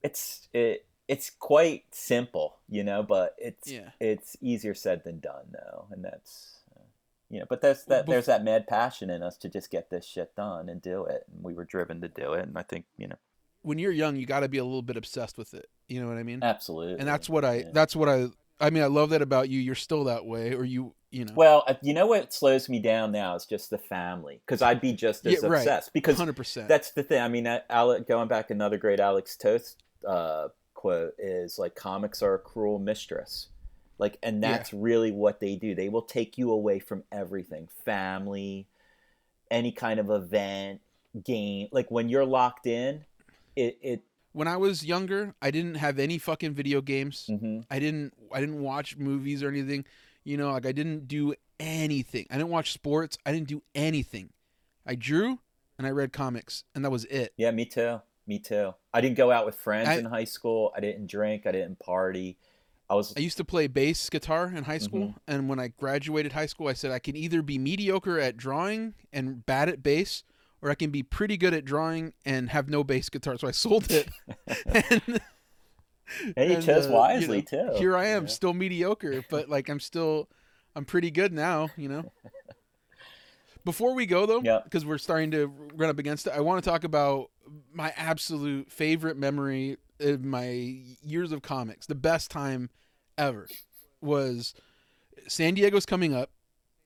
[0.02, 3.90] it's it it's quite simple, you know, but it's yeah.
[3.98, 6.84] it's easier said than done though, and that's uh,
[7.28, 10.04] you know, but there's that there's that mad passion in us to just get this
[10.04, 12.84] shit done and do it, and we were driven to do it, and I think
[12.96, 13.16] you know,
[13.62, 15.68] when you're young, you got to be a little bit obsessed with it.
[15.88, 16.44] You know what I mean?
[16.44, 17.00] Absolutely.
[17.00, 17.70] And that's what I yeah.
[17.72, 18.28] that's what I
[18.60, 19.58] I mean, I love that about you.
[19.58, 21.32] You're still that way, or you you know.
[21.34, 24.92] Well, you know what slows me down now is just the family because I'd be
[24.92, 25.58] just as Yeah, right.
[25.58, 26.68] obsessed because 100%.
[26.68, 27.20] that's the thing.
[27.20, 29.74] I mean, uh, going back another great Alex Toth
[30.06, 30.48] uh,
[30.80, 33.48] quote is like comics are a cruel mistress.
[33.98, 34.52] Like, and Yeah.
[34.52, 35.74] that's really what they do.
[35.74, 38.66] They will take you away from everything, family,
[39.50, 40.80] any kind of event,
[41.22, 41.68] game.
[41.70, 43.04] Like when you're locked in,
[43.56, 44.02] it it.
[44.32, 47.26] when I was younger, I didn't have any fucking video games.
[47.28, 47.64] mhm.
[47.70, 49.84] I didn't I didn't watch movies or anything.
[50.24, 52.26] You know, like I didn't do anything.
[52.30, 53.18] I didn't watch sports.
[53.26, 54.30] I didn't do anything.
[54.86, 55.40] I drew
[55.78, 57.34] and I read comics and that was it.
[57.36, 58.00] Yeah, me too.
[58.30, 58.72] Me too.
[58.94, 60.72] I didn't go out with friends I- in high school.
[60.76, 61.46] I didn't drink.
[61.46, 62.36] I didn't party.
[62.88, 65.30] I was I used to play bass guitar in high school Mm-hmm.
[65.32, 68.94] and when I graduated high school I said I can either be mediocre at drawing
[69.12, 70.22] and bad at bass
[70.62, 73.36] or I can be pretty good at drawing and have no bass guitar.
[73.36, 74.08] So I sold it.
[74.66, 75.20] and
[76.36, 77.78] and you chose uh, you wisely know, too.
[77.78, 78.28] Here I am, Yeah.
[78.28, 80.28] still mediocre, but like I'm still,
[80.76, 82.12] I'm pretty good now, you know.
[83.64, 84.60] Before we go though, Yeah.
[84.64, 87.30] because we're starting to run up against it, I want to talk about
[87.72, 91.86] my absolute favorite memory of my years of comics.
[91.86, 92.70] The best time
[93.18, 93.48] ever
[94.00, 94.54] was
[95.28, 96.30] San Diego's coming up,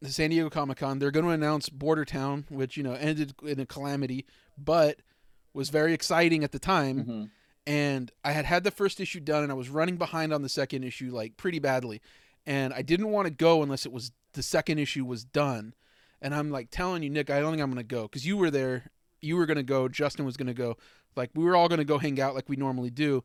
[0.00, 0.98] the San Diego Comic Con.
[0.98, 4.26] They're going to announce Border Town, which you know ended in a calamity,
[4.58, 4.98] but
[5.52, 7.30] was very exciting at the time Mhm.
[7.66, 10.48] and I had had the first issue done and I was running behind on the
[10.48, 12.02] second issue like pretty badly
[12.44, 15.72] and I didn't want to go unless it was the second issue was done
[16.24, 18.50] and I'm like telling you Nick I don't think I'm to go cuz you were
[18.50, 18.90] there
[19.20, 20.76] you were to go Justin was to go.
[21.14, 23.22] Like we were all to go hang out like we normally do.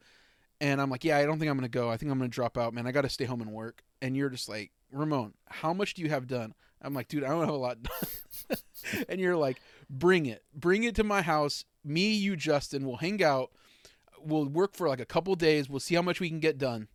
[0.61, 1.89] And I'm like yeah I don't think I'm to go.
[1.89, 2.85] I think I'm to drop out man.
[2.85, 3.83] I got to stay home and work.
[4.01, 6.53] And you're just like Ramon how much do you have done?
[6.81, 8.57] I'm like dude I don't have a lot done.
[9.07, 10.43] And you're like bring it.
[10.53, 11.65] Bring it to my house.
[11.83, 13.51] Me you Justin will hang out.
[14.21, 15.69] We'll work for like a couple days.
[15.69, 16.89] We'll see how much we can get done.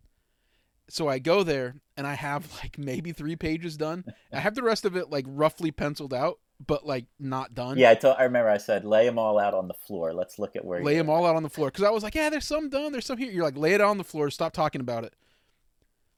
[0.87, 4.05] So I go there and I have like maybe three pages done.
[4.31, 7.77] I have the rest of it like roughly penciled out, but like not done.
[7.77, 8.17] Yeah, I told.
[8.17, 10.13] I remember I said, lay them all out on the floor.
[10.13, 10.83] Let's look at where.
[10.83, 12.91] Lay them all out on the floor because I was like, yeah, there's some done,
[12.91, 13.31] there's some here.
[13.31, 14.29] You're like, lay it on the floor.
[14.29, 15.13] Stop talking about it.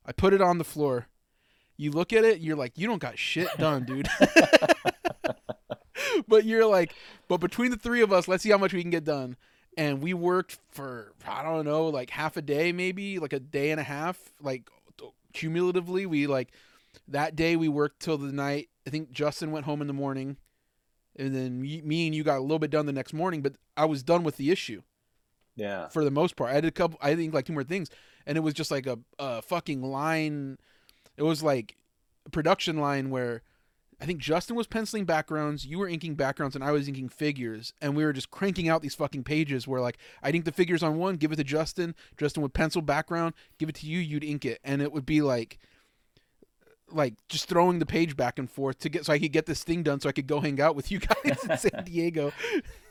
[0.05, 1.07] I put it on the floor.
[1.75, 4.09] You look at it, you're like, you don't got shit done, dude.
[6.27, 6.95] but you're like,
[7.27, 9.37] but between the three of us, let's see how much we can get done.
[9.77, 13.69] And we worked for I don't know, like half a day, maybe like a day
[13.69, 14.71] and a half, like
[15.38, 16.05] cumulatively.
[16.05, 16.49] We like
[17.07, 18.69] that day we worked till the night.
[18.85, 20.38] I think Justin went home in the morning,
[21.15, 23.41] and then me, and you got a little bit done the next morning.
[23.41, 24.81] But I was done with the issue
[25.55, 25.89] Yeah.
[25.89, 26.51] for the most part.
[26.51, 26.97] I did a couple.
[27.01, 27.89] I think like two more things,
[28.26, 30.57] and it was just like a, a fucking line.
[31.18, 31.76] It was like
[32.26, 33.41] a production line where
[33.99, 37.74] I think Justin was penciling backgrounds, you were inking backgrounds, and I was inking figures,
[37.82, 40.84] and we were just cranking out these fucking pages where like I'd ink the figures
[40.84, 44.24] on one, give it to Justin, Justin would pencil background, give it to you, you'd
[44.24, 45.57] ink it, and it would be like
[46.90, 49.61] like just throwing the page back and forth to get so I could get this
[49.61, 52.32] thing done so I could go hang out with you guys in San Diego.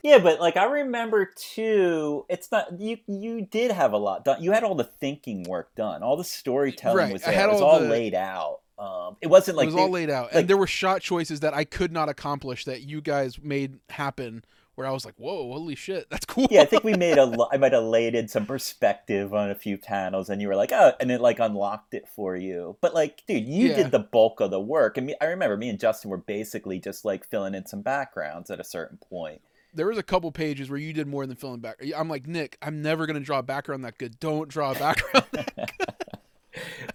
[0.03, 2.97] Yeah, but like I remember too, it's not you.
[3.07, 4.43] You did have a lot done.
[4.43, 6.03] You had all the thinking work done.
[6.03, 7.47] All the storytelling Right, was there.
[7.47, 8.59] It was all all the- laid out.
[8.79, 11.01] Um, it wasn't like it was they- all laid out, like- and there were shot
[11.01, 14.43] choices that I could not accomplish that you guys made happen.
[14.75, 17.35] Where I was like, "Whoa, holy shit, that's cool." yeah, I think we made a.
[17.51, 20.71] I might have laid in some perspective on a few panels, and you were like,
[20.71, 22.77] "Oh," and it like unlocked it for you.
[22.79, 23.75] But like, dude, you Yeah.
[23.77, 24.93] did the bulk of the work.
[24.97, 28.51] I mean, I remember me and Justin were basically just like filling in some backgrounds
[28.51, 29.41] at a certain point.
[29.73, 31.81] there was a couple pages where you did more than filling back.
[31.95, 34.19] I'm like, Nick, I'm never gonna draw a background that good.
[34.19, 35.25] Don't draw a background.
[35.31, 35.96] that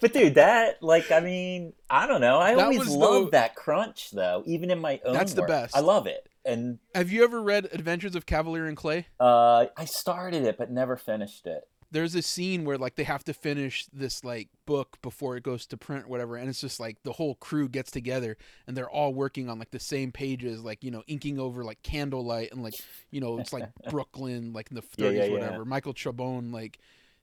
[0.03, 2.39] But dude, that like, I mean, I don't know.
[2.39, 5.15] I That always love that crunch though, even in my own.
[5.15, 5.75] That's the best.
[5.77, 9.07] I love it, and Have you ever read Adventures of Kavalier and Clay?
[9.21, 11.63] uh, I started it but never finished it.
[11.93, 15.67] There's a scene where like they have to finish this like book before it goes
[15.67, 18.91] to print, or whatever, and it's just like the whole crew gets together and they're
[18.91, 22.63] all working on like the same pages, like you know, inking over like candlelight and
[22.65, 22.75] like
[23.13, 25.33] you know, it's like Brooklyn, like in the 30s, Yeah, yeah, yeah.
[25.33, 25.65] whatever.
[25.65, 26.79] Michael Chabon, like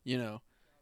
[0.05, 0.39] you know,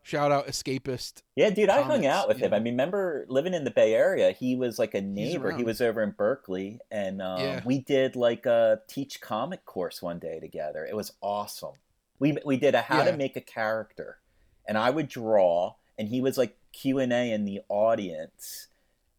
[0.08, 1.22] shout out Escapist.
[1.36, 2.54] Yeah, dude, I hung out with you him.
[2.54, 4.32] I mean, remember living in the Bay Area?
[4.32, 5.52] He was like a neighbor.
[5.52, 7.62] He was over in Berkeley, and um, Yeah.
[7.66, 10.86] we did like a teach comic course one day together.
[10.90, 11.74] It was awesome.
[12.20, 13.12] We we did a how Yeah.
[13.12, 14.20] to make a character,
[14.68, 18.68] and I would draw, and he was like Q and A in the audience,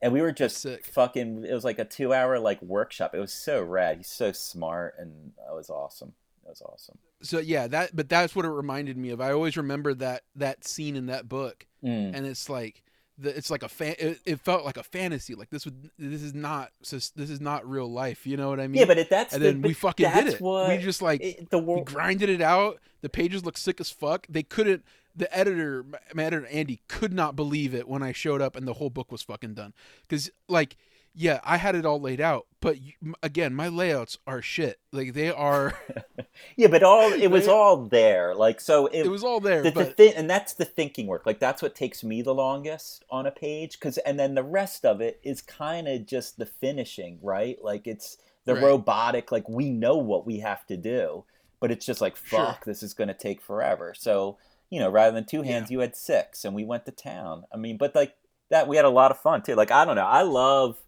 [0.00, 0.86] and we were just Sick.
[0.86, 1.44] fucking.
[1.44, 3.14] It was like a two hour like workshop.
[3.14, 3.98] It was so rad.
[3.98, 6.14] He's so smart, and it was awesome.
[6.48, 6.98] Was awesome.
[7.22, 9.20] So yeah, that but that's what it reminded me of.
[9.20, 12.12] I always remember that that scene in that book, Mm.
[12.14, 12.82] and it's like
[13.18, 13.94] the, it's like a fan.
[13.98, 15.34] It, it felt like a fantasy.
[15.34, 18.26] Like this would this is not this is not real life.
[18.26, 18.80] You know what I mean?
[18.80, 20.40] Yeah, but it, that's and the, then we fucking did it.
[20.40, 21.86] We just like it, the we world.
[21.86, 22.78] grinded it out.
[23.02, 24.26] The pages look sick as fuck.
[24.28, 24.84] They couldn't.
[25.14, 25.84] the editor,
[26.14, 29.10] my editor Andy, could not believe it when I showed up and the whole book
[29.12, 29.72] was fucking done.
[30.08, 30.76] Because like,
[31.20, 32.76] yeah, I had it all laid out, but
[33.24, 34.78] again, my layouts are shit.
[34.92, 35.76] Like they are.
[36.56, 38.36] yeah, but all it was all there.
[38.36, 39.64] Like so, it, it was all there.
[39.64, 39.84] The, but...
[39.84, 41.26] the thing, and that's the thinking work.
[41.26, 43.72] Like that's what takes me the longest on a page.
[43.72, 47.58] Because and then the rest of it is kind of just the finishing, right?
[47.60, 48.62] Like it's the right.
[48.62, 49.32] robotic.
[49.32, 51.24] Like we know what we have to do,
[51.58, 52.72] but it's just like fuck, sure.
[52.72, 53.92] this is going to take forever.
[53.98, 54.38] So
[54.70, 55.74] you know, rather than two hands, yeah.
[55.74, 57.42] you had six, and we went to town.
[57.52, 58.14] I mean, but like
[58.50, 59.56] that, we had a lot of fun too.
[59.56, 60.78] Like I don't know, I love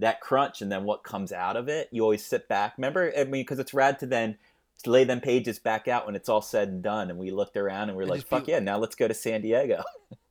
[0.00, 1.88] that crunch, and then what comes out of it.
[1.90, 2.74] You always sit back.
[2.76, 4.38] Remember, I mean, because it's rad to then
[4.86, 7.88] lay them pages back out when it's all said and done, and we looked around
[7.88, 9.82] and we are like, "Fuck yeah, now let's go to San Diego."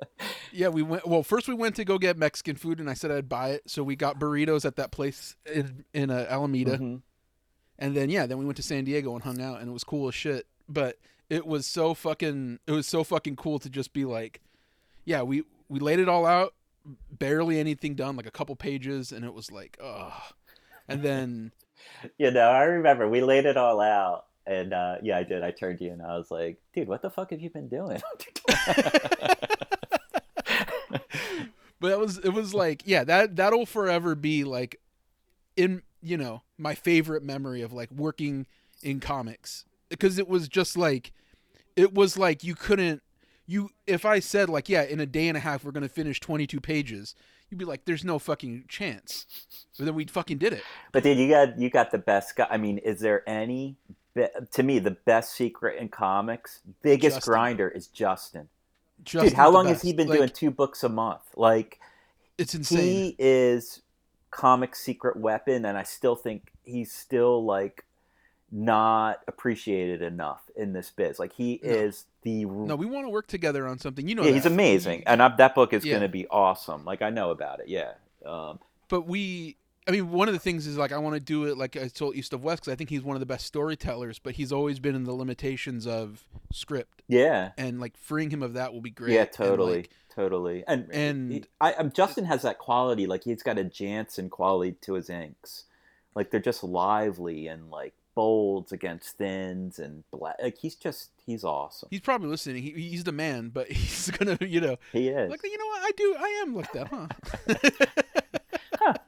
[0.52, 1.08] yeah, we went.
[1.08, 3.64] Well, first we went to go get Mexican food, and I said I'd buy it,
[3.68, 6.98] so we got burritos at that place in in uh, Alameda, mm-hmm.
[7.78, 9.84] and then yeah, then we went to San Diego and hung out, and it was
[9.84, 10.48] cool as shit.
[10.68, 10.98] But
[11.30, 14.42] it was so fucking it was so fucking cool to just be like
[15.06, 16.54] yeah we we laid it all out
[17.12, 20.14] barely anything done like a couple pages and it was like oh
[20.88, 21.52] and then
[22.18, 25.44] you know i remember we laid it all out and uh, yeah i did.
[25.44, 27.68] I turned to you and i was like dude what the fuck have you been
[27.68, 28.02] doing?
[31.80, 34.80] But it was it was like yeah that that'll forever be like
[35.56, 38.48] in you know my favorite memory of like working
[38.84, 39.66] in comics.
[39.88, 41.14] Because it was just like
[41.76, 43.02] it was like you couldn't
[43.50, 46.20] you if I said like yeah in a day and a half we're gonna finish
[46.20, 47.16] 22 pages
[47.50, 49.26] you'd be like there's no fucking chance.
[49.78, 50.64] But then we fucking did it.
[50.92, 52.48] But dude you got you got the best guy.
[52.50, 53.76] I mean is there any
[54.52, 56.60] to me the best secret in comics?
[56.82, 57.32] Biggest Justin.
[57.32, 58.50] grinder is Justin.
[59.04, 61.24] Justin's dude how long has he been like, doing two books a month?
[61.36, 61.80] Like
[62.38, 62.80] it's insane.
[62.80, 63.82] he is
[64.32, 67.84] comic secret weapon and I still think he's still like
[68.52, 71.20] not appreciated enough in this biz.
[71.20, 71.70] Like he no.
[71.70, 72.76] is the no.
[72.76, 74.08] We want to work together on something.
[74.08, 74.36] You know, yeah, that.
[74.36, 75.94] he's amazing, and I, that book is yeah.
[75.94, 76.86] going to be awesome.
[76.86, 77.68] Like I know about it.
[77.68, 77.94] Yeah.
[78.26, 78.60] Um,
[78.90, 79.56] but we,
[79.88, 81.88] I mean, one of the things is like I want to do it like I
[81.88, 84.20] told East of West because I think he's one of the best storytellers.
[84.20, 87.04] But he's always been in the limitations of script.
[87.08, 87.52] Yeah.
[87.58, 89.14] And like freeing him of that will be great.
[89.14, 89.74] Yeah, totally.
[89.74, 90.64] And, like, totally.
[90.68, 93.08] And and he, I, um, Justin has that quality.
[93.08, 95.66] Like he's got a Janson quality to his inks.
[96.16, 100.36] Like they're just lively and like bolds against thins and black.
[100.42, 101.90] Like he's just he's awesome.
[101.92, 102.64] He's probably listening.
[102.64, 105.82] He, he's the man, but he's gonna you know he is like you know what
[105.84, 108.04] I do I am like that, huh?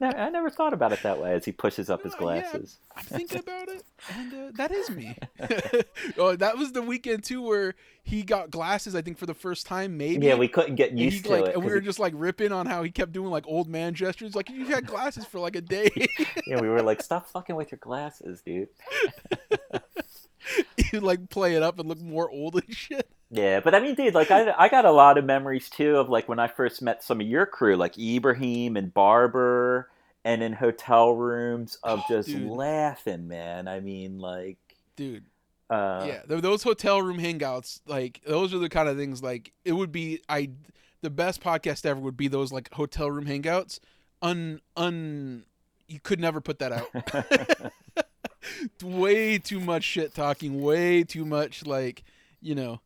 [0.00, 2.78] huh, I never thought about it that way as he pushes up his glasses.
[2.80, 5.16] Yeah, I'm thinking about it, and uh, that is me.
[6.18, 8.94] oh, that was the weekend too where he got glasses.
[8.94, 10.26] I think for the first time, maybe.
[10.26, 11.54] Yeah, we couldn't get used to like, it.
[11.54, 11.86] And we were he...
[11.86, 14.34] just like ripping on how he kept doing like old man gestures.
[14.34, 15.90] Like you had glasses for like a day.
[16.46, 18.68] yeah, we were like, stop fucking with your glasses, dude.
[20.92, 23.08] you like play it up and look more old and shit.
[23.34, 26.10] Yeah, but I mean, dude, like I, I got a lot of memories too of
[26.10, 29.88] like when I first met some of your crew, like Ibrahim and Barber,
[30.22, 32.46] and in hotel rooms of oh, just dude.
[32.46, 33.68] laughing, man.
[33.68, 34.58] I mean, like,
[34.96, 35.24] dude,
[35.70, 39.22] uh, yeah, those hotel room hangouts, like those are the kind of things.
[39.22, 40.50] Like it would be, I,
[41.00, 43.80] the best podcast ever would be those like hotel room hangouts.
[44.20, 45.44] Un, un,
[45.88, 47.72] you could never put that out.
[48.82, 52.04] way too much shit talking, way too much like,
[52.42, 52.82] you know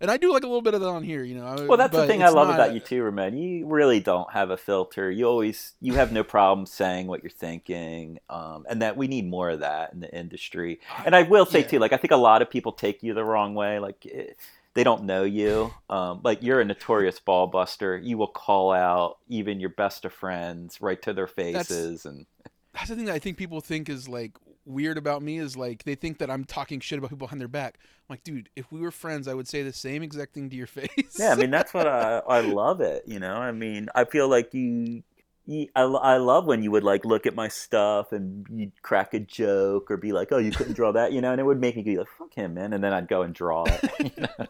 [0.00, 1.66] and I do like a little bit of that on here, you know.
[1.68, 3.36] Well, that's the thing I love about you too, Ramon.
[3.36, 5.10] You really don't have a filter.
[5.10, 9.28] You always you have no problem saying what you're thinking, um, and that we need
[9.28, 10.80] more of that in the industry.
[11.04, 11.66] And I will say yeah.
[11.66, 13.78] too, like I think a lot of people take you the wrong way.
[13.78, 14.42] Like it, eh,
[14.74, 15.72] they don't know you.
[15.88, 17.96] Um, like you're a notorious ball buster.
[17.96, 22.26] You will call out even your best of friends right to their faces, that's, and
[22.74, 24.32] that's the thing that I think people think is like
[24.66, 27.48] weird about me is like they think that I'm talking shit about people behind their
[27.48, 27.78] back.
[27.80, 30.56] I'm like, dude, if we were friends, I would say the same exact thing to
[30.56, 31.16] your face.
[31.18, 33.04] yeah, I mean that's what I I love it.
[33.06, 35.02] You know, I mean I feel like you.
[35.48, 39.20] I, I love when you would like look at my stuff and you'd crack a
[39.20, 41.76] joke or be like, "Oh, you couldn't draw that," you know, and it would make
[41.76, 43.90] me be like, "Fuck him, man," and then I'd go and draw it.
[44.16, 44.46] You know?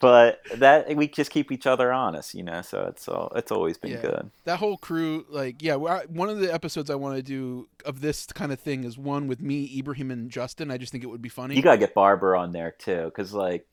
[0.00, 2.62] but that we just keep each other honest, you know.
[2.62, 4.02] So it's all it's always been yeah.
[4.02, 4.30] good.
[4.44, 8.26] That whole crew, like, yeah, one of the episodes I want to do of this
[8.26, 10.70] kind of thing is one with me, Ibrahim, and Justin.
[10.70, 11.56] I just think it would be funny.
[11.56, 13.66] You gotta get Barber on there too, because like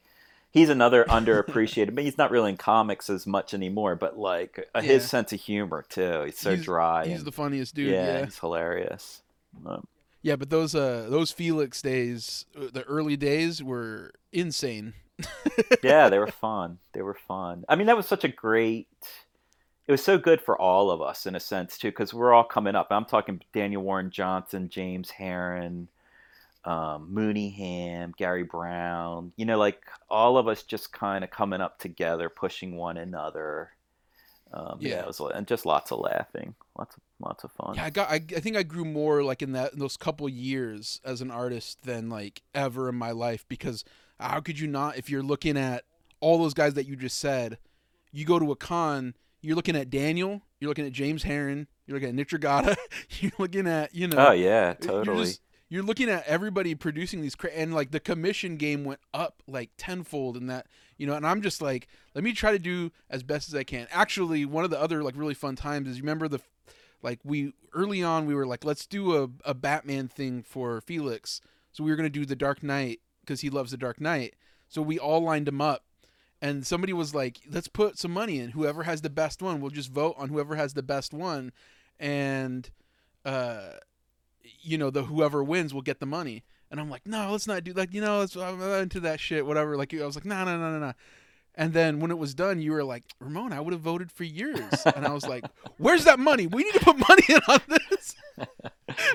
[0.58, 3.96] he's another underappreciated, but he's not really in comics as much anymore.
[3.96, 7.06] But like uh, his sense of humor too, he's so he's, dry.
[7.08, 7.92] He's and, the funniest dude.
[7.92, 8.26] Yeah, yeah.
[8.26, 9.22] he's hilarious.
[9.66, 9.88] Um,
[10.22, 14.94] yeah, but those uh those Felix days, uh, the early days were insane
[15.84, 16.80] yeah, they were fun.
[16.94, 17.66] They were fun.
[17.68, 18.88] I mean, that was such a great.
[19.88, 22.44] It was so good for all of us in a sense too, because we're all
[22.44, 22.88] coming up.
[22.92, 25.88] I'm talking Daniel Warren Johnson, James Harren,
[26.68, 31.80] um, Mooneyham, Gary Brown, you know, like all of us just kind of coming up
[31.80, 33.72] together, pushing one another.
[34.52, 34.90] Um, yeah.
[34.90, 37.76] yeah, it was and just lots of laughing, lots of lots of fun.
[37.76, 38.10] Yeah, I got.
[38.10, 41.32] I, I think I grew more like in that in those couple years as an
[41.32, 43.86] artist than like ever in my life because
[44.20, 45.86] how could you not if you're looking at
[46.20, 47.60] all those guys that you just said,
[48.12, 51.96] you go to a con, you're looking at Daniel, you're looking at James Harren, you're
[51.96, 52.76] looking at Nick Dragotta,
[53.22, 54.30] you're looking at you know.
[54.30, 55.34] Oh yeah, totally.
[55.70, 59.72] You're, looking at everybody producing these cra- and like the commission game went up like
[59.78, 60.68] tenfold in that
[60.98, 63.64] you know, and I'm just like, let me try to do as best as I
[63.64, 63.88] can.
[63.92, 66.40] Actually, one of the other like really fun times is you remember the
[67.02, 71.42] like we early on we were like, let's do a, a Batman thing for Felix.
[71.72, 74.36] So we were gonna do the Dark Knight because he loves the Dark Knight.
[74.68, 75.84] So we all lined him up
[76.42, 78.52] and somebody was like, "Let's put some money in.
[78.52, 81.52] Whoever has the best one, we'll just vote on whoever has the best one,
[82.00, 82.70] and
[83.26, 83.74] uh,
[84.62, 87.64] you know, the whoever wins will get the money." And I'm like, "No, let's not
[87.64, 90.44] do like you know, let's, I'm into that shit, whatever." Like I was like, "No,
[90.44, 90.94] no, no, no, no."
[91.58, 94.24] And then when it was done, you were like, Ramon, I would have voted for
[94.24, 94.62] years.
[94.96, 95.44] And I was like,
[95.78, 96.46] where's that money?
[96.46, 98.16] We need to put money in on this.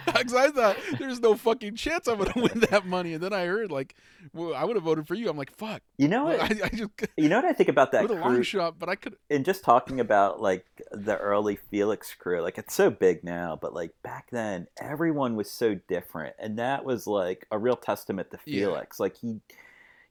[0.07, 3.15] Because I thought there's no fucking chance I'm going to win that money.
[3.15, 3.97] And then I heard, like,
[4.33, 5.29] well, I would have voted for you.
[5.29, 5.83] I'm like, fuck.
[5.97, 6.41] You know what?
[6.41, 8.09] I, I just, you know what I think about that?
[8.09, 9.17] A long shot, but I could.
[9.31, 13.73] And just talking about, like, the early Felix crew, like, it's so big now, but,
[13.73, 16.37] like, back then, everyone was so different.
[16.39, 18.99] And that was, like, a real testament to Felix.
[18.99, 19.03] Yeah.
[19.03, 19.41] Like, he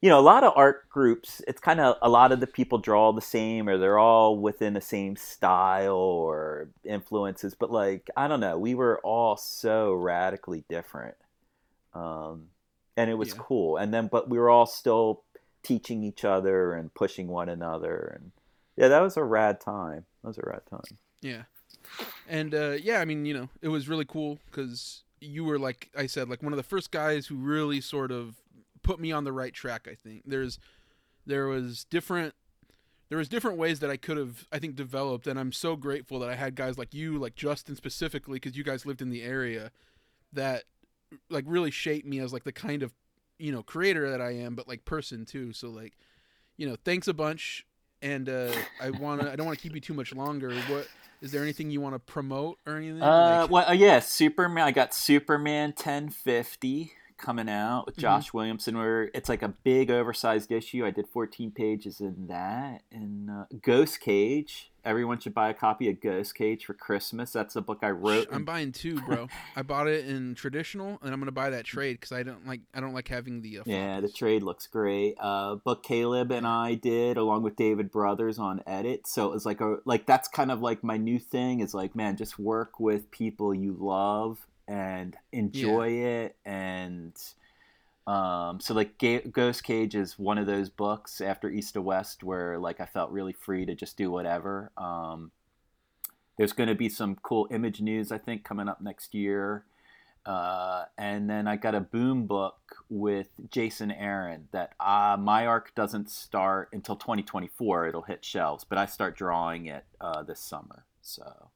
[0.02, 2.80] you know, a lot of art groups, it's kind of a lot of the people
[2.80, 7.54] draw the same or they're all within the same style or influences.
[7.54, 11.16] But like, I don't know, we were all so radically different.
[11.94, 12.48] Um,
[12.98, 13.42] and it was yeah.
[13.42, 13.78] cool.
[13.78, 15.22] And then, but we were all still
[15.62, 18.18] teaching each other and pushing one another.
[18.20, 18.32] And
[18.76, 20.06] yeah, that was a rad time.
[20.24, 20.98] That was a rad time.
[21.22, 21.44] Yeah.
[22.28, 25.90] And uh, yeah, I mean, you know, it was really cool because you were like
[25.96, 28.36] I said, like one of the first guys who really sort of
[28.84, 29.88] put me on the right track.
[29.90, 30.60] I think there's
[31.26, 32.34] there was different
[33.10, 36.20] there was different ways that I could have I think developed, and I'm so grateful
[36.20, 39.24] that I had guys like you, like Justin specifically, because you guys lived in the
[39.24, 39.72] area,
[40.34, 40.64] that
[41.30, 42.94] like really shaped me as like the kind of
[43.38, 45.54] you know creator that I am, but like person too.
[45.54, 45.94] So like
[46.58, 47.66] you know, thanks a bunch.
[48.04, 48.52] And uh,
[48.82, 50.54] I wanna I don't want to keep you too much longer.
[50.70, 50.88] What
[51.22, 53.02] is there anything you want to promote or anything?
[53.02, 53.52] Uh, like...
[53.52, 54.66] well, uh, yeah, Superman.
[54.66, 58.02] I got Superman 1050 coming out with mm-hmm.
[58.02, 58.38] Josh mm-hmm.
[58.38, 60.86] Williamson where it's like a big oversized issue.
[60.86, 62.82] I did 14 pages in that.
[62.92, 64.68] And uh, Ghost Cage.
[64.84, 67.32] Everyone should buy a copy of Ghost Cage for Christmas.
[67.32, 68.30] That's a book I wrote.
[68.32, 69.28] I'm buying two, bro.
[69.56, 72.62] I bought it in traditional, and I'm gonna buy that trade because I don't like
[72.74, 73.60] I don't like having the.
[73.60, 75.18] Uh, yeah, the trade looks great.
[75.20, 79.06] Uh, book Caleb and I did along with David Brothers on edit.
[79.06, 81.96] So it was like a like that's kind of like my new thing is like
[81.96, 86.06] man, just work with people you love and enjoy yeah.
[86.06, 87.14] it and
[88.08, 92.24] um, so like Ga- ghost cage is one of those books after east of west
[92.24, 94.72] where like i felt really free to just do whatever.
[94.78, 95.32] Um,
[96.38, 99.66] there's going to be some cool image news i think coming up next year.
[100.24, 105.74] Uh, and then i got a boom book with jason aaron that uh, my arc
[105.74, 110.86] doesn't start until 2024 it'll hit shelves but i start drawing it uh, this summer
[111.02, 111.50] so.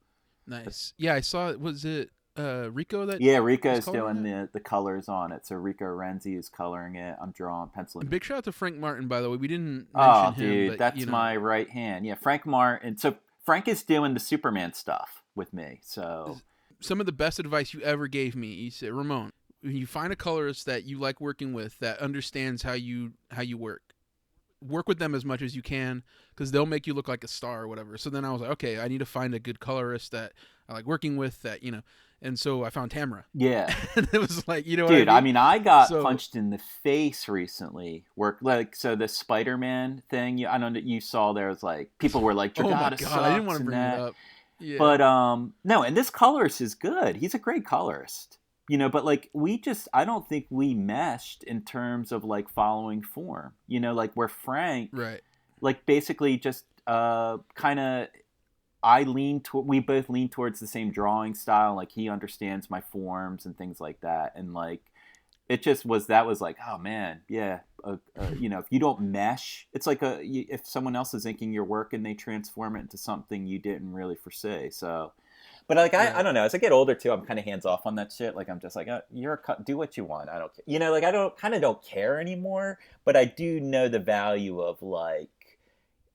[0.47, 0.93] Nice.
[0.97, 1.59] Yeah i saw it.
[1.59, 5.47] Was it uh, Rico that yeah Rico is doing the the colors on it.
[5.47, 7.15] So Rico Renzi is coloring it.
[7.21, 8.07] I'm drawing penciling.
[8.07, 9.37] Big shout out to Frank Martin by the way.
[9.37, 11.11] We didn't oh him, dude, but, that's you know.
[11.11, 12.05] my right hand.
[12.05, 12.97] Yeah, Frank Martin.
[12.97, 15.79] So Frank is doing the Superman stuff with me.
[15.83, 16.41] So
[16.81, 18.47] some of the best advice you ever gave me.
[18.47, 19.31] You said Ramon,
[19.61, 23.41] when you find a colorist that you like working with that understands how you how
[23.41, 23.81] you work,
[24.61, 27.27] work with them as much as you can because they'll make you look like a
[27.27, 27.97] star or whatever.
[27.97, 30.33] So then I was like, okay, I need to find a good colorist that
[30.67, 31.81] I like working with that you know
[32.25, 33.23] and so I found Tamra.
[33.33, 35.07] Yeah, and it was like you know, dude.
[35.07, 35.37] I mean?
[35.37, 38.05] I, mean, I got so, punched in the face recently.
[38.15, 40.37] Work like so the Spider Man thing.
[40.37, 43.03] You, I know that you saw there was like people were like, "Oh my god!"
[43.03, 43.99] I didn't want to bring that.
[43.99, 44.15] it up.
[44.59, 44.77] Yeah.
[44.79, 47.17] But um, no, and this colorist is good.
[47.17, 48.37] He's a great colorist.
[48.67, 52.49] You know, but like we just, I don't think we meshed in terms of like
[52.49, 53.53] following form.
[53.67, 55.21] You know, like where Frank, right?
[55.61, 58.07] Like basically just uh, kind of
[58.85, 61.75] I lean to we both lean towards the same drawing style.
[61.75, 64.81] Like he understands my forms and things like that, and like
[65.47, 68.79] it just was that was like oh man yeah uh, uh, you know if you
[68.79, 72.75] don't mesh it's like a if someone else is inking your work and they transform
[72.75, 75.11] it into something you didn't really foresee so
[75.67, 77.65] but like I, I don't know as i get older too i'm kind of hands
[77.65, 80.29] off on that shit like i'm just like oh, you're a, do what you want
[80.29, 83.25] i don't care you know like i don't kind of don't care anymore but i
[83.25, 85.29] do know the value of like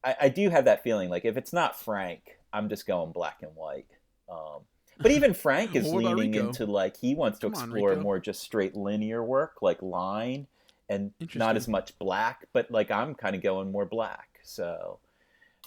[0.02, 3.38] I, I do have that feeling like if it's not frank I'm just going black
[3.42, 3.86] and white.
[4.28, 4.62] Um,
[4.98, 8.40] But even Frank is leaning into like he wants to Come explore on, more just
[8.42, 10.46] straight linear work, like line,
[10.88, 12.46] and not as much black.
[12.52, 14.40] But like I'm kind of going more black.
[14.42, 14.98] So,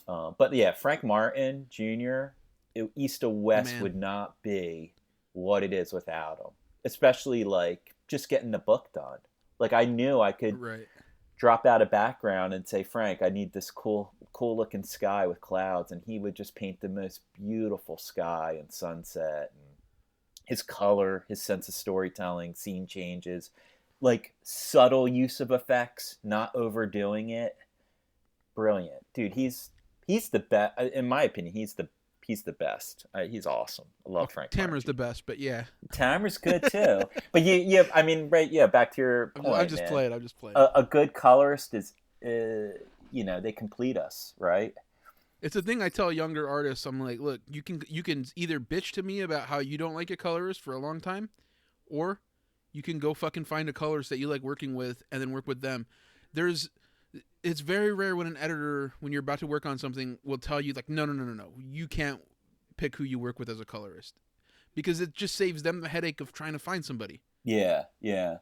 [0.07, 2.27] uh, but yeah, Frank Martin Jr.
[2.95, 4.93] East of West would not be
[5.33, 6.51] what it is without him.
[6.85, 9.19] Especially like just getting the book done.
[9.59, 10.87] Like I knew I could right.
[11.43, 15.41] Drop out a background and say, Frank, I need this cool, cool looking sky with
[15.41, 19.75] clouds, and he would just paint the most beautiful sky and sunset, and
[20.45, 23.49] his color, his sense of storytelling, scene changes,
[23.99, 27.57] like subtle use of effects, not overdoing it.
[28.55, 29.33] Brilliant, dude.
[29.33, 29.71] He's
[30.07, 31.53] he's the best, in my opinion.
[31.53, 31.89] He's the
[32.25, 33.05] he's the best.
[33.13, 33.85] Uh, he's awesome.
[34.07, 34.51] I love Frank.
[34.51, 37.01] Tamra's the best, but yeah, Tamra's good too.
[37.31, 38.49] but you, you, I mean, right?
[38.51, 39.55] Yeah, back to your point.
[39.55, 40.13] I'm just playing.
[40.13, 40.57] I'm just playing.
[40.57, 41.93] A, a, good colorist is,
[42.25, 42.77] uh,
[43.11, 44.73] you know, they complete us, right?
[45.41, 46.85] It's a thing I tell younger artists.
[46.85, 49.93] I'm like, look, you can you can either bitch to me about how you don't
[49.93, 51.29] like a colorist for a long time,
[51.87, 52.21] or
[52.71, 55.47] you can go fucking find a colorist that you like working with and then work
[55.47, 55.85] with them.
[56.33, 56.69] There's
[57.43, 60.61] it's very rare when an editor, when you're about to work on something, will tell
[60.61, 62.21] you like, no, no, no, no, no, you can't
[62.77, 64.15] pick who you work with as a colorist,
[64.73, 67.21] because it just saves them the headache of trying to find somebody.
[67.43, 68.37] Yeah, yeah,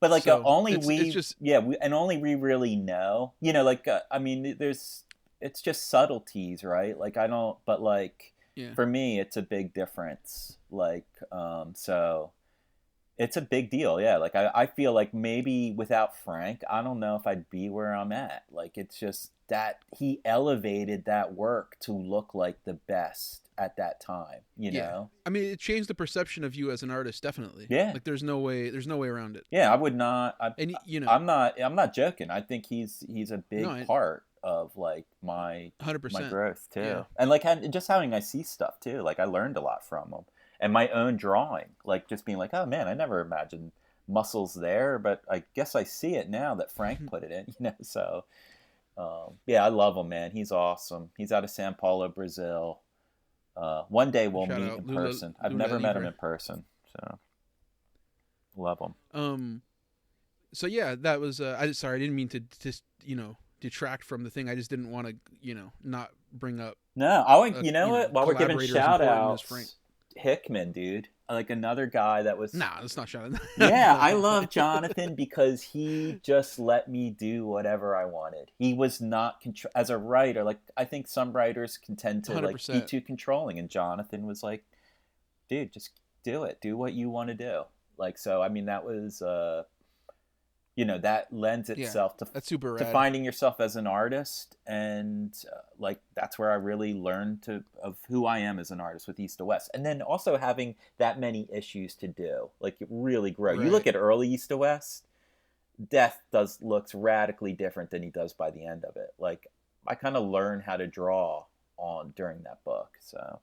[0.00, 2.74] but like so uh, only it's, we, it's just, yeah, we, and only we really
[2.74, 3.34] know.
[3.40, 5.04] You know, like uh, I mean, there's
[5.40, 6.98] it's just subtleties, right?
[6.98, 8.72] Like I don't, but like yeah.
[8.74, 10.56] for me, it's a big difference.
[10.70, 12.32] Like, um, so
[13.18, 17.00] it's a big deal yeah like I, I feel like maybe without frank i don't
[17.00, 21.76] know if i'd be where i'm at like it's just that he elevated that work
[21.80, 24.82] to look like the best at that time you yeah.
[24.82, 25.10] know?
[25.24, 27.66] I mean it changed the perception of you as an artist definitely.
[27.70, 27.92] Yeah.
[27.92, 29.44] Like there's no way there's no way around it.
[29.50, 32.66] Yeah i would not I, and you know i'm not i'm not joking i think
[32.66, 36.80] he's he's a big no, I, part of like my 100% my growth too.
[36.80, 37.02] Yeah.
[37.18, 40.12] and like and just having i see stuff too like i learned a lot from
[40.12, 40.24] him
[40.60, 43.72] and my own drawing, like just being like, oh man, I never imagined
[44.08, 47.54] muscles there, but I guess I see it now that Frank put it in, you
[47.60, 47.74] know.
[47.82, 48.24] So
[48.98, 50.30] um, yeah, I love him, man.
[50.30, 51.10] He's awesome.
[51.16, 52.80] He's out of Sao Paulo, Brazil.
[53.56, 55.34] Uh, one day we'll Shout meet in Lula, person.
[55.40, 57.18] I've Lula never met him in person, so
[58.56, 58.94] love him.
[59.14, 59.62] Um,
[60.52, 61.40] so yeah, that was.
[61.40, 64.48] Uh, I sorry, I didn't mean to just you know detract from the thing.
[64.48, 66.76] I just didn't want to you know not bring up.
[66.94, 67.64] No, I would.
[67.64, 68.12] You know what?
[68.12, 69.70] While we're giving shout outs,
[70.16, 71.08] Hickman, dude.
[71.28, 72.54] Like another guy that was.
[72.54, 73.40] Nah, it's not Jonathan.
[73.58, 78.52] yeah, I love Jonathan because he just let me do whatever I wanted.
[78.58, 80.44] He was not contr- as a writer.
[80.44, 82.42] Like I think some writers can tend to 100%.
[82.42, 84.62] like be too controlling, and Jonathan was like,
[85.48, 85.90] "Dude, just
[86.22, 86.58] do it.
[86.60, 87.62] Do what you want to do."
[87.98, 88.40] Like so.
[88.40, 89.20] I mean, that was.
[89.22, 89.64] uh
[90.76, 94.56] you know that lends itself yeah, to that's super to finding yourself as an artist
[94.66, 98.78] and uh, like that's where I really learned to of who I am as an
[98.78, 99.70] artist with East of West.
[99.72, 103.54] And then also having that many issues to do like really grow.
[103.54, 103.64] Right.
[103.64, 105.04] you look at early East of West
[105.90, 109.14] Death does looks radically different than he does by the end of it.
[109.18, 109.46] Like
[109.86, 111.44] I kind of learn how to draw
[111.78, 113.40] on during that book so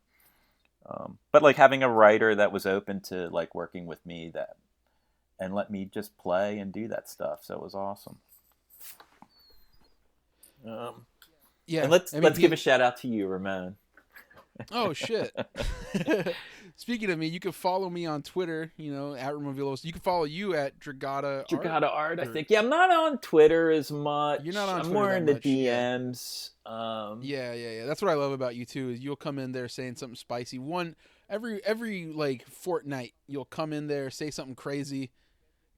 [0.87, 4.57] um, but like having a writer that was open to like working with me that
[5.39, 7.43] and let me just play and do that stuff.
[7.43, 8.17] So it was awesome.
[10.65, 11.05] Um,
[11.67, 13.75] yeah, and let's I mean, let's give a shout out to you, Ramon.
[14.71, 15.31] oh shit!
[16.75, 18.71] Speaking of me, you can follow me on Twitter.
[18.77, 19.83] You know, at Ramon Villos.
[19.83, 22.19] You can follow you at Dragotta Dragotta Art.
[22.19, 22.49] Art I think.
[22.49, 24.41] Yeah, I'm not on Twitter as much.
[24.43, 24.75] You're not on.
[24.79, 25.43] I'm Twitter more in the much.
[25.43, 26.49] DMs.
[26.65, 27.09] Yeah.
[27.09, 27.85] Um, yeah, yeah, yeah.
[27.85, 28.89] That's what I love about you too.
[28.89, 30.59] Is you'll come in there saying something spicy.
[30.59, 30.95] One
[31.29, 35.11] every every like fortnight, you'll come in there say something crazy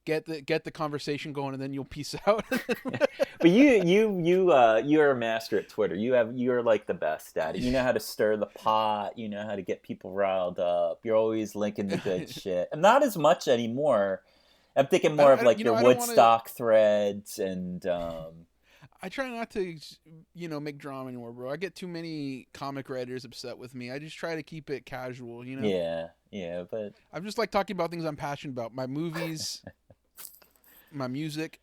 [0.06, 2.44] get the get the conversation going and then you'll peace out
[3.40, 6.94] but you you you uh you're a master at twitter you have you're like the
[6.94, 9.82] best at it you know how to stir the pot you know how to get
[9.82, 14.22] people riled up you're always linking the good shit and not as much anymore
[14.76, 16.54] i'm thinking more of like you your know, woodstock wanna...
[16.56, 18.46] threads and um
[19.02, 19.76] I try not to,
[20.34, 21.50] you know, make drama anymore, bro.
[21.50, 23.90] I get too many comic writers upset with me.
[23.90, 25.68] I just try to keep it casual, you know.
[25.68, 28.74] Yeah, yeah, but I'm just like talking about things I'm passionate about.
[28.74, 29.62] My movies,
[30.92, 31.60] my music.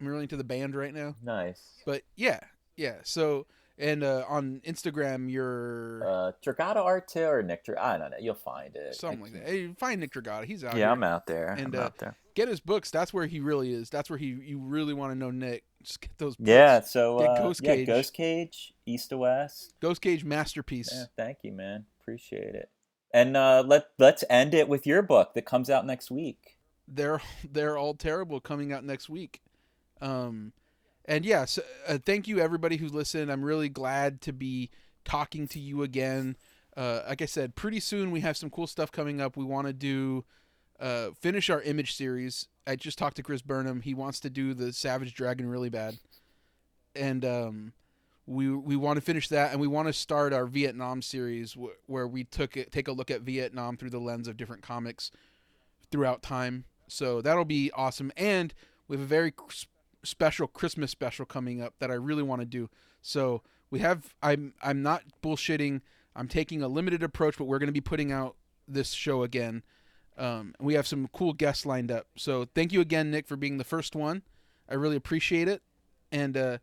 [0.00, 1.14] I'm really into the band right now.
[1.22, 1.82] Nice.
[1.86, 2.40] But yeah,
[2.76, 2.96] yeah.
[3.04, 3.46] So
[3.78, 7.64] and uh, on Instagram, you're uh, Dragotta Art or Nick.
[7.64, 8.16] Dr- I don't know.
[8.20, 8.94] You'll find it.
[8.94, 9.48] Something like that.
[9.48, 10.44] Hey, find Nick Dragotta.
[10.44, 10.74] He's out.
[10.74, 10.88] Yeah, here.
[10.90, 11.48] I'm out there.
[11.48, 12.16] And I'm uh, out there.
[12.34, 12.90] Get his books.
[12.90, 13.90] That's where he really is.
[13.90, 14.26] That's where he.
[14.26, 15.64] You really want to know Nick.
[15.82, 16.36] Just get those.
[16.36, 16.48] Books.
[16.48, 16.80] Yeah.
[16.80, 17.86] So uh, Ghost yeah, Cage.
[17.86, 19.74] Ghost Cage, East of West.
[19.80, 20.90] Ghost Cage masterpiece.
[20.92, 21.86] Yeah, thank you, man.
[22.00, 22.70] Appreciate it.
[23.12, 26.53] And uh, let let's end it with your book that comes out next week
[26.88, 27.20] they're
[27.50, 29.40] they're all terrible coming out next week.
[30.00, 30.52] Um,
[31.06, 33.30] and yeah, so, uh, thank you everybody who's listened.
[33.30, 34.70] I'm really glad to be
[35.04, 36.36] talking to you again.
[36.76, 39.36] uh, like I said, pretty soon we have some cool stuff coming up.
[39.36, 40.24] We want to do
[40.80, 42.48] uh, finish our image series.
[42.66, 43.82] I just talked to Chris Burnham.
[43.82, 45.98] He wants to do the Savage Dragon really bad,
[46.96, 47.72] and um,
[48.26, 51.88] we we want to finish that, and we want to start our Vietnam series wh-
[51.88, 55.10] where we took it, take a look at Vietnam through the lens of different comics
[55.92, 56.64] throughout time.
[56.88, 58.52] So that'll be awesome, and
[58.88, 59.32] we have a very
[60.02, 62.68] special Christmas special coming up that I really want to do.
[63.00, 65.80] So we have I'm I'm not bullshitting.
[66.16, 68.36] I'm taking a limited approach, but we're going to be putting out
[68.68, 69.62] this show again.
[70.16, 72.06] Um, we have some cool guests lined up.
[72.16, 74.22] So thank you again, Nick, for being the first one.
[74.68, 75.62] I really appreciate it.
[76.12, 76.58] And uh,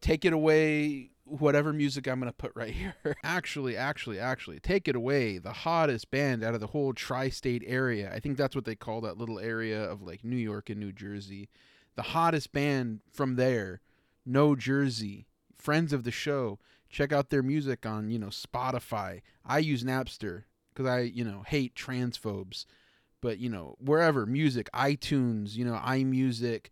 [0.00, 2.94] take it away, whatever music I'm going to put right here.
[3.22, 5.38] actually, actually, actually, take it away.
[5.38, 8.12] The hottest band out of the whole tri state area.
[8.12, 10.92] I think that's what they call that little area of like New York and New
[10.92, 11.48] Jersey.
[11.96, 13.80] The hottest band from there,
[14.24, 15.26] No Jersey,
[15.56, 16.58] friends of the show.
[16.90, 19.20] Check out their music on, you know, Spotify.
[19.44, 22.64] I use Napster because I, you know, hate transphobes.
[23.20, 26.66] But, you know, wherever, music, iTunes, you know, iMusic.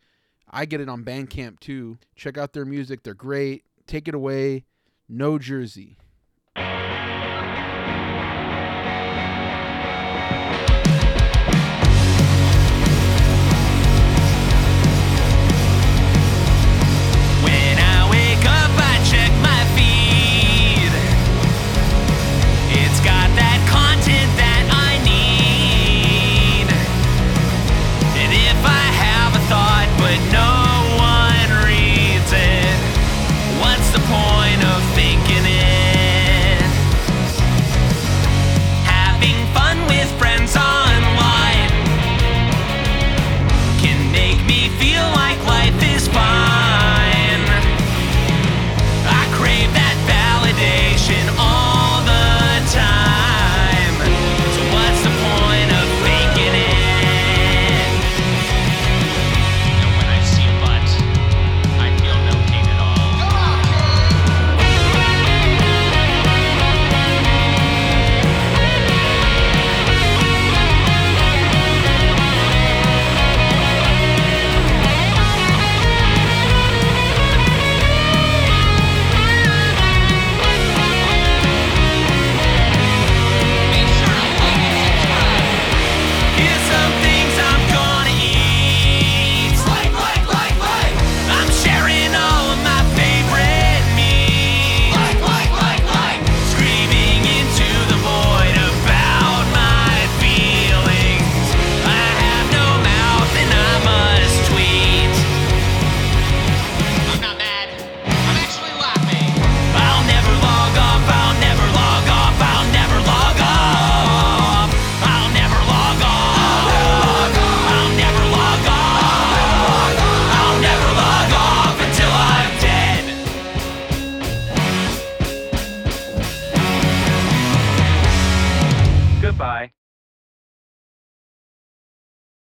[0.48, 1.98] I get it on Bandcamp too.
[2.14, 3.02] Check out their music.
[3.02, 3.64] They're great.
[3.86, 4.64] Take it away.
[5.08, 5.98] No Jersey.